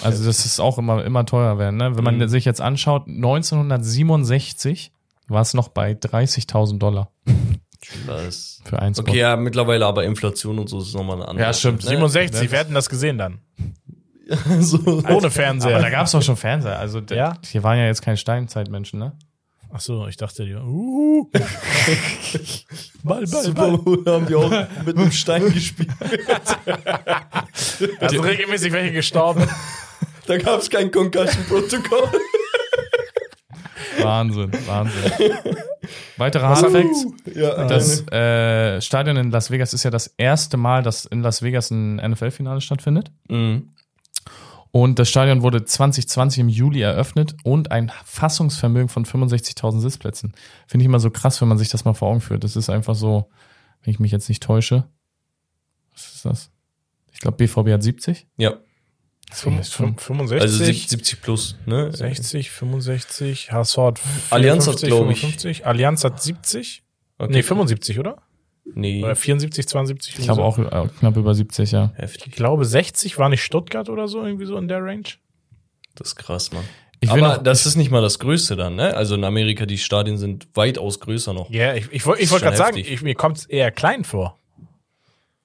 [0.02, 1.97] Also das ist auch immer, immer teurer werden, ne?
[1.97, 2.28] Wenn man mhm.
[2.28, 4.93] sich jetzt anschaut, 1967
[5.28, 7.10] war es noch bei 30.000 Dollar.
[8.06, 8.98] Das für eins.
[8.98, 11.47] Okay, ja, mittlerweile aber Inflation und so ist nochmal eine andere.
[11.47, 11.85] Ja, stimmt.
[11.85, 11.90] Ne?
[11.90, 13.40] 67, wir hätten das gesehen dann.
[14.60, 15.77] so, Ohne Fernseher.
[15.77, 16.78] Aber da gab es doch schon Fernseher.
[16.78, 17.39] Also ja?
[17.44, 19.12] hier waren ja jetzt keine Steinzeitmenschen, ne?
[19.70, 20.65] Ach so, ich dachte dir.
[20.65, 21.31] Uh.
[23.05, 24.51] Ball, Ball, Super Bowl haben die auch
[24.86, 25.90] mit einem Stein gespielt.
[28.01, 29.47] da sind regelmäßig welche gestorben.
[30.27, 32.09] Da gab es kein Concussion-Protokoll.
[34.01, 35.12] Wahnsinn, Wahnsinn.
[36.16, 37.07] Weitere Hardfacts.
[37.35, 41.43] Ja, das äh, Stadion in Las Vegas ist ja das erste Mal, dass in Las
[41.43, 43.11] Vegas ein NFL-Finale stattfindet.
[43.28, 43.70] Mhm.
[44.70, 50.35] Und das Stadion wurde 2020 im Juli eröffnet und ein Fassungsvermögen von 65.000 Sitzplätzen.
[50.66, 52.45] Finde ich immer so krass, wenn man sich das mal vor Augen führt.
[52.45, 53.31] Das ist einfach so,
[53.82, 54.85] wenn ich mich jetzt nicht täusche.
[55.93, 56.51] Was ist das?
[57.12, 58.27] Ich glaube, BVB hat 70.
[58.36, 58.59] Ja.
[59.31, 60.40] 65.
[60.40, 61.93] Also 70 plus, ne?
[61.93, 65.66] 60, 65, HSV hat 55, Allianz hat, glaube ich.
[65.66, 66.82] Allianz hat 70.
[67.19, 67.32] Okay.
[67.32, 68.23] Nee, 75, oder?
[68.74, 69.03] Nee.
[69.03, 70.19] Oder 74, 72.
[70.19, 70.43] Ich habe so.
[70.43, 71.93] auch äh, knapp über 70, ja.
[71.97, 72.28] Heftig.
[72.28, 75.05] Ich glaube, 60 war nicht Stuttgart oder so, irgendwie so in der Range.
[75.95, 76.65] Das ist krass, Mann.
[77.01, 78.95] Ich Aber noch, das ist nicht mal das Größte dann, ne?
[78.95, 81.49] Also in Amerika, die Stadien sind weitaus größer noch.
[81.51, 84.36] Ja, ich, ich, wollte ich wollt gerade sagen, ich, mir kommt es eher klein vor.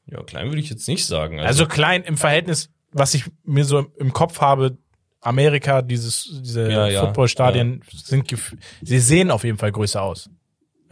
[0.08, 1.40] Ja, klein würde ich jetzt nicht sagen.
[1.40, 4.78] Also, also, klein im Verhältnis, was ich mir so im Kopf habe,
[5.22, 8.00] Amerika, dieses, diese ja, Footballstadien ja.
[8.00, 8.36] sind,
[8.82, 10.30] sie sehen auf jeden Fall größer aus.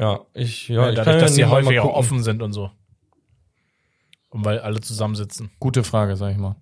[0.02, 2.72] Ja, ich, ja, ja dadurch, dass die häufiger offen sind und so.
[4.30, 5.52] Und weil alle zusammensitzen.
[5.60, 6.56] Gute Frage, sag ich mal.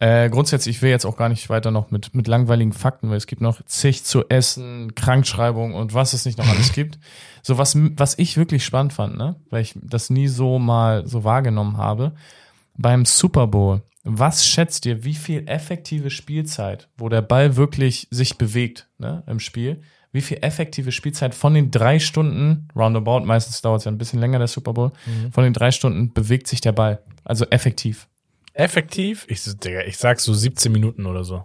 [0.00, 3.18] Äh, grundsätzlich, ich will jetzt auch gar nicht weiter noch mit, mit langweiligen Fakten, weil
[3.18, 6.98] es gibt noch zig zu essen, Krankschreibung und was es nicht noch alles gibt.
[7.42, 11.22] So was, was ich wirklich spannend fand, ne, weil ich das nie so mal so
[11.22, 12.14] wahrgenommen habe.
[12.76, 18.36] Beim Super Bowl, was schätzt ihr, wie viel effektive Spielzeit, wo der Ball wirklich sich
[18.36, 19.82] bewegt, ne, im Spiel,
[20.16, 24.18] wie viel effektive Spielzeit von den drei Stunden, roundabout, meistens dauert es ja ein bisschen
[24.18, 25.30] länger, der Super Bowl, mhm.
[25.30, 27.00] von den drei Stunden bewegt sich der Ball.
[27.22, 28.08] Also effektiv.
[28.54, 29.26] Effektiv?
[29.28, 31.44] Ich, Digga, ich sag so 17 Minuten oder so.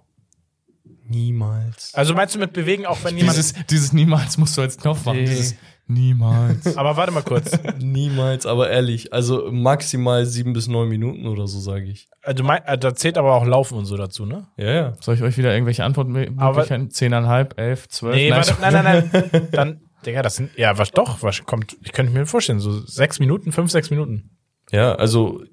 [1.03, 1.93] Niemals.
[1.93, 3.37] Also meinst du mit bewegen, auch wenn jemand.
[3.37, 5.19] Dieses, dieses Niemals musst du als Knopf machen.
[5.19, 5.25] Nee.
[5.25, 5.55] Dieses
[5.91, 6.77] Niemals.
[6.77, 7.57] aber warte mal kurz.
[7.79, 12.07] Niemals, aber ehrlich, also maximal sieben bis neun Minuten oder so, sage ich.
[12.23, 14.47] Äh, du mein, äh, da zählt aber auch Laufen und so dazu, ne?
[14.57, 14.93] Ja, ja.
[15.01, 16.91] Soll ich euch wieder irgendwelche Antwortmöglichkeiten?
[16.91, 18.15] Zehneinhalb, elf, zwölf?
[18.15, 19.47] Nee, warte, nein, nein, nein.
[19.51, 23.19] Dann, Digga, das sind, ja, was doch, was kommt, ich könnte mir vorstellen, so sechs
[23.19, 24.37] Minuten, fünf, sechs Minuten.
[24.71, 25.43] Ja, also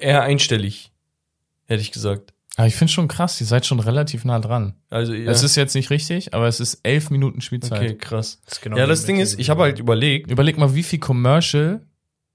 [0.00, 0.92] eher einstellig,
[1.66, 2.33] hätte ich gesagt.
[2.56, 4.74] Aber ich finde schon krass, ihr seid schon relativ nah dran.
[4.88, 5.30] Also ja.
[5.30, 7.80] Es ist jetzt nicht richtig, aber es ist elf Minuten Spielzeit.
[7.80, 8.40] Okay, krass.
[8.46, 10.30] Das genau ja, das Ding ist, ich habe halt überlegt.
[10.30, 11.80] Überleg mal, wie viel Commercial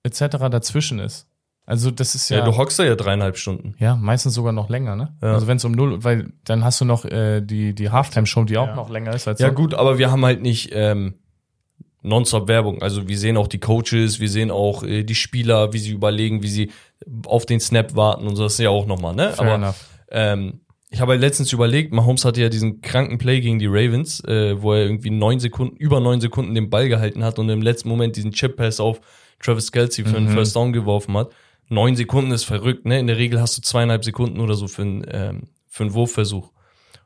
[0.04, 0.50] etc.
[0.52, 1.28] dazwischen ist.
[1.66, 2.40] Also das ist ja.
[2.40, 3.76] Ja, du hockst da ja dreieinhalb Stunden.
[3.78, 5.16] Ja, meistens sogar noch länger, ne?
[5.22, 5.34] Ja.
[5.34, 8.58] Also wenn es um null, weil dann hast du noch äh, die die Halftime-Show, die
[8.58, 8.76] auch ja.
[8.76, 9.40] noch länger ist als.
[9.40, 9.54] Ja so.
[9.54, 11.14] gut, aber wir haben halt nicht ähm,
[12.02, 12.82] nonstop Werbung.
[12.82, 16.42] Also wir sehen auch die Coaches, wir sehen auch äh, die Spieler, wie sie überlegen,
[16.42, 16.72] wie sie
[17.26, 18.44] auf den Snap warten und so.
[18.44, 19.32] Das ist ja auch nochmal, ne?
[19.34, 19.86] Fair aber enough.
[20.12, 20.62] Ähm,
[20.92, 24.60] ich habe halt letztens überlegt, Mahomes hatte ja diesen kranken Play gegen die Ravens, äh,
[24.62, 27.90] wo er irgendwie neun Sekunden, über neun Sekunden den Ball gehalten hat und im letzten
[27.90, 29.00] Moment diesen Chip-Pass auf
[29.40, 30.34] Travis Kelsey für einen mhm.
[30.34, 31.32] First Down geworfen hat.
[31.70, 33.00] Neun Sekunden ist verrückt, ne?
[33.00, 36.52] In der Regel hast du zweieinhalb Sekunden oder so für einen, ähm, für einen Wurfversuch.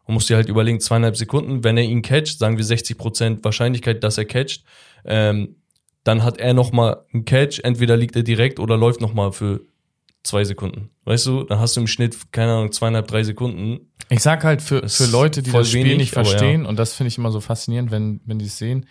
[0.05, 3.43] Und musst dir halt überlegen, zweieinhalb Sekunden, wenn er ihn catcht, sagen wir 60 Prozent
[3.43, 4.63] Wahrscheinlichkeit, dass er catcht,
[5.05, 5.57] ähm,
[6.05, 9.61] dann hat er nochmal einen Catch, entweder liegt er direkt oder läuft nochmal für
[10.23, 10.89] zwei Sekunden.
[11.05, 13.91] Weißt du, dann hast du im Schnitt, keine Ahnung, zweieinhalb, drei Sekunden.
[14.09, 16.69] Ich sag halt für, für Leute, die das Spiel wenig, nicht verstehen, ja.
[16.69, 18.85] und das finde ich immer so faszinierend, wenn, wenn die es sehen,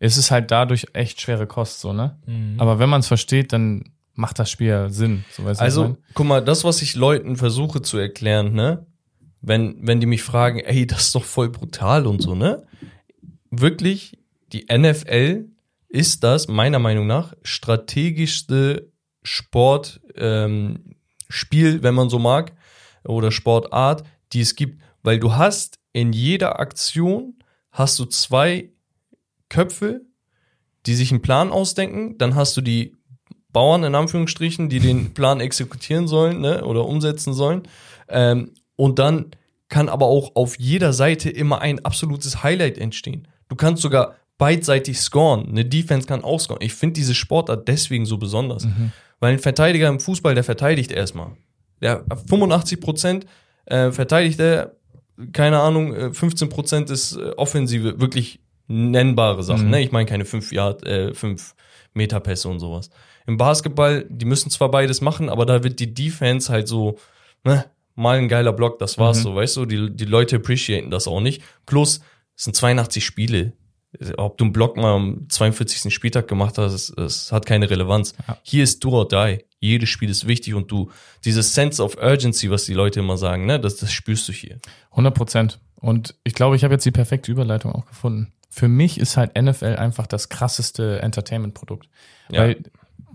[0.00, 2.18] ist es halt dadurch echt schwere Kost, so, ne?
[2.26, 2.54] Mhm.
[2.58, 5.24] Aber wenn man es versteht, dann macht das Spiel ja Sinn.
[5.30, 8.86] So, weißt also, guck mal, das, was ich Leuten versuche zu erklären, ne?
[9.40, 12.66] Wenn, wenn die mich fragen, ey, das ist doch voll brutal und so, ne?
[13.50, 14.18] Wirklich,
[14.52, 15.46] die NFL
[15.88, 18.90] ist das, meiner Meinung nach, strategischste
[19.28, 20.94] Sport, ähm,
[21.28, 22.52] wenn man so mag,
[23.04, 24.82] oder Sportart, die es gibt.
[25.02, 27.34] Weil du hast in jeder Aktion
[27.70, 28.70] hast du zwei
[29.48, 30.02] Köpfe,
[30.86, 32.18] die sich einen Plan ausdenken.
[32.18, 32.96] Dann hast du die
[33.52, 37.62] Bauern in Anführungsstrichen, die den Plan exekutieren sollen ne, oder umsetzen sollen.
[38.08, 39.30] Ähm, und dann
[39.68, 43.28] kann aber auch auf jeder Seite immer ein absolutes Highlight entstehen.
[43.48, 45.48] Du kannst sogar beidseitig scoren.
[45.48, 46.62] Eine Defense kann auch scoren.
[46.62, 48.64] Ich finde diese Sportart deswegen so besonders.
[48.64, 48.92] Mhm.
[49.20, 51.32] Weil ein Verteidiger im Fußball, der verteidigt erstmal.
[51.80, 53.26] Der 85 Prozent
[53.66, 54.76] äh, verteidigt er,
[55.32, 59.66] keine Ahnung, 15 äh, Prozent ist äh, Offensive, wirklich nennbare Sachen.
[59.66, 59.70] Mhm.
[59.70, 59.82] Ne?
[59.82, 61.54] Ich meine keine 5 Yard, äh, 5
[61.94, 62.90] Meter Pässe und sowas.
[63.26, 66.98] Im Basketball, die müssen zwar beides machen, aber da wird die Defense halt so,
[67.44, 67.64] ne,
[67.94, 69.22] mal ein geiler Block, das war's mhm.
[69.22, 71.42] so, weißt du, die, die Leute appreciaten das auch nicht.
[71.66, 72.00] Plus,
[72.36, 73.52] es sind 82 Spiele
[74.16, 75.92] ob du einen Block mal am 42.
[75.92, 78.14] Spieltag gemacht hast, es hat keine Relevanz.
[78.26, 78.38] Ja.
[78.42, 79.44] Hier ist do or die.
[79.60, 80.90] Jedes Spiel ist wichtig und du,
[81.24, 84.58] dieses Sense of Urgency, was die Leute immer sagen, ne, das, das spürst du hier.
[84.90, 85.58] 100 Prozent.
[85.74, 88.32] Und ich glaube, ich habe jetzt die perfekte Überleitung auch gefunden.
[88.50, 91.88] für mich ist halt NFL einfach das krasseste Entertainment-Produkt.
[92.30, 92.42] Ja.
[92.42, 92.62] Weil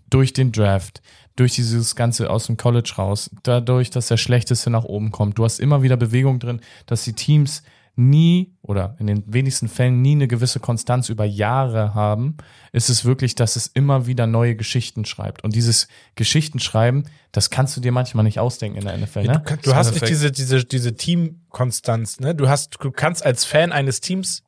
[0.10, 1.02] durch den Draft,
[1.36, 5.44] durch dieses Ganze aus dem College raus, dadurch, dass der Schlechteste nach oben kommt, du
[5.44, 7.64] hast immer wieder Bewegung drin, dass die Teams
[7.96, 12.38] nie oder in den wenigsten Fällen nie eine gewisse Konstanz über Jahre haben,
[12.72, 15.44] ist es wirklich, dass es immer wieder neue Geschichten schreibt.
[15.44, 19.24] Und dieses Geschichtenschreiben, das kannst du dir manchmal nicht ausdenken in der NFL.
[19.24, 19.44] Ne?
[19.46, 22.34] Du, du hast nicht diese, diese, diese Teamkonstanz, ne?
[22.34, 24.44] Du hast, du kannst als Fan eines Teams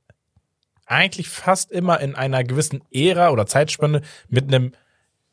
[0.87, 4.71] eigentlich fast immer in einer gewissen Ära oder Zeitspanne mit einem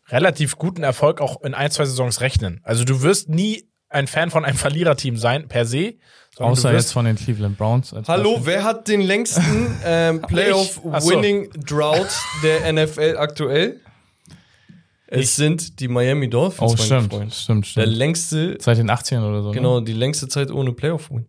[0.08, 2.60] relativ guten Erfolg auch in ein, zwei Saisons rechnen.
[2.62, 5.94] Also du wirst nie ein Fan von einem Verliererteam sein, per se.
[6.38, 7.94] Außer jetzt von den Cleveland Browns.
[8.08, 8.46] Hallo, Beispiel.
[8.46, 12.08] wer hat den längsten ähm, Playoff-Winning-Drought
[12.42, 13.80] der NFL aktuell?
[15.06, 15.30] Es ich.
[15.32, 16.72] sind die Miami Dolphins.
[16.72, 17.76] Oh, stimmt, stimmt, stimmt.
[17.76, 18.56] Der längste.
[18.60, 19.48] Seit den 80ern oder so.
[19.50, 19.54] Ne?
[19.54, 19.84] Genau, ne?
[19.84, 21.26] die längste Zeit ohne Playoff-Win.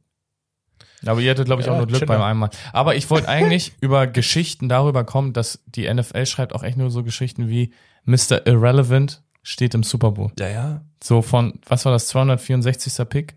[1.06, 2.50] Aber ihr hattet, glaube ich, ja, auch nur Glück beim einmal.
[2.72, 6.90] Aber ich wollte eigentlich über Geschichten darüber kommen, dass die NFL schreibt auch echt nur
[6.92, 7.74] so Geschichten wie
[8.06, 8.46] Mr.
[8.48, 10.32] Irrelevant steht im Super Bowl.
[10.40, 10.82] Ja, ja.
[11.04, 13.08] So von, was war das, 264.
[13.08, 13.36] Pick?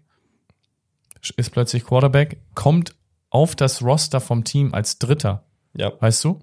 [1.36, 2.94] Ist plötzlich Quarterback, kommt
[3.30, 5.44] auf das Roster vom Team als Dritter.
[5.74, 5.92] Ja.
[6.00, 6.38] Weißt du?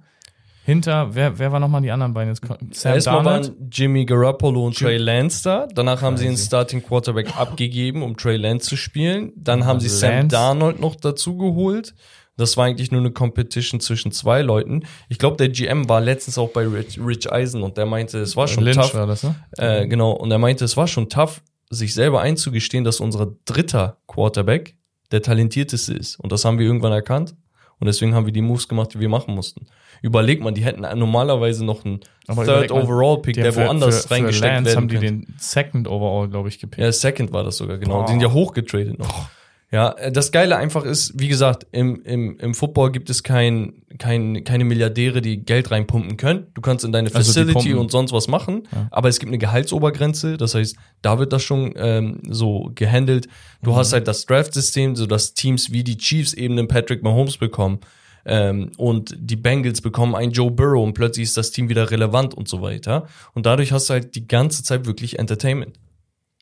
[0.65, 2.35] Hinter, wer, wer war nochmal die anderen beiden?
[2.72, 5.68] Sam Erstmal waren Jimmy Garoppolo und Trey Lance da.
[5.73, 9.34] Danach haben sie einen Starting Quarterback abgegeben, um Trey Lance zu spielen.
[9.35, 9.99] Dann haben sie Lance.
[9.99, 11.94] Sam Darnold noch dazu geholt.
[12.35, 14.85] Das war eigentlich nur eine Competition zwischen zwei Leuten.
[15.07, 18.35] Ich glaube, der GM war letztens auch bei Rich, Rich Eisen und der meinte, es
[18.35, 18.95] war schon Lynch tough.
[18.95, 19.35] War das, ne?
[19.57, 23.97] äh, genau, und er meinte, es war schon tough, sich selber einzugestehen, dass unser dritter
[24.07, 24.76] Quarterback
[25.11, 26.19] der talentierteste ist.
[26.19, 27.35] Und das haben wir irgendwann erkannt.
[27.80, 29.68] Und deswegen haben wir die Moves gemacht, die wir machen mussten.
[30.01, 34.11] Überleg mal, die hätten normalerweise noch einen Aber Third Overall Pick, der für, woanders für,
[34.11, 36.81] reingesteckt für Lance werden haben die den Second Overall, glaube ich, gepickt.
[36.81, 37.99] Ja, Second war das sogar, genau.
[37.99, 38.05] Boah.
[38.05, 39.07] Die sind ja hochgetradet noch.
[39.07, 39.30] Boah.
[39.74, 43.82] Ja, äh, das Geile einfach ist, wie gesagt, im, im, im Football gibt es kein,
[43.98, 46.45] kein, keine Milliardäre, die Geld reinpumpen können.
[46.54, 48.88] Du kannst in deine also Facility also und sonst was machen, ja.
[48.91, 50.38] aber es gibt eine Gehaltsobergrenze.
[50.38, 53.28] Das heißt, da wird das schon ähm, so gehandelt.
[53.64, 53.76] Du mhm.
[53.78, 57.80] hast halt das Draft-System, so dass Teams wie die Chiefs eben den Patrick Mahomes bekommen.
[58.26, 62.36] Ähm, und die Bengals bekommen einen Joe Burrow und plötzlich ist das Team wieder relevant
[62.36, 63.08] und so weiter.
[63.34, 65.80] Und dadurch hast du halt die ganze Zeit wirklich Entertainment.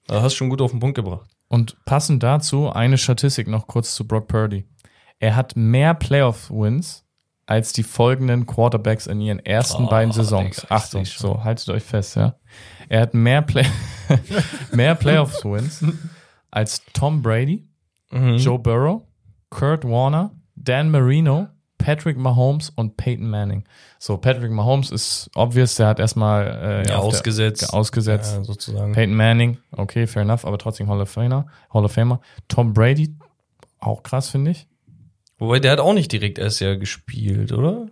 [0.07, 1.29] Da hast du schon gut auf den Punkt gebracht.
[1.51, 4.65] Und passend dazu eine Statistik noch kurz zu Brock Purdy.
[5.19, 7.03] Er hat mehr Playoff-Wins
[7.45, 10.61] als die folgenden Quarterbacks in ihren ersten oh, beiden Saisons.
[10.61, 12.35] Digga, Achtung, so, haltet euch fest, ja.
[12.87, 13.65] Er hat mehr, Play
[14.71, 15.83] mehr Playoff-Wins
[16.51, 17.67] als Tom Brady,
[18.11, 18.37] mhm.
[18.37, 19.01] Joe Burrow,
[19.49, 21.49] Kurt Warner, Dan Marino,
[21.81, 23.63] Patrick Mahomes und Peyton Manning.
[23.99, 27.63] So, Patrick Mahomes ist obvious, der hat erstmal äh, ja, ausgesetzt.
[27.63, 28.35] Der, ausgesetzt.
[28.35, 28.93] Ja, sozusagen.
[28.93, 31.45] Peyton Manning, okay, fair enough, aber trotzdem Hall of Famer.
[31.73, 32.21] Hall of Famer.
[32.47, 33.15] Tom Brady,
[33.79, 34.67] auch krass, finde ich.
[35.37, 37.87] Wobei, der hat auch nicht direkt erst ja gespielt, oder?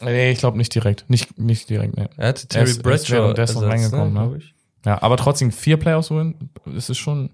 [0.00, 1.04] Nee, ich glaube nicht direkt.
[1.08, 2.08] Nicht, nicht direkt, nee.
[2.16, 4.40] Er hatte Terry er Bradshaw erst reingekommen, ne, ne?
[4.86, 7.30] Ja, aber trotzdem vier Playoffs win, ist es schon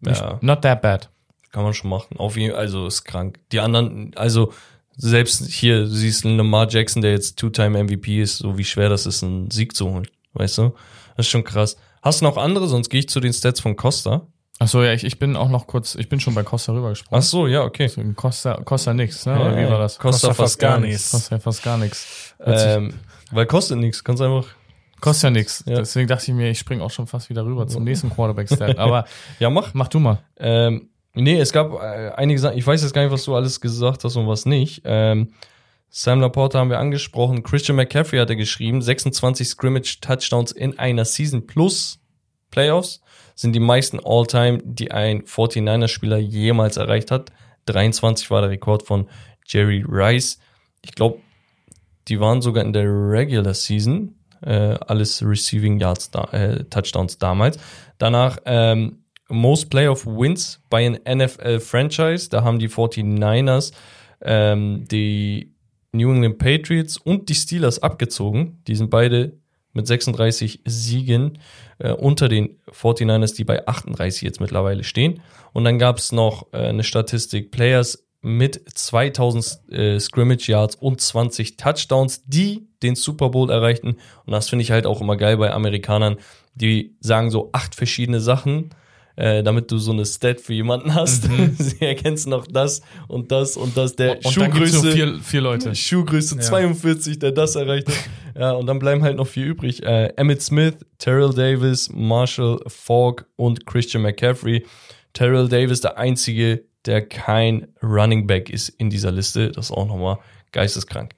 [0.00, 0.38] nicht, ja.
[0.40, 1.10] not that bad.
[1.50, 2.16] Kann man schon machen.
[2.18, 3.40] Auf jeden also ist krank.
[3.52, 4.52] Die anderen, also
[4.98, 9.06] selbst hier, du siehst einen Lamar Jackson, der jetzt Two-Time-MVP ist, so wie schwer das
[9.06, 10.08] ist, einen Sieg zu holen.
[10.34, 10.74] Weißt du?
[11.16, 11.76] Das ist schon krass.
[12.02, 12.68] Hast du noch andere?
[12.68, 14.26] Sonst gehe ich zu den Stats von Costa.
[14.58, 17.22] Ach so, ja, ich, ich bin auch noch kurz, ich bin schon bei Costa rübergesprungen.
[17.22, 17.88] Ach so, ja, okay.
[18.16, 19.40] Costa, Costa nix, ne?
[19.40, 19.98] Oder wie war das?
[19.98, 21.12] Costa, Costa fast, gar nichts.
[21.12, 22.34] Costa fast gar nichts.
[22.44, 22.94] Ähm,
[23.30, 24.46] weil kostet nichts, kannst einfach.
[25.00, 25.62] Kostet ja nichts.
[25.64, 25.76] Ja.
[25.76, 28.78] Deswegen dachte ich mir, ich springe auch schon fast wieder rüber zum nächsten Quarterback-Stat.
[28.78, 29.04] Aber
[29.38, 29.74] ja, mach.
[29.74, 30.18] Mach du mal.
[30.38, 30.88] Ähm,
[31.20, 34.04] Nee, es gab äh, einige Sachen, ich weiß jetzt gar nicht, was du alles gesagt
[34.04, 34.82] hast und was nicht.
[34.84, 35.32] Ähm,
[35.90, 37.42] Sam Laporta haben wir angesprochen.
[37.42, 38.82] Christian McCaffrey hat er geschrieben.
[38.82, 41.98] 26 Scrimmage-Touchdowns in einer Season plus
[42.50, 43.00] Playoffs
[43.34, 47.32] sind die meisten All-Time, die ein 49er-Spieler jemals erreicht hat.
[47.66, 49.08] 23 war der Rekord von
[49.46, 50.38] Jerry Rice.
[50.84, 51.20] Ich glaube,
[52.08, 54.14] die waren sogar in der Regular Season.
[54.42, 57.58] Äh, alles Receiving Yards, da, äh, Touchdowns damals.
[57.98, 62.28] Danach ähm, Most Playoff Wins bei einem NFL Franchise.
[62.30, 63.72] Da haben die 49ers
[64.22, 65.54] ähm, die
[65.92, 68.62] New England Patriots und die Steelers abgezogen.
[68.66, 69.38] Die sind beide
[69.72, 71.38] mit 36 Siegen
[71.78, 75.22] äh, unter den 49ers, die bei 38 jetzt mittlerweile stehen.
[75.52, 81.00] Und dann gab es noch äh, eine Statistik Players mit 2000 äh, Scrimmage Yards und
[81.00, 83.96] 20 Touchdowns, die den Super Bowl erreichten.
[84.26, 86.16] Und das finde ich halt auch immer geil bei Amerikanern.
[86.54, 88.70] Die sagen so acht verschiedene Sachen
[89.18, 91.28] äh, damit du so eine Stat für jemanden hast.
[91.28, 91.54] Mhm.
[91.58, 93.96] Sie erkennst noch das und das und das.
[93.96, 94.92] Der und, Schuhgröße.
[94.92, 95.74] vier, vier Leute.
[95.74, 96.40] Schuhgröße ja.
[96.40, 97.96] 42, der das erreicht hat.
[98.38, 99.82] ja, und dann bleiben halt noch vier übrig.
[99.82, 104.64] Äh, Emmett Smith, Terrell Davis, Marshall Falk und Christian McCaffrey.
[105.14, 109.50] Terrell Davis, der einzige, der kein Running Back ist in dieser Liste.
[109.50, 110.18] Das ist auch nochmal
[110.52, 111.16] geisteskrank.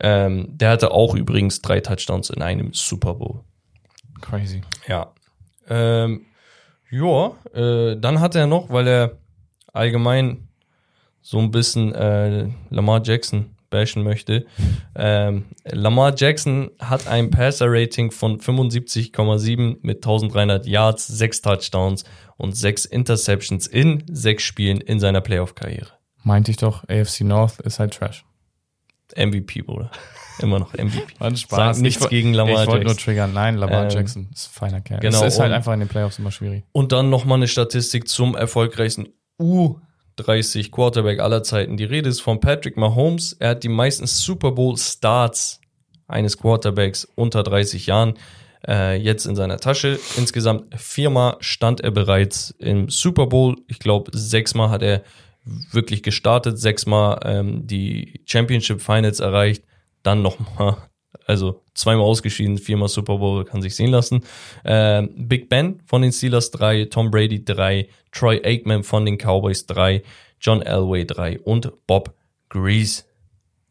[0.00, 3.44] Ähm, der hatte auch übrigens drei Touchdowns in einem Super Bowl.
[4.20, 4.62] Crazy.
[4.88, 5.12] Ja.
[5.68, 6.26] Ähm,
[6.90, 9.18] ja, äh, dann hat er noch, weil er
[9.72, 10.48] allgemein
[11.22, 14.46] so ein bisschen äh, Lamar Jackson bashen möchte.
[15.02, 22.04] Ähm, Lamar Jackson hat ein Passer-Rating von 75,7 mit 1300 Yards, 6 Touchdowns
[22.36, 25.92] und 6 Interceptions in 6 Spielen in seiner Playoff-Karriere.
[26.22, 28.26] Meinte ich doch, AFC North ist halt Trash.
[29.16, 29.90] MVP, Bruder.
[30.42, 31.02] Immer noch MVP.
[31.18, 31.76] War ein Spaß.
[31.76, 32.62] Sag nichts ich, gegen Lamar Jackson.
[32.62, 33.32] Ich wollte nur triggern.
[33.32, 35.00] Nein, Lamar ähm, Jackson ist ein feiner Kerl.
[35.00, 35.24] Genau.
[35.24, 36.64] Es ist halt einfach in den Playoffs immer schwierig.
[36.72, 39.08] Und dann nochmal eine Statistik zum erfolgreichsten
[39.40, 41.76] U30 Quarterback aller Zeiten.
[41.76, 43.32] Die Rede ist von Patrick Mahomes.
[43.34, 45.60] Er hat die meisten Super Bowl Starts
[46.08, 48.14] eines Quarterbacks unter 30 Jahren
[48.66, 49.98] äh, jetzt in seiner Tasche.
[50.16, 53.56] Insgesamt viermal stand er bereits im Super Bowl.
[53.68, 55.02] Ich glaube, sechsmal hat er
[55.44, 59.64] wirklich gestartet, sechsmal ähm, die Championship Finals erreicht,
[60.02, 60.76] dann nochmal,
[61.26, 64.24] also zweimal ausgeschieden, viermal Super Bowl, kann sich sehen lassen.
[64.64, 69.66] Ähm, Big Ben von den Steelers drei, Tom Brady drei, Troy Aikman von den Cowboys
[69.66, 70.02] drei,
[70.40, 72.14] John Elway drei und Bob
[72.48, 73.04] Grease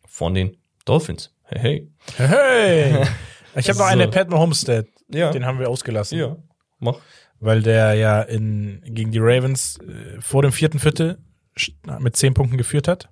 [0.06, 1.34] von den Dolphins.
[1.44, 2.28] Hey, hey.
[2.28, 3.06] Hey!
[3.56, 3.84] Ich habe so.
[3.84, 4.88] noch eine Pat Homestead.
[5.12, 5.32] Ja.
[5.32, 6.20] Den haben wir ausgelassen.
[6.20, 6.38] Ja,
[6.78, 7.00] mach.
[7.40, 11.18] Weil der ja in, gegen die Ravens äh, vor dem vierten Viertel
[12.00, 13.10] mit 10 Punkten geführt hat.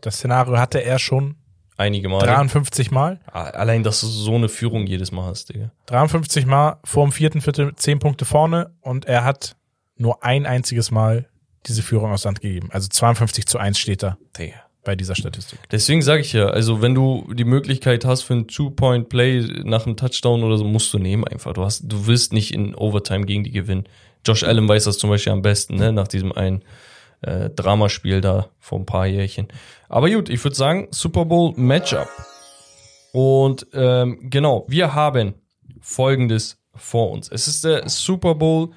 [0.00, 1.36] Das Szenario hatte er schon
[1.76, 2.20] einige Mal.
[2.20, 3.20] 53 Mal.
[3.32, 5.70] Allein, dass du so eine Führung jedes Mal hast, Digga.
[5.86, 9.56] 53 Mal vor dem vierten Viertel 10 Punkte vorne und er hat
[9.96, 11.28] nur ein einziges Mal
[11.66, 12.68] diese Führung aus Land gegeben.
[12.72, 14.16] Also 52 zu 1 steht da.
[14.38, 15.58] Digga bei dieser Statistik.
[15.70, 19.96] Deswegen sage ich ja, also wenn du die Möglichkeit hast für ein Two-Point-Play nach einem
[19.96, 21.52] Touchdown oder so, musst du nehmen einfach.
[21.52, 23.84] Du hast, du wirst nicht in Overtime gegen die gewinnen.
[24.26, 26.62] Josh Allen weiß das zum Beispiel am besten, ne, nach diesem einen
[27.22, 29.48] äh, Dramaspiel da vor ein paar Jährchen.
[29.88, 32.08] Aber gut, ich würde sagen, Super Bowl Matchup.
[33.12, 35.34] Und ähm, genau, wir haben
[35.80, 37.30] folgendes vor uns.
[37.30, 38.70] Es ist der Super Bowl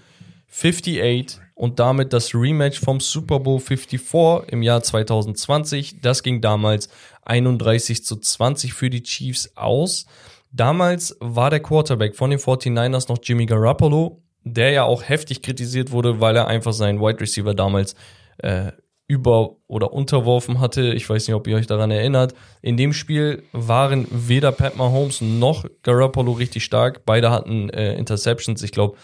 [0.51, 6.01] 58 und damit das Rematch vom Super Bowl 54 im Jahr 2020.
[6.01, 6.89] Das ging damals
[7.23, 10.05] 31 zu 20 für die Chiefs aus.
[10.51, 15.91] Damals war der Quarterback von den 49ers noch Jimmy Garoppolo, der ja auch heftig kritisiert
[15.91, 17.95] wurde, weil er einfach seinen Wide Receiver damals
[18.37, 18.71] äh,
[19.07, 20.93] über- oder unterworfen hatte.
[20.93, 22.33] Ich weiß nicht, ob ihr euch daran erinnert.
[22.61, 27.05] In dem Spiel waren weder Pat Mahomes noch Garoppolo richtig stark.
[27.05, 28.63] Beide hatten äh, Interceptions.
[28.63, 28.97] Ich glaube,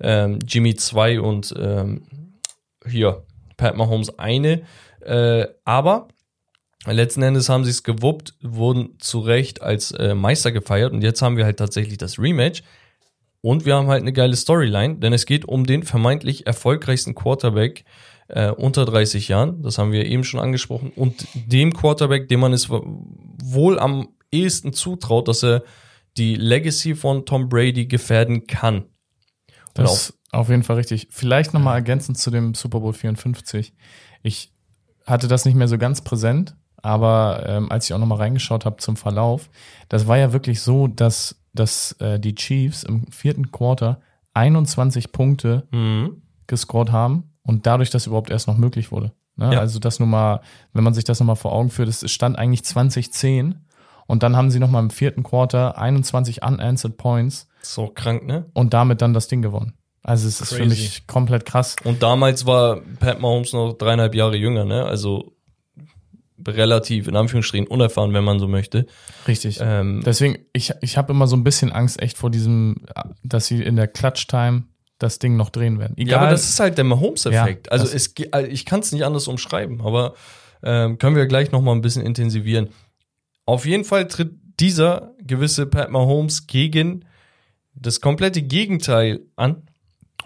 [0.00, 2.02] ähm, Jimmy zwei und ähm,
[2.84, 3.22] hier
[3.56, 4.62] Pat Mahomes eine.
[5.00, 6.08] Äh, aber
[6.86, 11.22] letzten Endes haben sie es gewuppt, wurden zu Recht als äh, Meister gefeiert und jetzt
[11.22, 12.62] haben wir halt tatsächlich das Rematch.
[13.40, 17.84] Und wir haben halt eine geile Storyline, denn es geht um den vermeintlich erfolgreichsten Quarterback
[18.28, 19.62] äh, unter 30 Jahren.
[19.62, 20.92] Das haben wir eben schon angesprochen.
[20.94, 25.62] Und dem Quarterback, dem man es wohl am ehesten zutraut, dass er
[26.16, 28.84] die Legacy von Tom Brady gefährden kann.
[29.74, 31.08] Das ist auf jeden Fall richtig.
[31.10, 33.74] Vielleicht nochmal ergänzend zu dem Super Bowl 54.
[34.22, 34.52] Ich
[35.06, 38.76] hatte das nicht mehr so ganz präsent, aber ähm, als ich auch nochmal reingeschaut habe
[38.76, 39.50] zum Verlauf,
[39.88, 44.00] das war ja wirklich so, dass, dass äh, die Chiefs im vierten Quarter
[44.34, 46.22] 21 Punkte mhm.
[46.46, 49.12] gescored haben und dadurch das überhaupt erst noch möglich wurde.
[49.36, 49.52] Ne?
[49.54, 49.60] Ja.
[49.60, 50.40] Also das nur mal,
[50.72, 53.66] wenn man sich das nochmal vor Augen führt, es stand eigentlich 2010
[54.06, 57.48] und dann haben sie nochmal im vierten Quarter 21 unanswered Points.
[57.62, 58.46] So krank, ne?
[58.52, 59.74] Und damit dann das Ding gewonnen.
[60.02, 60.52] Also es Crazy.
[60.52, 61.76] ist für mich komplett krass.
[61.84, 64.84] Und damals war Pat Mahomes noch dreieinhalb Jahre jünger, ne?
[64.84, 65.34] Also
[66.46, 68.86] relativ in Anführungsstrichen unerfahren, wenn man so möchte.
[69.26, 69.58] Richtig.
[69.62, 72.84] Ähm, Deswegen, ich, ich habe immer so ein bisschen Angst echt vor diesem,
[73.22, 74.64] dass sie in der Clutch-Time
[74.98, 75.94] das Ding noch drehen werden.
[75.96, 76.12] Egal.
[76.12, 77.66] Ja, aber das ist halt der Mahomes-Effekt.
[77.66, 80.14] Ja, also es, also ich kann es nicht anders umschreiben, aber
[80.62, 82.68] ähm, können wir gleich noch mal ein bisschen intensivieren.
[83.46, 87.04] Auf jeden Fall tritt dieser gewisse Pat Mahomes gegen
[87.74, 89.62] das komplette Gegenteil an.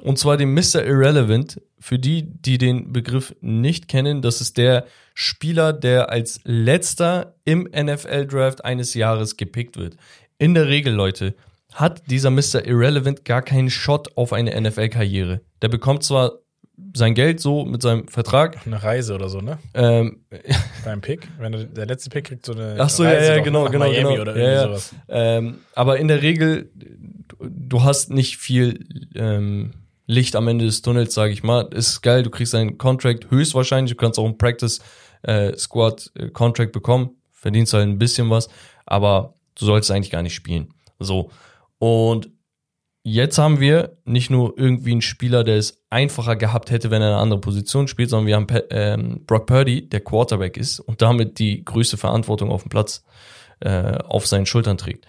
[0.01, 0.85] Und zwar den Mr.
[0.85, 1.61] Irrelevant.
[1.81, 7.69] Für die, die den Begriff nicht kennen, das ist der Spieler, der als letzter im
[7.73, 9.97] NFL-Draft eines Jahres gepickt wird.
[10.39, 11.37] In der Regel, Leute,
[11.75, 12.65] hat dieser Mr.
[12.67, 15.41] Irrelevant gar keinen Shot auf eine NFL-Karriere.
[15.63, 16.33] Der bekommt zwar
[16.95, 18.65] sein Geld so mit seinem Vertrag.
[18.67, 19.59] Eine Reise oder so, ne?
[19.75, 20.25] Ähm,
[20.85, 21.29] Beim Pick.
[21.39, 23.87] Wenn der, der letzte Pick kriegt so eine Ach so, Reise ja, ja, genau, genau,
[23.87, 24.23] Miami genau.
[24.23, 24.95] Oder irgendwie ja, sowas.
[25.09, 26.71] Ähm, aber in der Regel,
[27.41, 29.73] du hast nicht viel ähm,
[30.07, 31.69] Licht am Ende des Tunnels, sage ich mal.
[31.73, 34.81] Ist geil, du kriegst einen Contract höchstwahrscheinlich, du kannst auch einen Practice
[35.23, 38.49] äh, Squad äh, Contract bekommen, verdienst halt ein bisschen was,
[38.87, 40.73] aber du solltest eigentlich gar nicht spielen.
[40.99, 41.31] So.
[41.79, 42.31] Und
[43.03, 47.09] jetzt haben wir nicht nur irgendwie einen Spieler, der es einfacher gehabt hätte, wenn er
[47.09, 51.39] eine andere Position spielt, sondern wir haben ähm, Brock Purdy, der Quarterback ist und damit
[51.39, 53.05] die größte Verantwortung auf dem Platz
[53.61, 55.07] äh, auf seinen Schultern trägt.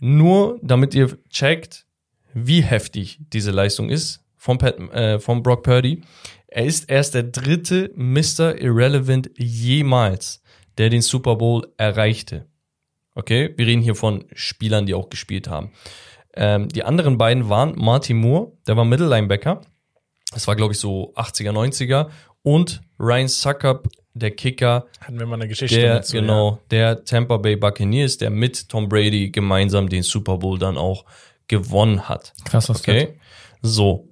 [0.00, 1.86] Nur damit ihr checkt,
[2.34, 6.02] wie heftig diese Leistung ist von, Pat, äh, von Brock Purdy.
[6.48, 8.60] Er ist erst der dritte Mr.
[8.60, 10.42] Irrelevant jemals,
[10.78, 12.46] der den Super Bowl erreichte.
[13.14, 15.70] Okay, wir reden hier von Spielern, die auch gespielt haben.
[16.36, 19.62] Ähm, die anderen beiden waren Martin Moore, der war Mittellinebacker.
[20.32, 22.08] Das war, glaube ich, so 80er, 90er.
[22.42, 24.86] Und Ryan Suckup, der Kicker.
[25.00, 26.58] Hatten wir mal eine Geschichte der, dazu, Genau, ja.
[26.70, 31.04] der Tampa Bay Buccaneers, der mit Tom Brady gemeinsam den Super Bowl dann auch
[31.48, 32.32] gewonnen hat.
[32.44, 33.00] Krass, was Okay.
[33.00, 33.16] Fett.
[33.62, 34.08] So.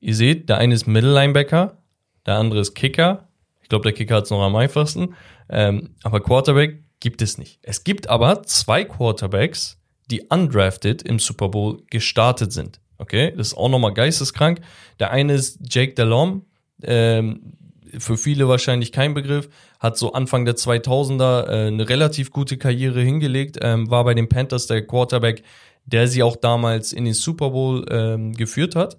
[0.00, 1.78] Ihr seht, der eine ist Mittellinebacker,
[2.26, 3.28] der andere ist Kicker.
[3.62, 5.14] Ich glaube, der Kicker hat es noch am einfachsten.
[5.50, 7.58] Ähm, aber Quarterback gibt es nicht.
[7.62, 9.78] Es gibt aber zwei Quarterbacks,
[10.10, 12.80] die undrafted im Super Bowl gestartet sind.
[12.98, 14.60] Okay, das ist auch nochmal geisteskrank.
[14.98, 16.42] Der eine ist Jake Delhomme,
[16.82, 17.52] ähm,
[17.98, 19.48] für viele wahrscheinlich kein Begriff,
[19.80, 24.28] hat so Anfang der 2000er äh, eine relativ gute Karriere hingelegt, ähm, war bei den
[24.28, 25.42] Panthers der Quarterback,
[25.86, 28.98] der sie auch damals in den Super Bowl ähm, geführt hat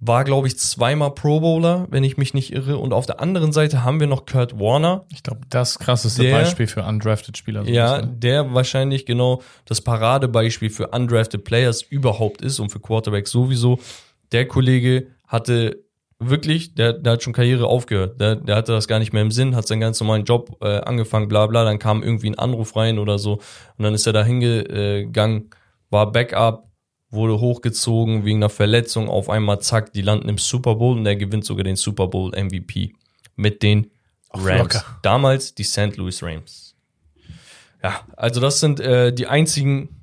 [0.00, 2.78] war, glaube ich, zweimal Pro Bowler, wenn ich mich nicht irre.
[2.78, 5.04] Und auf der anderen Seite haben wir noch Kurt Warner.
[5.12, 7.64] Ich glaube, das krasseste der, Beispiel für undrafted Spieler.
[7.64, 8.20] So ja, bisschen.
[8.20, 13.78] der wahrscheinlich genau das Paradebeispiel für undrafted Players überhaupt ist und für Quarterbacks sowieso.
[14.32, 15.84] Der Kollege hatte
[16.18, 18.18] wirklich, der, der hat schon Karriere aufgehört.
[18.20, 20.80] Der, der hatte das gar nicht mehr im Sinn, hat seinen ganz normalen Job äh,
[20.80, 21.64] angefangen, bla bla.
[21.64, 23.34] Dann kam irgendwie ein Anruf rein oder so.
[23.76, 25.50] Und dann ist er da hingegangen,
[25.90, 26.69] war Backup,
[27.10, 29.08] wurde hochgezogen wegen einer Verletzung.
[29.08, 32.30] Auf einmal, zack, die landen im Super Bowl und er gewinnt sogar den Super Bowl
[32.30, 32.92] MVP
[33.36, 33.90] mit den
[34.32, 34.84] Rams.
[35.02, 35.96] Damals die St.
[35.96, 36.76] Louis Rams.
[37.82, 40.00] Ja, also das sind äh, die einzigen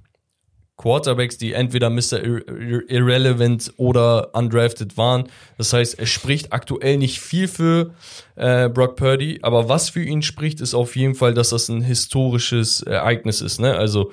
[0.78, 2.24] Quarterbacks, die entweder Mr.
[2.24, 5.28] Irrelevant oder undrafted waren.
[5.58, 7.96] Das heißt, es spricht aktuell nicht viel für
[8.36, 11.82] äh, Brock Purdy, aber was für ihn spricht, ist auf jeden Fall, dass das ein
[11.82, 13.60] historisches Ereignis ist.
[13.60, 13.76] Ne?
[13.76, 14.12] Also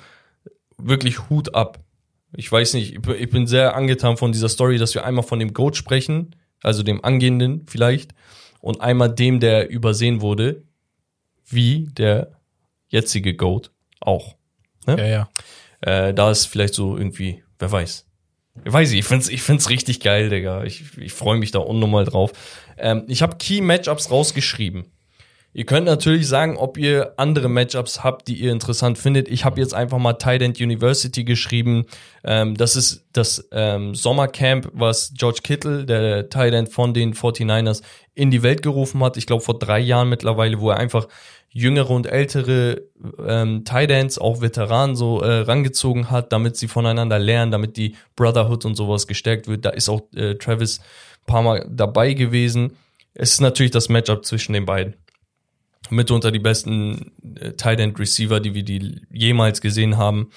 [0.78, 1.80] wirklich Hut ab.
[2.36, 5.54] Ich weiß nicht, ich bin sehr angetan von dieser Story, dass wir einmal von dem
[5.54, 8.12] Goat sprechen, also dem Angehenden vielleicht,
[8.60, 10.64] und einmal dem, der übersehen wurde,
[11.46, 12.32] wie der
[12.88, 13.70] jetzige Goat
[14.00, 14.36] auch.
[14.86, 14.96] Ne?
[14.98, 15.28] Ja, ja.
[15.80, 18.06] Äh, da ist vielleicht so irgendwie, wer weiß.
[18.64, 20.64] Ich weiß nicht, ich find's, ich find's richtig geil, Digga.
[20.64, 22.32] Ich, ich freue mich da unnormal drauf.
[22.78, 24.86] Ähm, ich habe Key Matchups rausgeschrieben.
[25.56, 29.28] Ihr könnt natürlich sagen, ob ihr andere Matchups habt, die ihr interessant findet.
[29.28, 31.86] Ich habe jetzt einfach mal Tight End University geschrieben.
[32.24, 37.82] Ähm, das ist das ähm, Sommercamp, was George Kittle, der Tight End von den 49ers,
[38.14, 39.16] in die Welt gerufen hat.
[39.16, 41.06] Ich glaube vor drei Jahren mittlerweile, wo er einfach
[41.50, 42.82] jüngere und ältere
[43.24, 47.94] ähm, Tight Ends, auch Veteranen so äh, rangezogen hat, damit sie voneinander lernen, damit die
[48.16, 49.64] Brotherhood und sowas gestärkt wird.
[49.64, 50.80] Da ist auch äh, Travis
[51.26, 52.72] paar Mal dabei gewesen.
[53.14, 54.94] Es ist natürlich das Matchup zwischen den beiden
[55.90, 60.30] mitunter die besten äh, Tight End Receiver, die wir die jemals gesehen haben.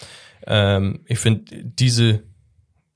[0.45, 2.24] Ähm, ich finde diese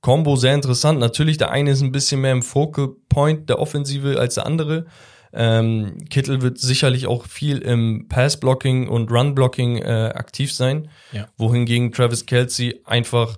[0.01, 0.99] Combo sehr interessant.
[0.99, 4.85] Natürlich, der eine ist ein bisschen mehr im Focal Point der Offensive als der andere.
[5.33, 11.27] Ähm, Kittel wird sicherlich auch viel im Pass-Blocking und Run-Blocking äh, aktiv sein, ja.
[11.37, 13.37] wohingegen Travis Kelsey einfach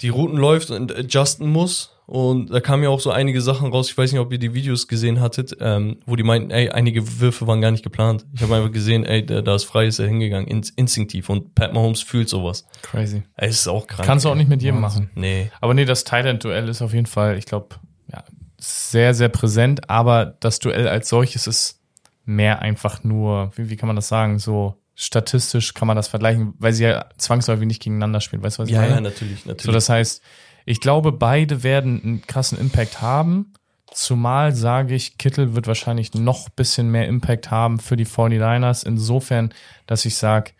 [0.00, 3.88] die Routen läuft und adjusten muss und da kamen ja auch so einige Sachen raus.
[3.88, 7.20] Ich weiß nicht, ob ihr die Videos gesehen hattet, ähm, wo die meinten, ey, einige
[7.20, 8.26] Würfe waren gar nicht geplant.
[8.34, 11.30] Ich habe einfach gesehen, ey, da, ist frei, ist er hingegangen, in, instinktiv.
[11.30, 12.66] Und Pat Mahomes fühlt sowas.
[12.82, 13.22] Crazy.
[13.36, 14.06] Ey, ist auch krank.
[14.06, 15.10] Kannst du auch nicht mit jedem machen.
[15.14, 15.50] Nee.
[15.62, 17.76] Aber nee, das Thailand-Duell ist auf jeden Fall, ich glaube,
[18.12, 18.22] ja,
[18.58, 19.88] sehr, sehr präsent.
[19.88, 21.80] Aber das Duell als solches ist
[22.26, 26.52] mehr einfach nur, wie, wie kann man das sagen, so statistisch kann man das vergleichen,
[26.58, 28.42] weil sie ja zwangsläufig nicht gegeneinander spielen.
[28.42, 28.96] Weißt du, was ich ja, meine?
[28.96, 29.62] Ja, natürlich, natürlich.
[29.62, 30.22] So, das heißt,
[30.64, 33.52] ich glaube, beide werden einen krassen Impact haben.
[33.92, 38.86] Zumal sage ich, Kittel wird wahrscheinlich noch bisschen mehr Impact haben für die 49ers.
[38.86, 39.52] Insofern,
[39.86, 40.52] dass ich sage,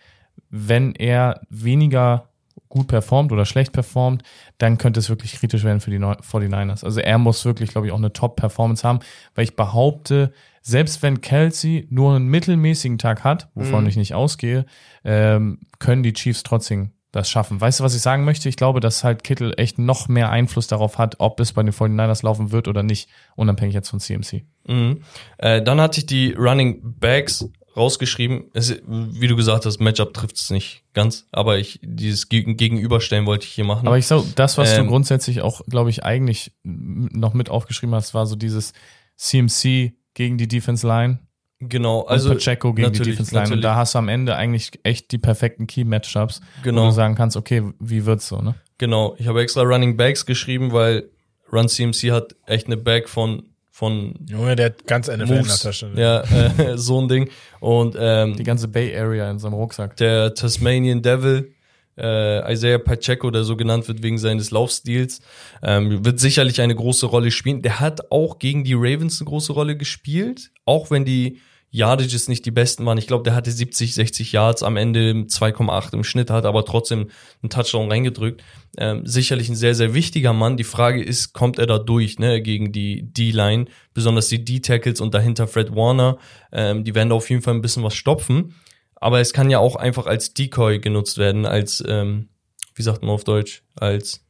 [0.50, 2.28] wenn er weniger
[2.68, 4.22] gut performt oder schlecht performt,
[4.58, 6.84] dann könnte es wirklich kritisch werden für die 49ers.
[6.84, 9.00] Also er muss wirklich, glaube ich, auch eine Top-Performance haben,
[9.34, 13.88] weil ich behaupte, selbst wenn Kelsey nur einen mittelmäßigen Tag hat, wovon mhm.
[13.88, 14.64] ich nicht ausgehe,
[15.04, 17.60] ähm, können die Chiefs trotzdem das schaffen.
[17.60, 18.48] Weißt du, was ich sagen möchte?
[18.48, 21.72] Ich glaube, dass halt Kittel echt noch mehr Einfluss darauf hat, ob es bei den
[21.72, 24.44] 49ers laufen wird oder nicht, unabhängig jetzt von CMC.
[24.66, 25.02] Mhm.
[25.36, 28.44] Äh, dann hatte ich die Running Backs rausgeschrieben.
[28.54, 33.46] Es, wie du gesagt hast, Matchup trifft es nicht ganz, aber ich dieses Gegenüberstellen wollte
[33.46, 33.86] ich hier machen.
[33.86, 37.94] Aber ich sag, das, was ähm, du grundsätzlich auch, glaube ich, eigentlich noch mit aufgeschrieben
[37.94, 38.72] hast, war so dieses
[39.16, 41.20] CMC gegen die Defense Line
[41.68, 43.52] Genau, also und Pacheco gegen die Defense Line.
[43.52, 46.82] Und da hast du am Ende eigentlich echt die perfekten Key Matchups, genau.
[46.82, 48.54] wo du sagen kannst, okay, wie wird's so, ne?
[48.78, 51.08] Genau, ich habe extra Running Backs geschrieben, weil
[51.52, 55.56] Run CMC hat echt eine Back von von Junge, der hat ganz NFL in der
[55.56, 55.90] Tasche.
[55.96, 57.30] Ja, äh, so ein Ding.
[57.58, 59.96] Und ähm, die ganze Bay Area in seinem Rucksack.
[59.96, 61.54] Der Tasmanian Devil,
[61.96, 65.20] äh, Isaiah Pacheco, der so genannt wird wegen seines Laufstils,
[65.62, 67.62] ähm, wird sicherlich eine große Rolle spielen.
[67.62, 71.40] Der hat auch gegen die Ravens eine große Rolle gespielt, auch wenn die
[71.74, 72.98] Yardages nicht die besten waren.
[72.98, 77.08] Ich glaube, der hatte 70, 60 Yards am Ende 2,8 im Schnitt, hat aber trotzdem
[77.42, 78.44] einen Touchdown reingedrückt.
[78.76, 80.58] Ähm, sicherlich ein sehr, sehr wichtiger Mann.
[80.58, 85.14] Die Frage ist, kommt er da durch ne, gegen die D-Line, besonders die D-Tackles und
[85.14, 86.18] dahinter Fred Warner.
[86.52, 88.54] Ähm, die werden da auf jeden Fall ein bisschen was stopfen.
[88.94, 92.28] Aber es kann ja auch einfach als Decoy genutzt werden, als, ähm,
[92.74, 94.24] wie sagt man auf Deutsch, als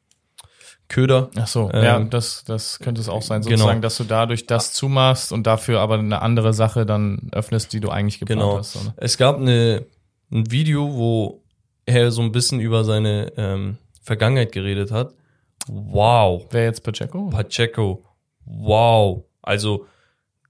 [0.93, 1.31] Köder.
[1.36, 3.51] Ach so, ähm, ja, das, das könnte es auch sein, genau.
[3.51, 3.82] sozusagen, genau.
[3.82, 7.89] dass du dadurch das zumachst und dafür aber eine andere Sache dann öffnest, die du
[7.89, 8.59] eigentlich geplant genau.
[8.59, 8.77] hast.
[8.77, 8.94] Oder?
[8.98, 9.86] Es gab eine,
[10.31, 11.43] ein Video, wo
[11.86, 15.14] er so ein bisschen über seine ähm, Vergangenheit geredet hat.
[15.66, 16.47] Wow.
[16.51, 17.31] Wer jetzt Pacheco?
[17.31, 18.05] Pacheco.
[18.44, 19.24] Wow.
[19.40, 19.86] Also,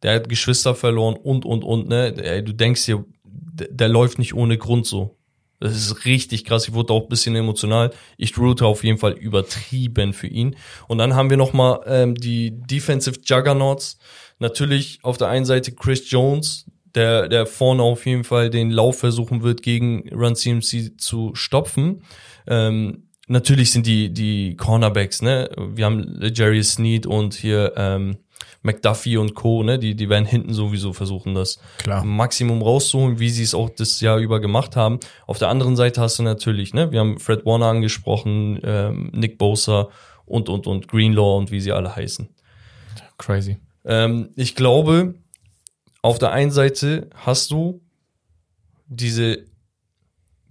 [0.02, 2.43] der hat Geschwister verloren und, und, und, ne?
[2.43, 5.16] Du denkst dir, der, der läuft nicht ohne Grund so.
[5.62, 6.66] Das ist richtig krass.
[6.66, 7.93] Ich wurde auch ein bisschen emotional.
[8.16, 10.56] Ich route auf jeden Fall übertrieben für ihn.
[10.89, 13.97] Und dann haben wir nochmal ähm, die Defensive Juggernauts.
[14.40, 16.66] Natürlich auf der einen Seite Chris Jones,
[16.97, 22.02] der, der vorne auf jeden Fall den Lauf versuchen wird, gegen Run CMC zu stopfen.
[22.48, 25.48] Ähm, natürlich sind die, die Cornerbacks, ne?
[25.56, 28.16] Wir haben Jerry Sneed und hier ähm,
[28.62, 32.05] McDuffie und Co., ne, die, die werden hinten sowieso versuchen, das Klar.
[32.05, 35.01] Maximum rauszuholen, wie sie es auch das Jahr über gemacht haben.
[35.26, 39.39] Auf der anderen Seite hast du natürlich, ne, wir haben Fred Warner angesprochen, ähm, Nick
[39.39, 39.89] Bosa
[40.24, 42.28] und, und, und Greenlaw und wie sie alle heißen.
[43.18, 43.59] Crazy.
[43.84, 45.14] Ähm, ich glaube,
[46.02, 47.82] auf der einen Seite hast du
[48.86, 49.44] diese,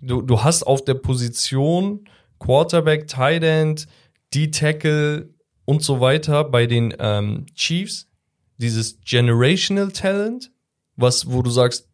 [0.01, 2.05] du, du hast auf der Position
[2.39, 3.87] Quarterback, Tight End,
[4.33, 5.29] D-Tackle,
[5.71, 8.09] und so weiter bei den ähm, Chiefs,
[8.57, 10.51] dieses Generational Talent,
[10.97, 11.87] was, wo du sagst,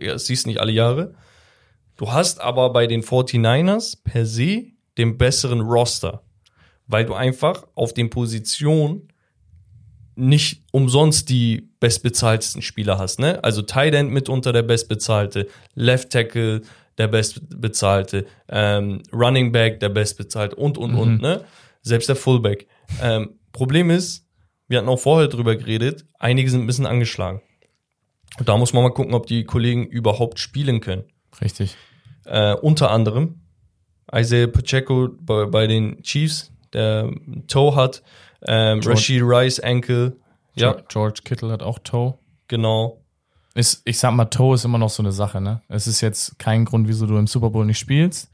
[0.00, 1.14] ja, das siehst nicht alle Jahre.
[1.98, 6.22] Du hast aber bei den 49ers per se den besseren Roster,
[6.86, 9.08] weil du einfach auf den Positionen
[10.16, 13.44] nicht umsonst die bestbezahltesten Spieler hast, ne?
[13.44, 16.62] Also Tight End mitunter der bestbezahlte, Left Tackle
[16.96, 20.98] der bestbezahlte, ähm, Running Back der bestbezahlte und und mhm.
[20.98, 21.44] und, ne?
[21.82, 22.66] Selbst der Fullback.
[23.02, 24.26] Ähm, Problem ist,
[24.68, 27.42] wir hatten auch vorher drüber geredet, einige sind ein bisschen angeschlagen.
[28.38, 31.04] Und da muss man mal gucken, ob die Kollegen überhaupt spielen können.
[31.40, 31.76] Richtig.
[32.24, 33.40] Äh, unter anderem
[34.12, 37.10] Isaiah Pacheco bei, bei den Chiefs, der
[37.48, 38.02] Toe hat,
[38.46, 40.16] ähm, Rashid Rice Ankle.
[40.54, 40.76] Ja.
[40.88, 42.14] George Kittle hat auch Toe.
[42.48, 43.00] Genau.
[43.54, 45.62] Ist, ich sag mal, Toe ist immer noch so eine Sache, ne?
[45.68, 48.30] Es ist jetzt kein Grund, wieso du im Super Bowl nicht spielst.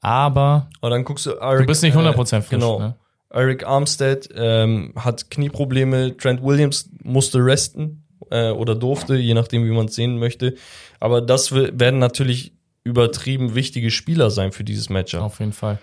[0.00, 0.68] Aber.
[0.80, 2.78] Aber dann guckst du, Eric, du bist nicht 100% äh, frisch, genau.
[2.78, 2.96] ne?
[3.34, 6.16] Eric Armstead ähm, hat Knieprobleme.
[6.16, 10.54] Trent Williams musste resten äh, oder durfte, je nachdem, wie man es sehen möchte.
[11.00, 12.54] Aber das werden natürlich
[12.84, 15.22] übertrieben wichtige Spieler sein für dieses Matchup.
[15.22, 15.78] Auf jeden Fall.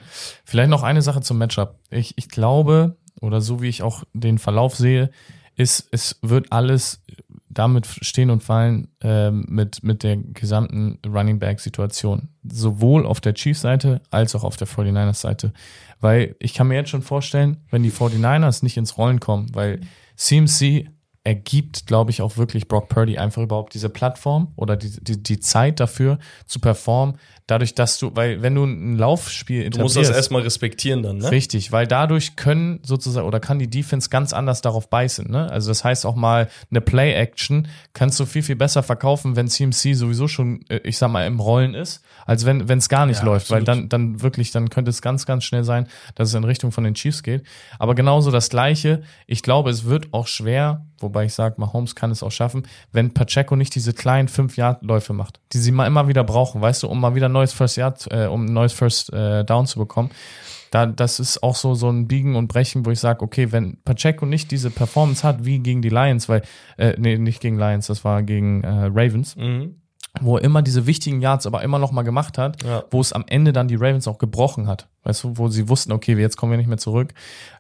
[0.46, 1.80] Vielleicht noch eine Sache zum Matchup.
[1.90, 5.12] Ich, ich glaube, oder so wie ich auch den Verlauf sehe,
[5.56, 7.04] ist, es wird alles
[7.54, 12.30] damit stehen und fallen ähm, mit, mit der gesamten Running Back Situation.
[12.44, 15.54] Sowohl auf der Chiefs-Seite als auch auf der 49ers-Seite.
[16.00, 19.82] Weil ich kann mir jetzt schon vorstellen, wenn die 49ers nicht ins Rollen kommen, weil
[20.16, 20.88] CMC
[21.24, 25.40] ergibt, glaube ich, auch wirklich Brock Purdy einfach überhaupt diese Plattform oder die, die, die
[25.40, 27.18] Zeit dafür zu performen,
[27.52, 31.30] dadurch, dass du, weil wenn du ein Laufspiel Du musst das erstmal respektieren dann, ne?
[31.32, 35.52] Richtig, weil dadurch können sozusagen oder kann die Defense ganz anders darauf beißen, ne?
[35.52, 39.96] Also das heißt auch mal eine Play-Action kannst du viel, viel besser verkaufen, wenn CMC
[39.96, 43.26] sowieso schon, äh, ich sag mal, im Rollen ist, als wenn es gar nicht ja,
[43.26, 43.68] läuft, absolut.
[43.68, 46.72] weil dann, dann wirklich, dann könnte es ganz, ganz schnell sein, dass es in Richtung
[46.72, 47.44] von den Chiefs geht.
[47.80, 49.02] Aber genauso das Gleiche.
[49.28, 53.14] Ich glaube, es wird auch schwer, wobei ich sage, Mahomes kann es auch schaffen, wenn
[53.14, 56.84] Pacheco nicht diese kleinen fünf Yard Läufe macht, die sie mal immer wieder brauchen, weißt
[56.84, 59.80] du, um mal wieder neues First Yard, äh, um ein neues First äh, Down zu
[59.80, 60.12] bekommen.
[60.70, 63.78] Da, das ist auch so, so ein Biegen und Brechen, wo ich sage, okay, wenn
[63.84, 66.44] Pacheco nicht diese Performance hat wie gegen die Lions, weil,
[66.78, 69.81] äh, nee, nicht gegen Lions, das war gegen äh, Ravens, mhm
[70.20, 72.84] wo er immer diese wichtigen Yards aber immer noch mal gemacht hat, ja.
[72.92, 74.90] wo es am Ende dann die Ravens auch gebrochen hat.
[75.04, 77.14] Weißt du, wo sie wussten, okay, jetzt kommen wir nicht mehr zurück.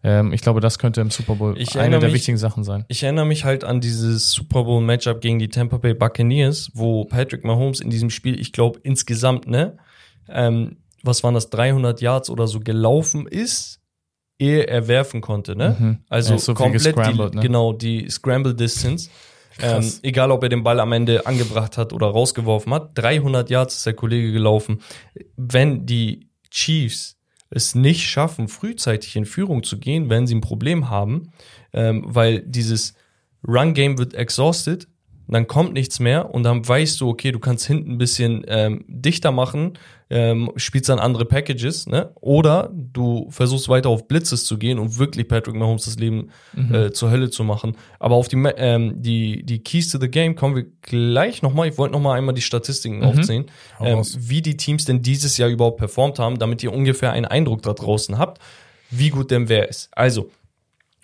[0.04, 2.86] Ähm, ich glaube, das könnte im Super Bowl ich eine der mich, wichtigen Sachen sein.
[2.90, 7.06] Ich erinnere mich halt an dieses Super Bowl Matchup gegen die Tampa Bay Buccaneers, wo
[7.06, 9.78] Patrick Mahomes in diesem Spiel, ich glaube insgesamt, ne,
[10.28, 13.80] ähm, was waren das, 300 Yards oder so gelaufen ist,
[14.38, 15.78] ehe er werfen konnte, ne?
[15.80, 15.98] Mhm.
[16.10, 17.42] Also so komplett die, ne?
[17.42, 19.10] genau die Scramble Distance.
[19.60, 22.92] Ähm, egal, ob er den Ball am Ende angebracht hat oder rausgeworfen hat.
[22.96, 24.82] 300 Yards ist der Kollege gelaufen.
[25.36, 27.18] Wenn die Chiefs
[27.50, 31.32] es nicht schaffen, frühzeitig in Führung zu gehen, wenn sie ein Problem haben,
[31.74, 32.94] ähm, weil dieses
[33.46, 34.88] Run Game wird exhausted,
[35.34, 38.84] dann kommt nichts mehr und dann weißt du, okay, du kannst hinten ein bisschen ähm,
[38.88, 39.78] dichter machen,
[40.10, 42.12] ähm, spielst dann andere Packages, ne?
[42.20, 46.76] Oder du versuchst weiter auf Blitzes zu gehen und wirklich Patrick Mahomes das Leben mhm.
[46.76, 47.78] äh, zur Hölle zu machen.
[47.98, 51.70] Aber auf die, ähm, die, die Keys to the Game kommen wir gleich nochmal.
[51.70, 53.04] Ich wollte nochmal einmal die Statistiken mhm.
[53.04, 53.46] aufzählen,
[53.80, 57.62] ähm, wie die Teams denn dieses Jahr überhaupt performt haben, damit ihr ungefähr einen Eindruck
[57.62, 58.42] da draußen habt,
[58.90, 59.90] wie gut denn wer ist.
[59.94, 60.30] Also,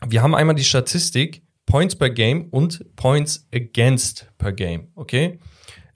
[0.05, 5.39] wir haben einmal die Statistik, Points per Game und Points against per Game, okay?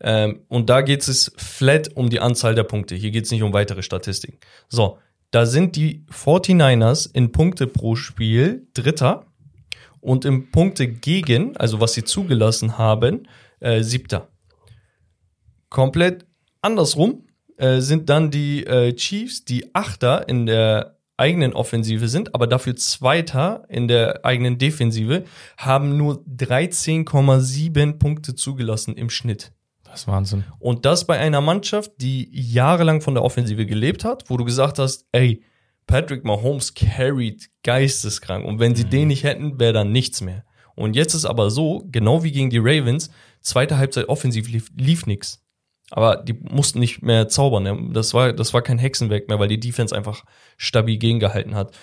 [0.02, 2.95] Ähm, und da geht es flat um die Anzahl der Punkte.
[2.95, 4.38] Hier geht es nicht um weitere Statistiken.
[4.68, 4.99] So,
[5.31, 9.26] da sind die 49ers in Punkte pro Spiel Dritter
[10.02, 13.27] und in Punkte gegen, also was sie zugelassen haben,
[13.60, 14.27] äh, Siebter.
[15.69, 16.26] Komplett
[16.61, 17.27] andersrum
[17.57, 22.76] äh, sind dann die äh, Chiefs, die Achter in der eigenen Offensive sind, aber dafür
[22.76, 25.23] Zweiter in der eigenen Defensive,
[25.57, 29.53] haben nur 13,7 Punkte zugelassen im Schnitt.
[29.84, 30.43] Das ist Wahnsinn.
[30.60, 34.80] Und das bei einer Mannschaft, die jahrelang von der Offensive gelebt hat, wo du gesagt
[34.80, 35.43] hast, ey,
[35.85, 38.45] Patrick Mahomes carried geisteskrank.
[38.45, 38.89] Und wenn sie mhm.
[38.89, 40.43] den nicht hätten, wäre dann nichts mehr.
[40.76, 43.11] Und jetzt ist aber so, genau wie gegen die Ravens,
[43.41, 45.43] zweite Halbzeit offensiv lief, lief nichts.
[45.91, 47.93] Aber die mussten nicht mehr zaubern.
[47.93, 50.23] Das war, das war kein Hexenwerk mehr, weil die Defense einfach
[50.57, 51.73] stabil gegengehalten hat.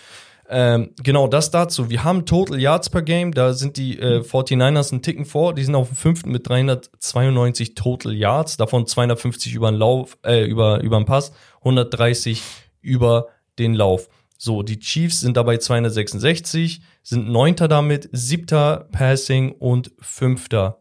[0.51, 1.91] Ähm, genau, das dazu.
[1.91, 5.55] Wir haben Total Yards per Game, da sind die äh, 49ers einen Ticken vor.
[5.55, 10.45] Die sind auf dem fünften mit 392 Total Yards, davon 250 über den Lauf, äh,
[10.47, 12.43] über, über den Pass, 130
[12.81, 13.29] über
[13.59, 14.09] den Lauf.
[14.39, 20.81] So, die Chiefs sind dabei 266, sind neunter damit, siebter Passing und fünfter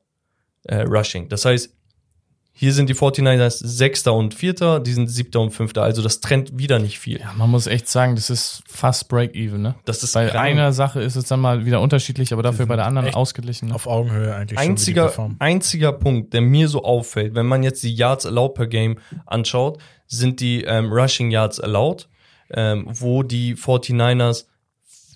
[0.64, 1.28] äh, Rushing.
[1.28, 1.77] Das heißt,
[2.60, 5.84] hier sind die 49ers Sechster und Vierter, die sind Siebter und Fünfter.
[5.84, 7.20] Also das trennt wieder nicht viel.
[7.20, 9.76] Ja, man muss echt sagen, das ist fast Break-Even, ne?
[9.86, 12.88] Das ist bei einer Sache ist es dann mal wieder unterschiedlich, aber dafür bei der
[12.88, 13.70] anderen ausgeglichen.
[13.70, 13.76] Ne?
[13.76, 14.58] Auf Augenhöhe eigentlich.
[14.58, 18.98] Einziger, einziger Punkt, der mir so auffällt, wenn man jetzt die Yards allowed per Game
[19.28, 19.78] anschaut,
[20.08, 22.10] sind die ähm, Rushing Yards allowed,
[22.50, 24.46] ähm, wo die 49ers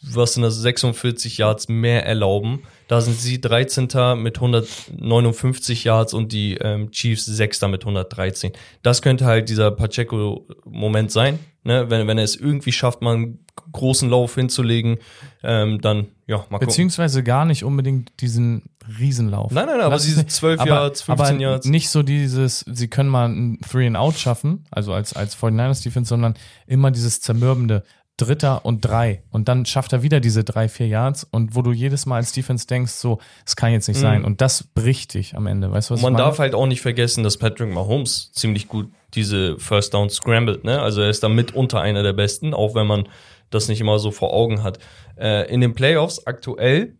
[0.01, 2.63] was sind das, 46 Yards mehr erlauben.
[2.87, 3.87] Da sind sie 13.
[4.17, 7.61] mit 159 Yards und die ähm, Chiefs 6.
[7.63, 8.51] mit 113.
[8.81, 11.89] Das könnte halt dieser Pacheco-Moment sein, ne?
[11.89, 14.97] wenn, wenn er es irgendwie schafft, mal einen großen Lauf hinzulegen,
[15.43, 16.67] ähm, dann ja, mal gucken.
[16.67, 18.69] Beziehungsweise gar nicht unbedingt diesen
[18.99, 19.51] Riesenlauf.
[19.51, 21.67] Nein, nein, nein aber diese 12 Yards, 15 aber Yards.
[21.67, 25.83] Nicht so dieses, sie können mal ein Three and Out schaffen, also als, als 49ers
[25.83, 26.35] Defense, sondern
[26.67, 27.83] immer dieses zermürbende,
[28.21, 29.23] Dritter und drei.
[29.31, 32.31] Und dann schafft er wieder diese drei, vier Yards und wo du jedes Mal als
[32.31, 34.01] Defense denkst, so, es kann jetzt nicht mhm.
[34.01, 34.25] sein.
[34.25, 35.71] Und das bricht dich am Ende.
[35.71, 39.57] Weißt du, was Man darf halt auch nicht vergessen, dass Patrick Mahomes ziemlich gut diese
[39.57, 40.81] First Down scrambled, ne?
[40.81, 43.09] Also er ist da mitunter einer der besten, auch wenn man
[43.49, 44.79] das nicht immer so vor Augen hat.
[45.17, 46.95] Äh, in den Playoffs aktuell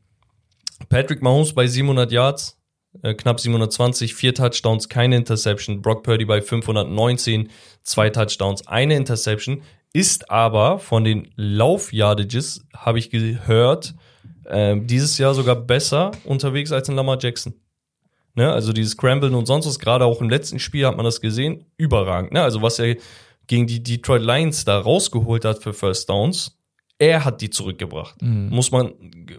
[0.90, 2.60] Patrick Mahomes bei 700 Yards,
[3.04, 5.82] äh, knapp 720, vier Touchdowns, keine Interception.
[5.82, 7.50] Brock Purdy bei 519,
[7.84, 9.62] zwei Touchdowns, eine Interception
[9.94, 13.94] ist aber von den Laufyardages, habe ich gehört,
[14.46, 17.54] äh, dieses Jahr sogar besser unterwegs als in Lamar Jackson.
[18.36, 18.52] Ne?
[18.52, 21.66] Also dieses Scramblen und sonst was, gerade auch im letzten Spiel hat man das gesehen,
[21.78, 22.32] überragend.
[22.32, 22.42] Ne?
[22.42, 22.96] Also was er
[23.48, 26.58] gegen die Detroit Lions da rausgeholt hat für First Downs,
[26.98, 28.22] er hat die zurückgebracht.
[28.22, 28.50] Mhm.
[28.50, 28.94] Muss man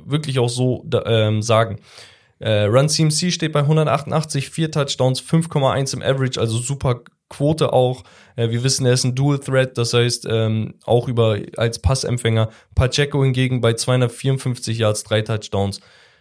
[0.04, 1.78] wirklich auch so ähm, sagen.
[2.40, 8.02] Äh, Run CMC steht bei 188, vier Touchdowns, 5,1 im Average, also super Quote auch.
[8.36, 12.50] Äh, wir wissen, er ist ein Dual Threat, das heißt ähm, auch über als Passempfänger.
[12.74, 15.80] Pacheco hingegen bei 254 Yards, drei Touchdowns,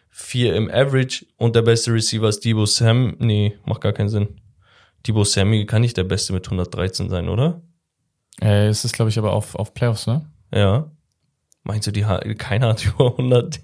[0.10, 3.16] vier im Average und der beste Receiver ist Debo Sam.
[3.20, 4.42] Nee, macht gar keinen Sinn.
[5.08, 7.62] Debo Sammy kann nicht der beste mit 113 sein, oder?
[8.42, 10.26] Äh, es ist, glaube ich, aber auf, auf Playoffs, ne?
[10.54, 10.92] Ja.
[11.64, 12.04] Meinst du, die
[12.36, 13.60] keiner hat über 100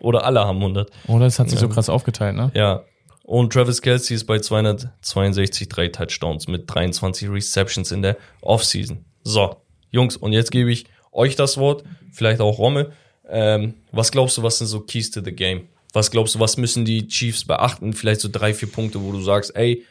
[0.00, 0.90] oder alle haben 100?
[1.06, 1.66] Oder es hat sich ja.
[1.66, 2.50] so krass aufgeteilt, ne?
[2.54, 2.82] Ja.
[3.26, 9.06] Und Travis Kelsey ist bei 262 drei Touchdowns mit 23 Receptions in der Offseason.
[9.22, 9.56] So,
[9.90, 12.92] Jungs, und jetzt gebe ich euch das Wort, vielleicht auch Romme.
[13.26, 15.68] Ähm, was glaubst du, was sind so Keys to the Game?
[15.94, 17.94] Was glaubst du, was müssen die Chiefs beachten?
[17.94, 19.86] Vielleicht so drei, vier Punkte, wo du sagst, ey,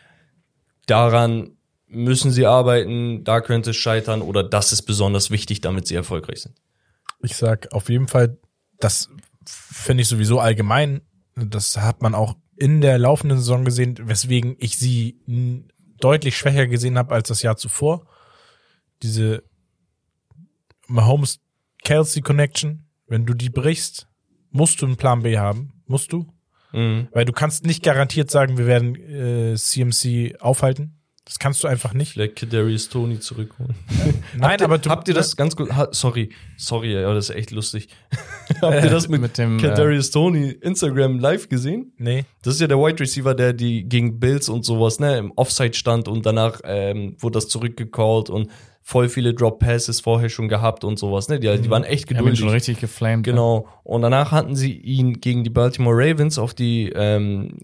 [0.86, 1.58] daran
[1.88, 6.44] müssen sie arbeiten, da könnte es scheitern oder das ist besonders wichtig, damit sie erfolgreich
[6.44, 6.56] sind.
[7.24, 8.38] Ich sag auf jeden Fall,
[8.80, 9.10] das
[9.44, 11.02] finde ich sowieso allgemein,
[11.36, 15.20] das hat man auch in der laufenden Saison gesehen, weswegen ich sie
[16.00, 18.08] deutlich schwächer gesehen habe als das Jahr zuvor.
[19.02, 19.44] Diese
[20.88, 21.42] Mahomes
[21.84, 24.08] Kelsey Connection, wenn du die brichst,
[24.50, 26.32] musst du einen Plan B haben, musst du,
[26.72, 27.10] mhm.
[27.12, 31.02] weil du kannst nicht garantiert sagen, wir werden äh, CMC aufhalten.
[31.26, 32.14] Das kannst du einfach nicht.
[32.14, 33.76] Vielleicht Kadarius Tony zurückholen.
[34.38, 35.74] Nein, habt aber du, habt ihr das ganz gut?
[35.74, 37.88] Ha, sorry, sorry, ja, das ist echt lustig.
[38.62, 41.94] Habt ihr das mit, mit dem Kadarius äh, Tony Instagram live gesehen?
[41.98, 42.26] Nee.
[42.42, 45.74] Das ist ja der Wide Receiver, der die gegen Bills und sowas, ne, im Offside
[45.74, 48.50] stand und danach ähm, wurde das zurückgecallt und
[48.86, 51.40] voll viele Drop Passes vorher schon gehabt und sowas, ne?
[51.40, 51.72] Die, die mhm.
[51.72, 52.40] waren echt geduldig.
[52.40, 53.26] Ja, schon richtig geflamed.
[53.26, 53.66] Genau.
[53.84, 57.60] Und danach hatten sie ihn gegen die Baltimore Ravens auf die, ähm,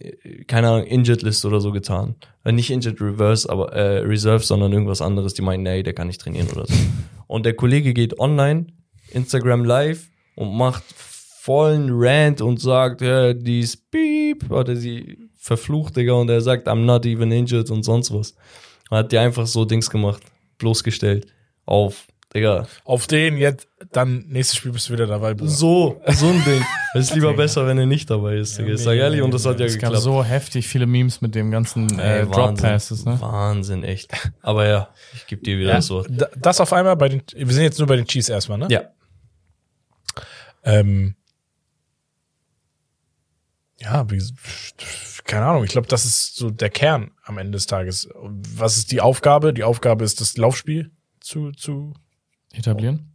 [0.48, 2.16] keine Ahnung, Injured List oder so getan.
[2.46, 5.34] Äh, nicht Injured Reverse, aber äh, Reserve, sondern irgendwas anderes.
[5.34, 6.74] Die meinen, nee, der kann nicht trainieren oder so.
[7.28, 8.68] und der Kollege geht online,
[9.12, 15.98] Instagram Live und macht vollen Rant und sagt, ja, die ist beep, oder sie verflucht,
[15.98, 18.36] Digga, und er sagt, I'm not even injured und sonst was.
[18.90, 20.22] Hat die einfach so Dings gemacht
[20.60, 21.28] bloßgestellt
[21.66, 22.68] auf, Digga.
[22.86, 25.34] Auf den jetzt, dann nächstes Spiel bist du wieder dabei.
[25.34, 25.50] Bruder.
[25.50, 26.64] So, so ein Ding.
[26.96, 28.74] Es ist lieber besser, wenn er nicht dabei ist, Digga.
[28.74, 29.96] Ich sag ehrlich, und das hat ja es geklappt.
[29.96, 33.20] Es gab so heftig viele Memes mit dem ganzen äh, Drop Passes, ne?
[33.22, 34.12] Wahnsinn, echt.
[34.42, 36.08] Aber ja, ich gebe dir wieder ja, das Wort.
[36.36, 38.68] Das auf einmal bei den, wir sind jetzt nur bei den Chiefs erstmal, ne?
[38.72, 38.84] Ja.
[40.64, 41.16] Ähm,
[43.80, 44.22] ja, wie,
[45.30, 48.10] keine Ahnung, ich glaube, das ist so der Kern am Ende des Tages.
[48.16, 49.54] Was ist die Aufgabe?
[49.54, 51.94] Die Aufgabe ist, das Laufspiel zu, zu
[52.52, 53.14] etablieren.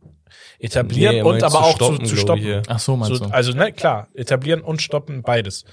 [0.61, 2.63] Etablieren nee, und aber auch stoppen, zu, zu stoppen.
[2.69, 3.33] Ach so, meinst so, du?
[3.33, 5.65] Also, ne, klar, etablieren und stoppen, beides.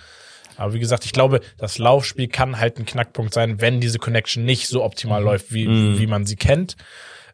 [0.58, 4.44] Aber wie gesagt, ich glaube, das Laufspiel kann halt ein Knackpunkt sein, wenn diese Connection
[4.44, 5.28] nicht so optimal mhm.
[5.28, 6.00] läuft, wie, mhm.
[6.00, 6.76] wie man sie kennt.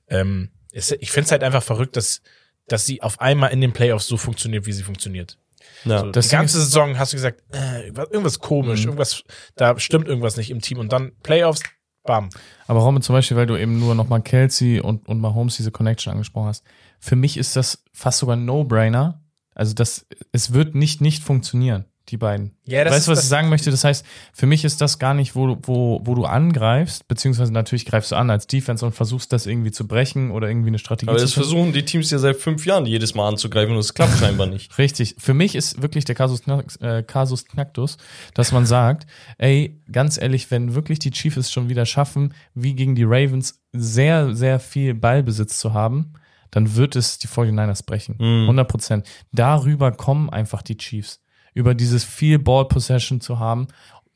[0.09, 2.21] Ähm, ich finde es halt einfach verrückt, dass,
[2.67, 5.37] dass sie auf einmal in den Playoffs so funktioniert, wie sie funktioniert.
[5.85, 8.87] Ja, so, die ganze Saison hast du gesagt, äh, irgendwas komisch, mhm.
[8.87, 9.23] irgendwas,
[9.55, 11.61] da stimmt irgendwas nicht im Team und dann Playoffs,
[12.03, 12.29] bam.
[12.67, 16.11] Aber Robin, zum Beispiel, weil du eben nur nochmal Kelsey und, und Mahomes diese Connection
[16.11, 16.63] angesprochen hast.
[16.99, 19.21] Für mich ist das fast sogar ein No-Brainer.
[19.53, 22.51] Also das, es wird nicht nicht funktionieren die beiden.
[22.65, 23.71] Ja, das weißt du, was ich sagen möchte?
[23.71, 27.85] Das heißt, für mich ist das gar nicht, wo, wo, wo du angreifst, beziehungsweise natürlich
[27.85, 31.09] greifst du an als Defense und versuchst das irgendwie zu brechen oder irgendwie eine Strategie
[31.09, 33.93] Aber zu das versuchen die Teams ja seit fünf Jahren jedes Mal anzugreifen und es
[33.93, 34.75] klappt scheinbar nicht.
[34.77, 35.15] Richtig.
[35.17, 36.41] Für mich ist wirklich der Kasus,
[36.79, 37.97] äh, Kasus Knacktus,
[38.33, 39.07] dass man sagt,
[39.37, 43.61] ey, ganz ehrlich, wenn wirklich die Chiefs es schon wieder schaffen, wie gegen die Ravens
[43.73, 46.13] sehr, sehr viel Ballbesitz zu haben,
[46.51, 48.15] dann wird es die 49ers brechen.
[48.17, 48.43] Mm.
[48.43, 49.07] 100 Prozent.
[49.31, 51.21] Darüber kommen einfach die Chiefs
[51.57, 53.67] über dieses viel Ball Possession zu haben.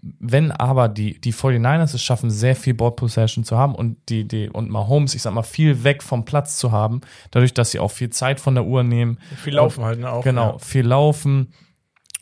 [0.04, 4.28] Wenn aber die, die 49ers es schaffen, sehr viel Ball Possession zu haben und die,
[4.28, 7.02] die, und Mahomes, ich sag mal, viel weg vom Platz zu haben,
[7.32, 9.20] dadurch, dass sie auch viel Zeit von der Uhr nehmen.
[9.38, 10.24] Viel laufen halt, ne, auch.
[10.24, 10.58] Genau, ja.
[10.60, 11.54] viel laufen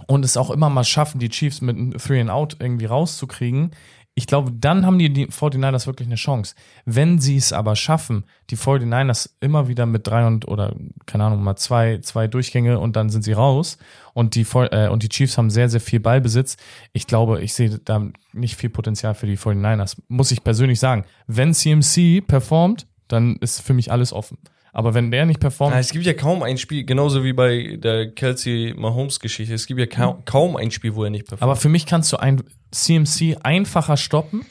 [0.07, 3.71] und es auch immer mal schaffen, die Chiefs mit einem Three and Out irgendwie rauszukriegen,
[4.19, 6.53] ich glaube, dann haben die, die 49ers wirklich eine Chance.
[6.83, 10.75] Wenn sie es aber schaffen, die 49ers immer wieder mit drei und oder
[11.05, 13.77] keine Ahnung, mal zwei, zwei Durchgänge und dann sind sie raus
[14.13, 16.57] und die, äh, und die Chiefs haben sehr, sehr viel Ballbesitz.
[16.91, 19.95] Ich glaube, ich sehe da nicht viel Potenzial für die 49ers.
[20.09, 21.05] Muss ich persönlich sagen.
[21.25, 24.37] Wenn CMC performt, dann ist für mich alles offen.
[24.80, 25.73] Aber wenn der nicht performt.
[25.73, 29.53] Na, es gibt ja kaum ein Spiel, genauso wie bei der Kelsey Mahomes Geschichte.
[29.53, 31.43] Es gibt ja kaum, kaum ein Spiel, wo er nicht performt.
[31.43, 32.41] Aber für mich kannst du ein
[32.72, 34.45] CMC einfacher stoppen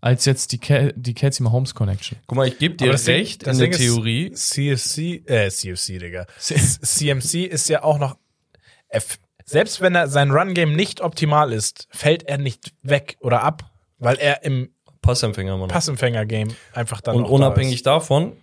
[0.00, 2.16] als jetzt die, Kel die Kelsey Mahomes Connection.
[2.28, 4.30] Guck mal, ich gebe dir das recht in der Theorie.
[4.30, 6.26] CFC, äh, CFC, Digga.
[6.38, 8.16] CMC ist ja auch noch,
[9.44, 13.68] selbst wenn er sein Run Game nicht optimal ist, fällt er nicht weg oder ab,
[13.98, 14.68] weil er im
[15.00, 18.34] Passempfänger, Passempfänger Game einfach dann Und unabhängig da davon,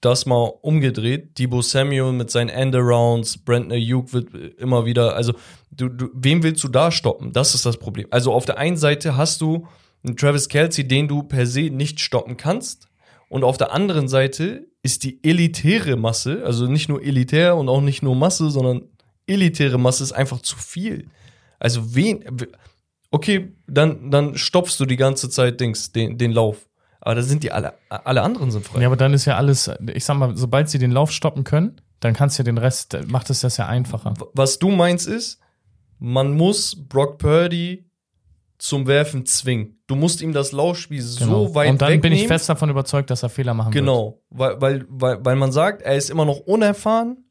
[0.00, 1.38] das mal umgedreht.
[1.38, 5.34] Debo Samuel mit seinen Endarounds, Brandon Ayuk wird immer wieder, also
[5.70, 7.32] du, du, wem willst du da stoppen?
[7.32, 8.06] Das ist das Problem.
[8.10, 9.66] Also auf der einen Seite hast du
[10.04, 12.88] einen Travis Kelsey, den du per se nicht stoppen kannst.
[13.28, 17.80] Und auf der anderen Seite ist die elitäre Masse, also nicht nur elitär und auch
[17.80, 18.82] nicht nur Masse, sondern
[19.26, 21.06] elitäre Masse ist einfach zu viel.
[21.58, 22.24] Also wen,
[23.10, 26.67] okay, dann, dann stoppst du die ganze Zeit Dings, den, den Lauf.
[27.08, 28.82] Aber da sind die alle, alle anderen sind frei.
[28.82, 31.80] Ja, aber dann ist ja alles, ich sag mal, sobald sie den Lauf stoppen können,
[32.00, 34.12] dann kannst du ja den Rest, macht es das ja einfacher.
[34.34, 35.40] Was du meinst ist,
[35.98, 37.90] man muss Brock Purdy
[38.58, 39.78] zum Werfen zwingen.
[39.86, 41.46] Du musst ihm das Laufspiel genau.
[41.46, 42.02] so weit Und dann wegnehmen.
[42.02, 44.60] bin ich fest davon überzeugt, dass er Fehler machen genau, wird.
[44.60, 47.24] Genau, weil, weil, weil, weil man sagt, er ist immer noch unerfahren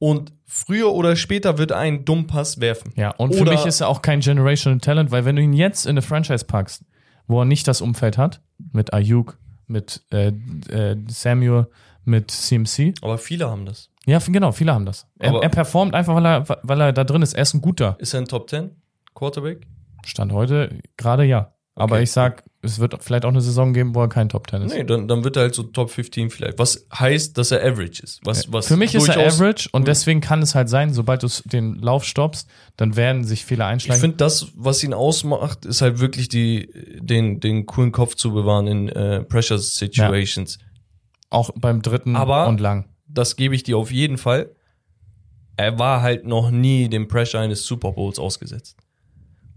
[0.00, 2.92] und früher oder später wird er einen dummen Pass werfen.
[2.96, 5.52] Ja, und oder für mich ist er auch kein Generational Talent, weil wenn du ihn
[5.52, 6.82] jetzt in eine Franchise packst,
[7.30, 8.40] wo er nicht das Umfeld hat,
[8.72, 10.28] mit Ayuk, mit äh,
[10.68, 11.68] äh, Samuel,
[12.04, 12.94] mit CMC.
[13.02, 13.88] Aber viele haben das.
[14.04, 15.06] Ja, genau, viele haben das.
[15.18, 17.34] Er, er, performt einfach, weil er, weil er da drin ist.
[17.34, 17.96] Er ist ein guter.
[18.00, 18.70] Ist er ein Top 10
[19.14, 19.66] Quarterback?
[20.04, 21.52] Stand heute gerade ja.
[21.74, 22.04] Aber okay.
[22.04, 24.74] ich sag, es wird vielleicht auch eine Saison geben, wo er kein Top 10 ist.
[24.74, 26.58] Nee, dann, dann wird er halt so Top 15 vielleicht.
[26.58, 28.20] Was heißt, dass er Average ist?
[28.24, 31.28] Was, was Für mich ist er Average und deswegen kann es halt sein, sobald du
[31.46, 33.96] den Lauf stoppst, dann werden sich Fehler einschlagen.
[33.96, 36.70] Ich finde, das, was ihn ausmacht, ist halt wirklich die,
[37.00, 40.58] den, den coolen Kopf zu bewahren in äh, Pressure Situations.
[40.60, 40.66] Ja.
[41.30, 42.86] Auch beim dritten Aber und lang.
[43.06, 44.50] Das gebe ich dir auf jeden Fall
[45.60, 48.78] er war halt noch nie dem Pressure eines Super Bowls ausgesetzt.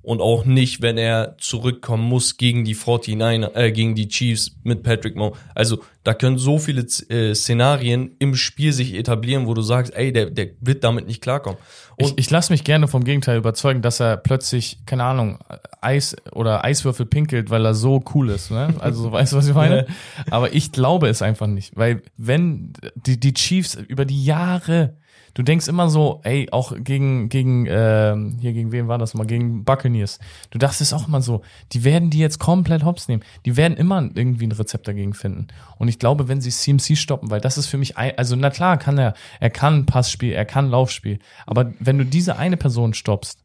[0.04, 4.84] Und auch nicht, wenn er zurückkommen muss gegen die 49 äh, gegen die Chiefs mit
[4.84, 5.38] Patrick Mahomes.
[5.56, 10.12] Also da können so viele äh, Szenarien im Spiel sich etablieren, wo du sagst, ey,
[10.12, 11.58] der, der wird damit nicht klarkommen.
[11.96, 15.40] Und ich, ich lasse mich gerne vom Gegenteil überzeugen, dass er plötzlich, keine Ahnung,
[15.80, 18.52] Eis oder Eiswürfel pinkelt, weil er so cool ist.
[18.52, 18.74] Ne?
[18.80, 19.86] Also weißt du, was ich meine?
[20.30, 24.98] Aber ich glaube es einfach nicht, weil wenn die, die Chiefs über die Jahre
[25.34, 29.26] du denkst immer so, ey, auch gegen, gegen, äh, hier gegen wen war das mal?
[29.26, 30.20] Gegen Buccaneers.
[30.52, 31.42] Du dachtest auch immer so,
[31.72, 33.24] die werden die jetzt komplett hops nehmen.
[33.46, 35.48] Die werden immer irgendwie ein Rezept dagegen finden.
[35.78, 38.50] Und ich glaube, wenn sie CMC stoppen, weil das ist für mich, ein, also na
[38.50, 41.20] klar kann er, er kann Passspiel, er kann Laufspiel.
[41.46, 43.40] Aber wenn du diese eine Person stoppst,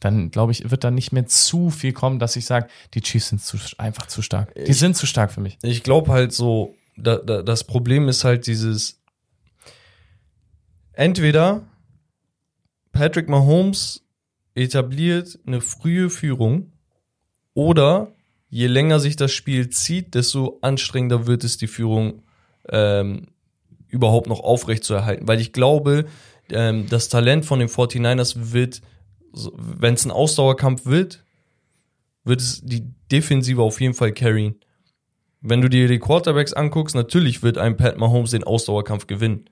[0.00, 3.28] dann glaube ich, wird da nicht mehr zu viel kommen, dass ich sage, die Chiefs
[3.28, 4.54] sind zu, einfach zu stark.
[4.54, 5.58] Die ich, sind zu stark für mich.
[5.62, 9.00] Ich glaube halt so, da, da, das Problem ist halt dieses,
[10.96, 11.62] entweder
[12.92, 14.04] Patrick Mahomes
[14.54, 16.72] etabliert eine frühe Führung
[17.54, 18.12] oder
[18.48, 22.22] je länger sich das Spiel zieht, desto anstrengender wird es, die Führung
[22.68, 23.26] ähm,
[23.88, 25.26] überhaupt noch aufrecht zu erhalten.
[25.26, 26.06] Weil ich glaube,
[26.50, 28.80] ähm, das Talent von den 49ers wird,
[29.32, 31.24] wenn es ein Ausdauerkampf wird,
[32.24, 34.56] wird es die Defensive auf jeden Fall carryen.
[35.40, 39.50] Wenn du dir die Quarterbacks anguckst, natürlich wird ein Pat Mahomes den Ausdauerkampf gewinnen.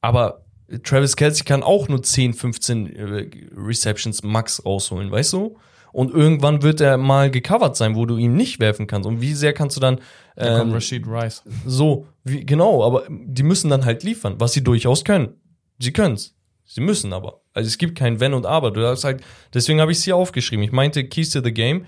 [0.00, 0.44] Aber
[0.82, 5.56] Travis Kelsey kann auch nur 10, 15 äh, Receptions max rausholen, weißt du?
[5.92, 9.08] Und irgendwann wird er mal gecovert sein, wo du ihn nicht werfen kannst.
[9.08, 9.94] Und wie sehr kannst du dann.
[9.94, 10.00] Ähm,
[10.36, 11.42] da kommt ähm, Rashid Rice.
[11.66, 15.34] So, wie, genau, aber die müssen dann halt liefern, was sie durchaus können.
[15.78, 16.34] Sie können's.
[16.64, 17.40] Sie müssen aber.
[17.54, 18.70] Also es gibt kein Wenn und Aber.
[18.70, 19.22] Du hast halt,
[19.54, 20.62] deswegen habe ich es hier aufgeschrieben.
[20.62, 21.86] Ich meinte Keys to the Game.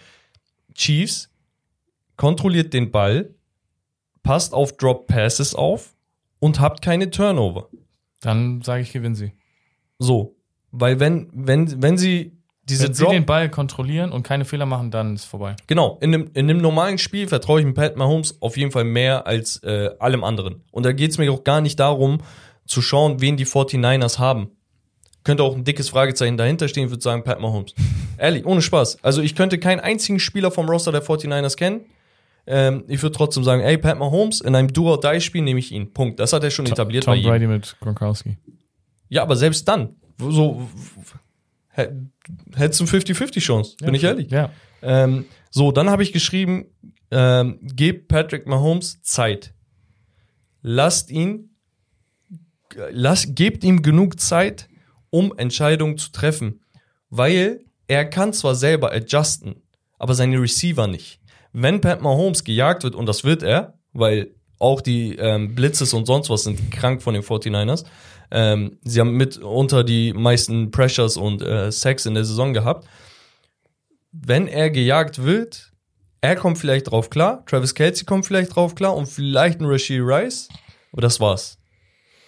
[0.74, 1.28] Chiefs
[2.16, 3.34] kontrolliert den Ball,
[4.22, 5.94] passt auf Drop Passes auf
[6.38, 7.68] und habt keine Turnover.
[8.20, 9.32] Dann sage ich, gewinnen sie.
[9.98, 10.36] So.
[10.70, 12.40] Weil wenn, wenn, wenn sie
[12.70, 15.56] diese Wenn sie den Ball kontrollieren und keine Fehler machen, dann ist vorbei.
[15.66, 15.98] Genau.
[16.00, 19.26] In einem, in einem normalen Spiel vertraue ich dem Pat Mahomes auf jeden Fall mehr
[19.26, 20.62] als äh, allem anderen.
[20.70, 22.18] Und da geht es mir auch gar nicht darum,
[22.66, 24.50] zu schauen, wen die 49ers haben.
[25.24, 27.74] Könnte auch ein dickes Fragezeichen dahinter stehen, ich würde sagen Pat Mahomes.
[28.18, 29.02] Ehrlich, ohne Spaß.
[29.02, 31.80] Also ich könnte keinen einzigen Spieler vom Roster der 49ers kennen.
[32.52, 35.92] Ähm, ich würde trotzdem sagen, ey, Pat Mahomes, in einem Do-or-Die-Spiel nehme ich ihn.
[35.92, 36.18] Punkt.
[36.18, 37.28] Das hat er schon Tom, etabliert Tom bei ihm.
[37.28, 38.38] Brady mit Gronkowski.
[39.08, 40.68] Ja, aber selbst dann, so
[42.56, 44.30] hättest du 50-50 Chance, bin ja, ich ehrlich.
[44.32, 44.50] Ja.
[44.82, 46.66] Ähm, so, dann habe ich geschrieben,
[47.12, 49.54] ähm, gebt Patrick Mahomes Zeit.
[50.60, 51.54] Lasst ihn,
[52.90, 54.68] lasst, gebt ihm genug Zeit,
[55.10, 56.62] um Entscheidungen zu treffen.
[57.10, 59.62] Weil er kann zwar selber adjusten,
[59.98, 61.19] aber seine Receiver nicht
[61.52, 66.06] wenn Pat Mahomes gejagt wird, und das wird er, weil auch die ähm, Blitzes und
[66.06, 67.84] sonst was sind krank von den 49ers.
[68.30, 72.86] Ähm, sie haben mitunter die meisten Pressures und äh, Sacks in der Saison gehabt.
[74.12, 75.72] Wenn er gejagt wird,
[76.20, 80.02] er kommt vielleicht drauf klar, Travis Kelsey kommt vielleicht drauf klar und vielleicht ein Rashid
[80.02, 80.48] Rice,
[80.92, 81.56] aber das war's.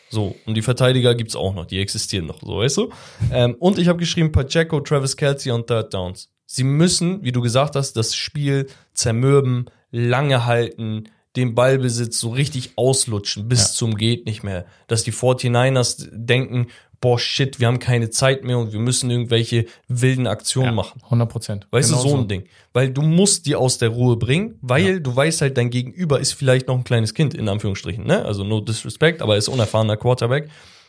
[0.08, 2.90] So, und die Verteidiger gibt's auch noch, die existieren noch, so weißt du.
[3.30, 6.31] Ähm, und ich habe geschrieben Pacheco, Travis Kelsey und Third Downs.
[6.46, 11.04] Sie müssen, wie du gesagt hast, das Spiel zermürben, lange halten,
[11.36, 13.74] den Ballbesitz so richtig auslutschen bis ja.
[13.74, 14.66] zum geht nicht mehr.
[14.86, 16.66] Dass die 49ers denken,
[17.00, 21.00] boah, shit, wir haben keine Zeit mehr und wir müssen irgendwelche wilden Aktionen ja, machen.
[21.04, 21.66] 100 Prozent.
[21.70, 22.44] Weißt genau du, so ein Ding.
[22.72, 24.98] Weil du musst die aus der Ruhe bringen, weil ja.
[24.98, 28.24] du weißt halt, dein Gegenüber ist vielleicht noch ein kleines Kind, in Anführungsstrichen, ne?
[28.24, 30.48] Also no disrespect, aber ist unerfahrener Quarterback.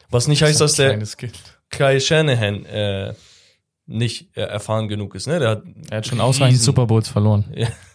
[0.09, 0.99] Was nicht das heißt, dass der
[1.69, 3.13] Kai Shanahan äh,
[3.85, 5.27] nicht äh, erfahren genug ist.
[5.27, 5.39] Ne?
[5.39, 7.45] Der hat er hat schon ausreichend Super Bowls verloren.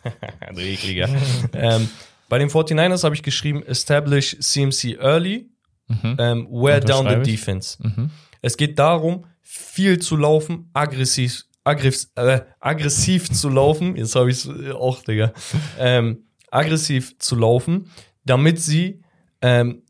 [0.56, 1.08] Ekliger.
[1.52, 1.88] ähm,
[2.28, 5.50] bei den 49ers habe ich geschrieben, establish CMC early,
[5.88, 6.16] mhm.
[6.18, 7.78] ähm, wear down the defense.
[7.82, 8.10] Mhm.
[8.42, 13.96] Es geht darum, viel zu laufen, aggressiv, aggressiv, äh, aggressiv zu laufen.
[13.96, 15.32] Jetzt habe ich es äh, auch, Digga.
[15.78, 17.90] Ähm, aggressiv zu laufen,
[18.24, 19.02] damit sie
[19.40, 19.82] ähm,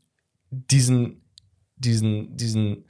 [0.49, 1.25] diesen,
[1.75, 2.85] diesen, diesen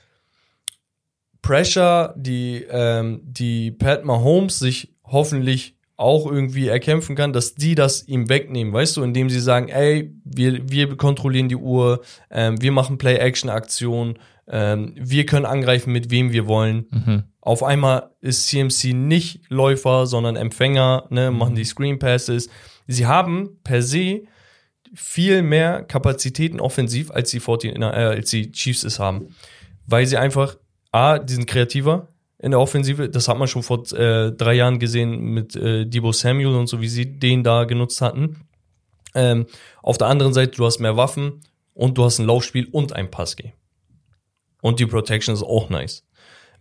[1.42, 8.08] Pressure, die, ähm, die Pat Mahomes sich hoffentlich auch irgendwie erkämpfen kann, dass die das
[8.08, 12.02] ihm wegnehmen, weißt du, indem sie sagen, ey, wir, wir kontrollieren die Uhr,
[12.32, 14.18] ähm, wir machen Play-Action-Aktionen,
[14.48, 16.86] ähm, wir können angreifen, mit wem wir wollen.
[16.92, 17.24] Mhm.
[17.42, 22.50] Auf einmal ist CMC nicht Läufer, sondern Empfänger, ne, machen die Screen Passes.
[22.88, 24.22] Sie haben per se
[24.94, 29.36] viel mehr Kapazitäten offensiv, als die, 14, äh, als die Chiefs es haben.
[29.86, 30.56] Weil sie einfach
[30.92, 32.08] A, die sind kreativer
[32.40, 33.10] in der Offensive.
[33.10, 36.82] Das hat man schon vor äh, drei Jahren gesehen mit äh, Debo Samuel und so,
[36.82, 38.48] wie sie den da genutzt hatten.
[39.16, 39.46] Ähm,
[39.84, 41.42] auf der anderen Seite, du hast mehr Waffen
[41.74, 43.54] und du hast ein Laufspiel und ein Passgame.
[44.62, 46.06] Und die Protection ist auch nice.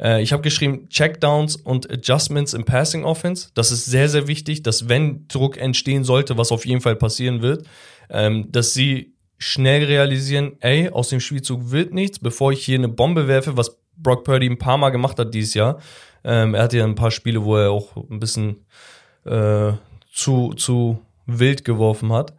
[0.00, 3.50] Äh, ich habe geschrieben, Checkdowns und Adjustments im Passing Offense.
[3.54, 7.42] Das ist sehr, sehr wichtig, dass wenn Druck entstehen sollte, was auf jeden Fall passieren
[7.42, 7.66] wird,
[8.10, 12.88] ähm, dass sie schnell realisieren, ey, aus dem Spielzug wird nichts, bevor ich hier eine
[12.88, 15.80] Bombe werfe, was Brock Purdy ein paar Mal gemacht hat dieses Jahr.
[16.24, 18.66] Ähm, er hatte ja ein paar Spiele, wo er auch ein bisschen
[19.24, 19.72] äh,
[20.12, 22.34] zu, zu wild geworfen hat.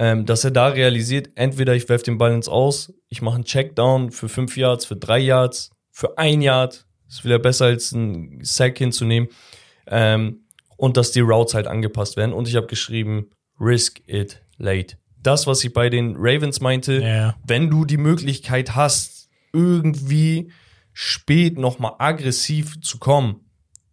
[0.00, 3.44] Ähm, dass er da realisiert, entweder ich werfe den Ball ins Aus, ich mache einen
[3.44, 6.86] Checkdown für fünf Yards, für drei Yards, für ein Yard.
[7.08, 9.30] Ist wieder besser als einen Sack hinzunehmen.
[9.86, 10.44] Ähm,
[10.76, 12.32] und dass die Routes halt angepasst werden.
[12.32, 14.96] Und ich habe geschrieben, risk it late.
[15.20, 17.34] Das, was ich bei den Ravens meinte, ja.
[17.44, 20.52] wenn du die Möglichkeit hast, irgendwie
[21.00, 23.36] spät nochmal aggressiv zu kommen,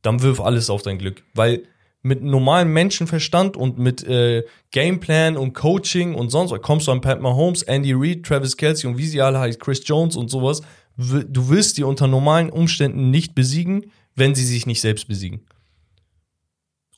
[0.02, 1.22] dann wirf alles auf dein Glück.
[1.36, 1.62] Weil
[2.02, 7.02] mit normalem Menschenverstand und mit äh, Gameplan und Coaching und sonst was kommst du an
[7.02, 10.64] Pat Mahomes, Andy Reid, Travis Kelsey und wie sie alle heißt, Chris Jones und sowas.
[10.98, 15.46] Du wirst die unter normalen Umständen nicht besiegen, wenn sie sich nicht selbst besiegen.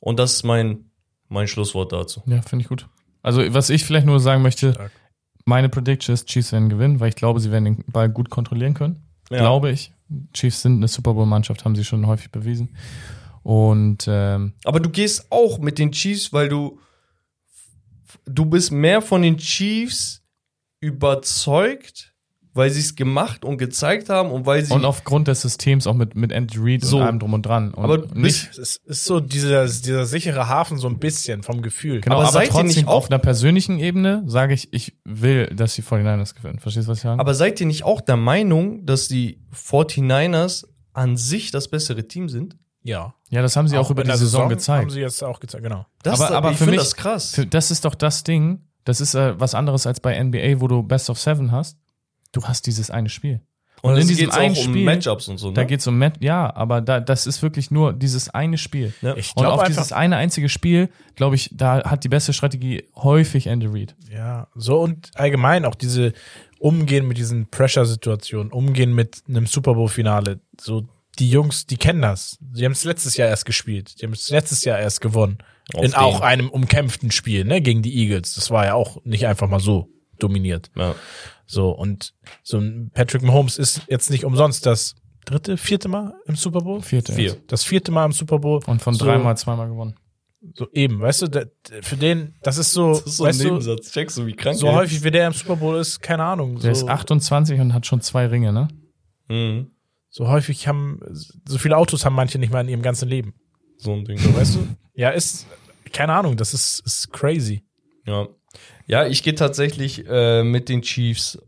[0.00, 0.86] Und das ist mein,
[1.28, 2.22] mein Schlusswort dazu.
[2.24, 2.88] Ja, finde ich gut.
[3.20, 4.92] Also, was ich vielleicht nur sagen möchte, Stark.
[5.44, 8.72] meine Prediction ist, Chiefs werden gewinnen, weil ich glaube, sie werden den Ball gut kontrollieren
[8.72, 9.07] können.
[9.30, 9.38] Ja.
[9.38, 9.92] Glaube ich.
[10.32, 12.74] Chiefs sind eine Super Bowl-Mannschaft, haben sie schon häufig bewiesen.
[13.42, 16.80] Und ähm, aber du gehst auch mit den Chiefs, weil du
[18.24, 20.22] du bist mehr von den Chiefs
[20.80, 22.07] überzeugt,
[22.58, 25.94] weil sie es gemacht und gezeigt haben und weil sie und aufgrund des Systems auch
[25.94, 26.98] mit mit Andy Reid so.
[26.98, 27.72] und allem drum und dran.
[27.72, 32.02] Und aber nicht, es ist so dieser dieser sichere Hafen so ein bisschen vom Gefühl.
[32.02, 35.46] Genau, aber, aber seid trotzdem ihr nicht auf einer persönlichen Ebene sage ich, ich will,
[35.46, 36.58] dass die 49ers gewinnen.
[36.58, 37.20] Verstehst du was ich sage?
[37.20, 42.28] Aber seid ihr nicht auch der Meinung, dass die 49ers an sich das bessere Team
[42.28, 42.56] sind?
[42.82, 43.14] Ja.
[43.30, 44.82] Ja, das haben sie auch, auch über die Saison, Saison, gezeigt.
[44.82, 45.86] Haben sie jetzt auch gezeigt, genau.
[46.02, 47.34] Das aber, aber für mich, das krass.
[47.34, 48.64] Für, das ist doch das Ding.
[48.84, 51.76] Das ist äh, was anderes als bei NBA, wo du Best of Seven hast.
[52.32, 53.40] Du hast dieses eine Spiel.
[53.82, 55.54] Und, und in diesem einen Spiel, um Matchups und so, ne?
[55.54, 58.92] Da geht's um Match, ja, aber da, das ist wirklich nur dieses eine Spiel.
[59.02, 59.16] Ja.
[59.16, 63.46] Ich und auf dieses eine einzige Spiel, glaube ich, da hat die beste Strategie häufig
[63.46, 63.94] Andy Reid.
[64.10, 66.12] Ja, so und allgemein auch diese
[66.58, 70.88] Umgehen mit diesen Pressure-Situationen, Umgehen mit einem Super Bowl-Finale, so
[71.20, 72.38] die Jungs, die kennen das.
[72.52, 74.00] Sie haben es letztes Jahr erst gespielt.
[74.00, 75.38] Die haben es letztes Jahr erst gewonnen.
[75.74, 75.94] Auf in den.
[75.98, 78.34] auch einem umkämpften Spiel, ne, gegen die Eagles.
[78.34, 79.88] Das war ja auch nicht einfach mal so
[80.18, 80.70] dominiert.
[80.76, 80.94] Ja.
[81.50, 84.94] So, und so ein Patrick Mahomes ist jetzt nicht umsonst das
[85.24, 86.82] dritte, vierte Mal im Super Bowl?
[86.82, 87.14] Vierte.
[87.14, 87.36] Vier.
[87.46, 88.60] Das vierte Mal im Super Bowl.
[88.66, 89.94] Und von so, dreimal zweimal gewonnen.
[90.54, 91.50] So eben, weißt du, der,
[91.80, 93.86] für den, das ist so, das ist so weißt ein Nebensatz.
[93.86, 96.60] Du, Checkst du, wie krank So häufig wie der im Super Bowl ist, keine Ahnung.
[96.60, 96.84] Der so.
[96.84, 98.68] ist 28 und hat schon zwei Ringe, ne?
[99.28, 99.70] Mhm.
[100.10, 101.00] So häufig haben,
[101.46, 103.34] so viele Autos haben manche nicht mal in ihrem ganzen Leben.
[103.78, 104.68] So ein Ding, so, weißt du?
[104.94, 105.46] Ja, ist,
[105.92, 107.64] keine Ahnung, das ist, ist crazy.
[108.04, 108.28] Ja.
[108.86, 111.38] Ja, ich gehe tatsächlich äh, mit den Chiefs.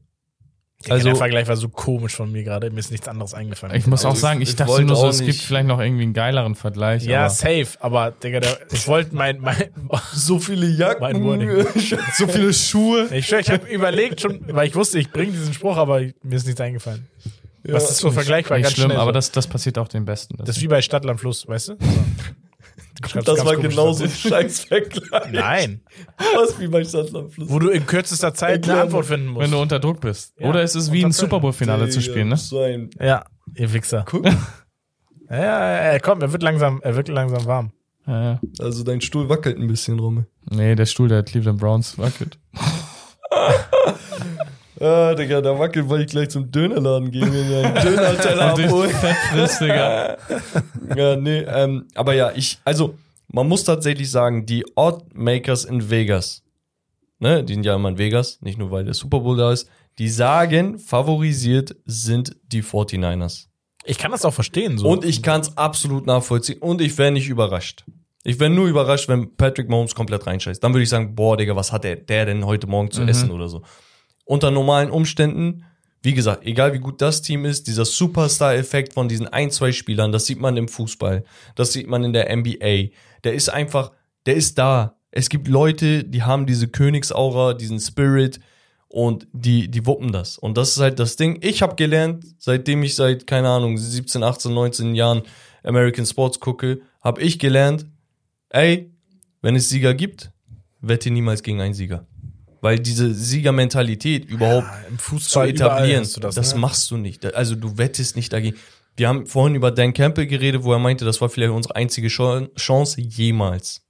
[0.89, 3.77] Also, der Vergleich war so komisch von mir gerade, mir ist nichts anderes eingefallen.
[3.77, 6.05] Ich muss auch also, sagen, ich, ich dachte nur so, es gibt vielleicht noch irgendwie
[6.05, 7.05] einen geileren Vergleich.
[7.05, 9.57] Ja, aber safe, aber Digga, der, ich wollte mein, mein
[10.15, 11.67] so viele Jacken,
[12.17, 13.09] so viele Schuhe.
[13.13, 16.47] Ich, ich habe überlegt schon, weil ich wusste, ich bringe diesen Spruch, aber mir ist
[16.47, 17.07] nichts eingefallen.
[17.63, 18.57] Ja, Was ist so vergleichbar?
[18.57, 20.37] Nicht ganz schlimm, aber das, das passiert auch den Besten.
[20.39, 21.77] Das, das ist wie bei Stadtland Fluss, weißt du?
[21.79, 21.89] So.
[23.01, 25.33] das war genauso ein Scheißvergleich.
[25.33, 25.81] Nein.
[26.35, 27.49] Was wie bei Stadtland Fluss.
[27.49, 29.45] Wo du in kürzester Zeit eine Antwort finden musst.
[29.45, 30.35] Wenn du unter Druck bist.
[30.39, 30.49] Ja.
[30.49, 32.37] Oder ist es wie ein Super Bowl-Finale zu spielen, ne?
[32.37, 32.91] Sein.
[33.01, 33.25] Ja,
[33.55, 34.05] ihr Wichser.
[34.07, 34.25] Guck.
[35.31, 37.73] ja, ja, ja, komm, er wird langsam, er wird langsam warm.
[38.07, 38.41] Ja, ja.
[38.59, 40.27] Also dein Stuhl wackelt ein bisschen, Romme.
[40.51, 42.39] Nee, der Stuhl der Cleveland Browns wackelt.
[44.81, 48.91] Ah, Digga, da wackelt, weil ich gleich zum Dönerladen gehe, mir einen Döner-Teller abholen.
[48.91, 50.17] Fett Digga.
[50.97, 52.95] ja, nee, ähm, aber ja, ich, also,
[53.29, 56.43] man muss tatsächlich sagen, die Oddmakers in Vegas,
[57.19, 59.69] ne, die sind ja immer in Vegas, nicht nur weil der Super Bowl da ist,
[59.99, 63.49] die sagen, favorisiert sind die 49ers.
[63.85, 64.89] Ich kann das auch verstehen, so.
[64.89, 67.85] Und ich kann es absolut nachvollziehen und ich wäre nicht überrascht.
[68.25, 70.63] Ich wäre nur überrascht, wenn Patrick Mahomes komplett reinscheißt.
[70.65, 73.09] Dann würde ich sagen, boah, Digga, was hat der, der denn heute Morgen zu mhm.
[73.09, 73.63] essen oder so
[74.31, 75.65] unter normalen Umständen,
[76.03, 80.13] wie gesagt, egal wie gut das Team ist, dieser Superstar-Effekt von diesen ein, zwei Spielern,
[80.13, 81.25] das sieht man im Fußball,
[81.57, 82.91] das sieht man in der NBA.
[83.25, 83.91] Der ist einfach,
[84.27, 84.97] der ist da.
[85.11, 88.39] Es gibt Leute, die haben diese Königsaura, diesen Spirit
[88.87, 90.39] und die, die wuppen das.
[90.39, 91.41] Und das ist halt das Ding.
[91.43, 95.23] Ich habe gelernt, seitdem ich seit, keine Ahnung, 17, 18, 19 Jahren
[95.65, 97.85] American Sports gucke, habe ich gelernt,
[98.51, 98.93] ey,
[99.43, 100.31] wenn es Sieger gibt,
[100.81, 102.07] wette niemals gegen einen Sieger.
[102.61, 106.61] Weil diese Siegermentalität überhaupt ja, zu etablieren, das, das ne?
[106.61, 107.35] machst du nicht.
[107.35, 108.57] Also du wettest nicht dagegen.
[108.97, 112.09] Wir haben vorhin über Dan Campbell geredet, wo er meinte, das war vielleicht unsere einzige
[112.09, 113.87] Chance jemals.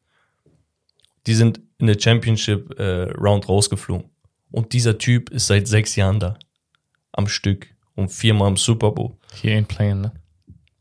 [1.26, 4.09] Die sind in der Championship äh, Round rausgeflogen.
[4.52, 6.38] Und dieser Typ ist seit sechs Jahren da.
[7.12, 7.74] Am Stück.
[8.01, 9.16] und viermal im Super Bowl.
[9.40, 10.12] He ain't playing, ne?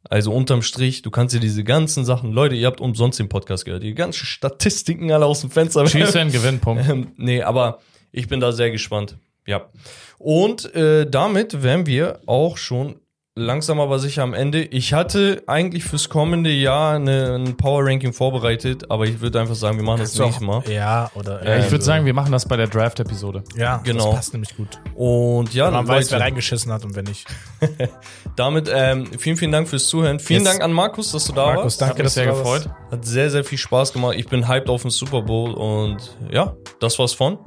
[0.09, 3.63] Also unterm Strich, du kannst dir diese ganzen Sachen, Leute, ihr habt umsonst den Podcast
[3.65, 5.85] gehört, die ganzen Statistiken alle aus dem Fenster.
[5.87, 6.89] Schießt einen Gewinnpunkt.
[6.89, 7.79] Ähm, nee, aber
[8.11, 9.17] ich bin da sehr gespannt.
[9.45, 9.69] Ja.
[10.17, 12.99] Und äh, damit wären wir auch schon
[13.35, 14.61] langsam aber sicher am Ende.
[14.61, 19.55] Ich hatte eigentlich fürs kommende Jahr eine, ein Power Ranking vorbereitet, aber ich würde einfach
[19.55, 20.63] sagen, wir machen das nächste Mal.
[20.67, 21.45] Ja, oder.
[21.45, 23.43] Ja, ich würde sagen, wir machen das bei der Draft-Episode.
[23.55, 24.07] Ja, genau.
[24.07, 24.79] Das passt nämlich gut.
[24.95, 27.27] Und ja, man weiß, wer reingeschissen hat und wer nicht.
[28.35, 30.19] Damit ähm, vielen, vielen Dank fürs Zuhören.
[30.19, 30.51] Vielen yes.
[30.51, 31.81] Dank an Markus, dass du da Markus, warst.
[31.81, 32.65] Markus, danke, dass du sehr gefreut.
[32.65, 32.91] Warst.
[32.91, 34.15] Hat sehr, sehr viel Spaß gemacht.
[34.17, 37.37] Ich bin hyped auf den Super Bowl und ja, das war's von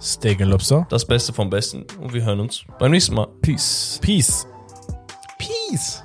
[0.00, 0.86] Steak Lobster.
[0.90, 1.86] Das Beste vom Besten.
[2.00, 3.28] Und wir hören uns beim nächsten Mal.
[3.40, 3.98] Peace.
[4.02, 4.46] Peace.
[5.72, 6.02] Peace.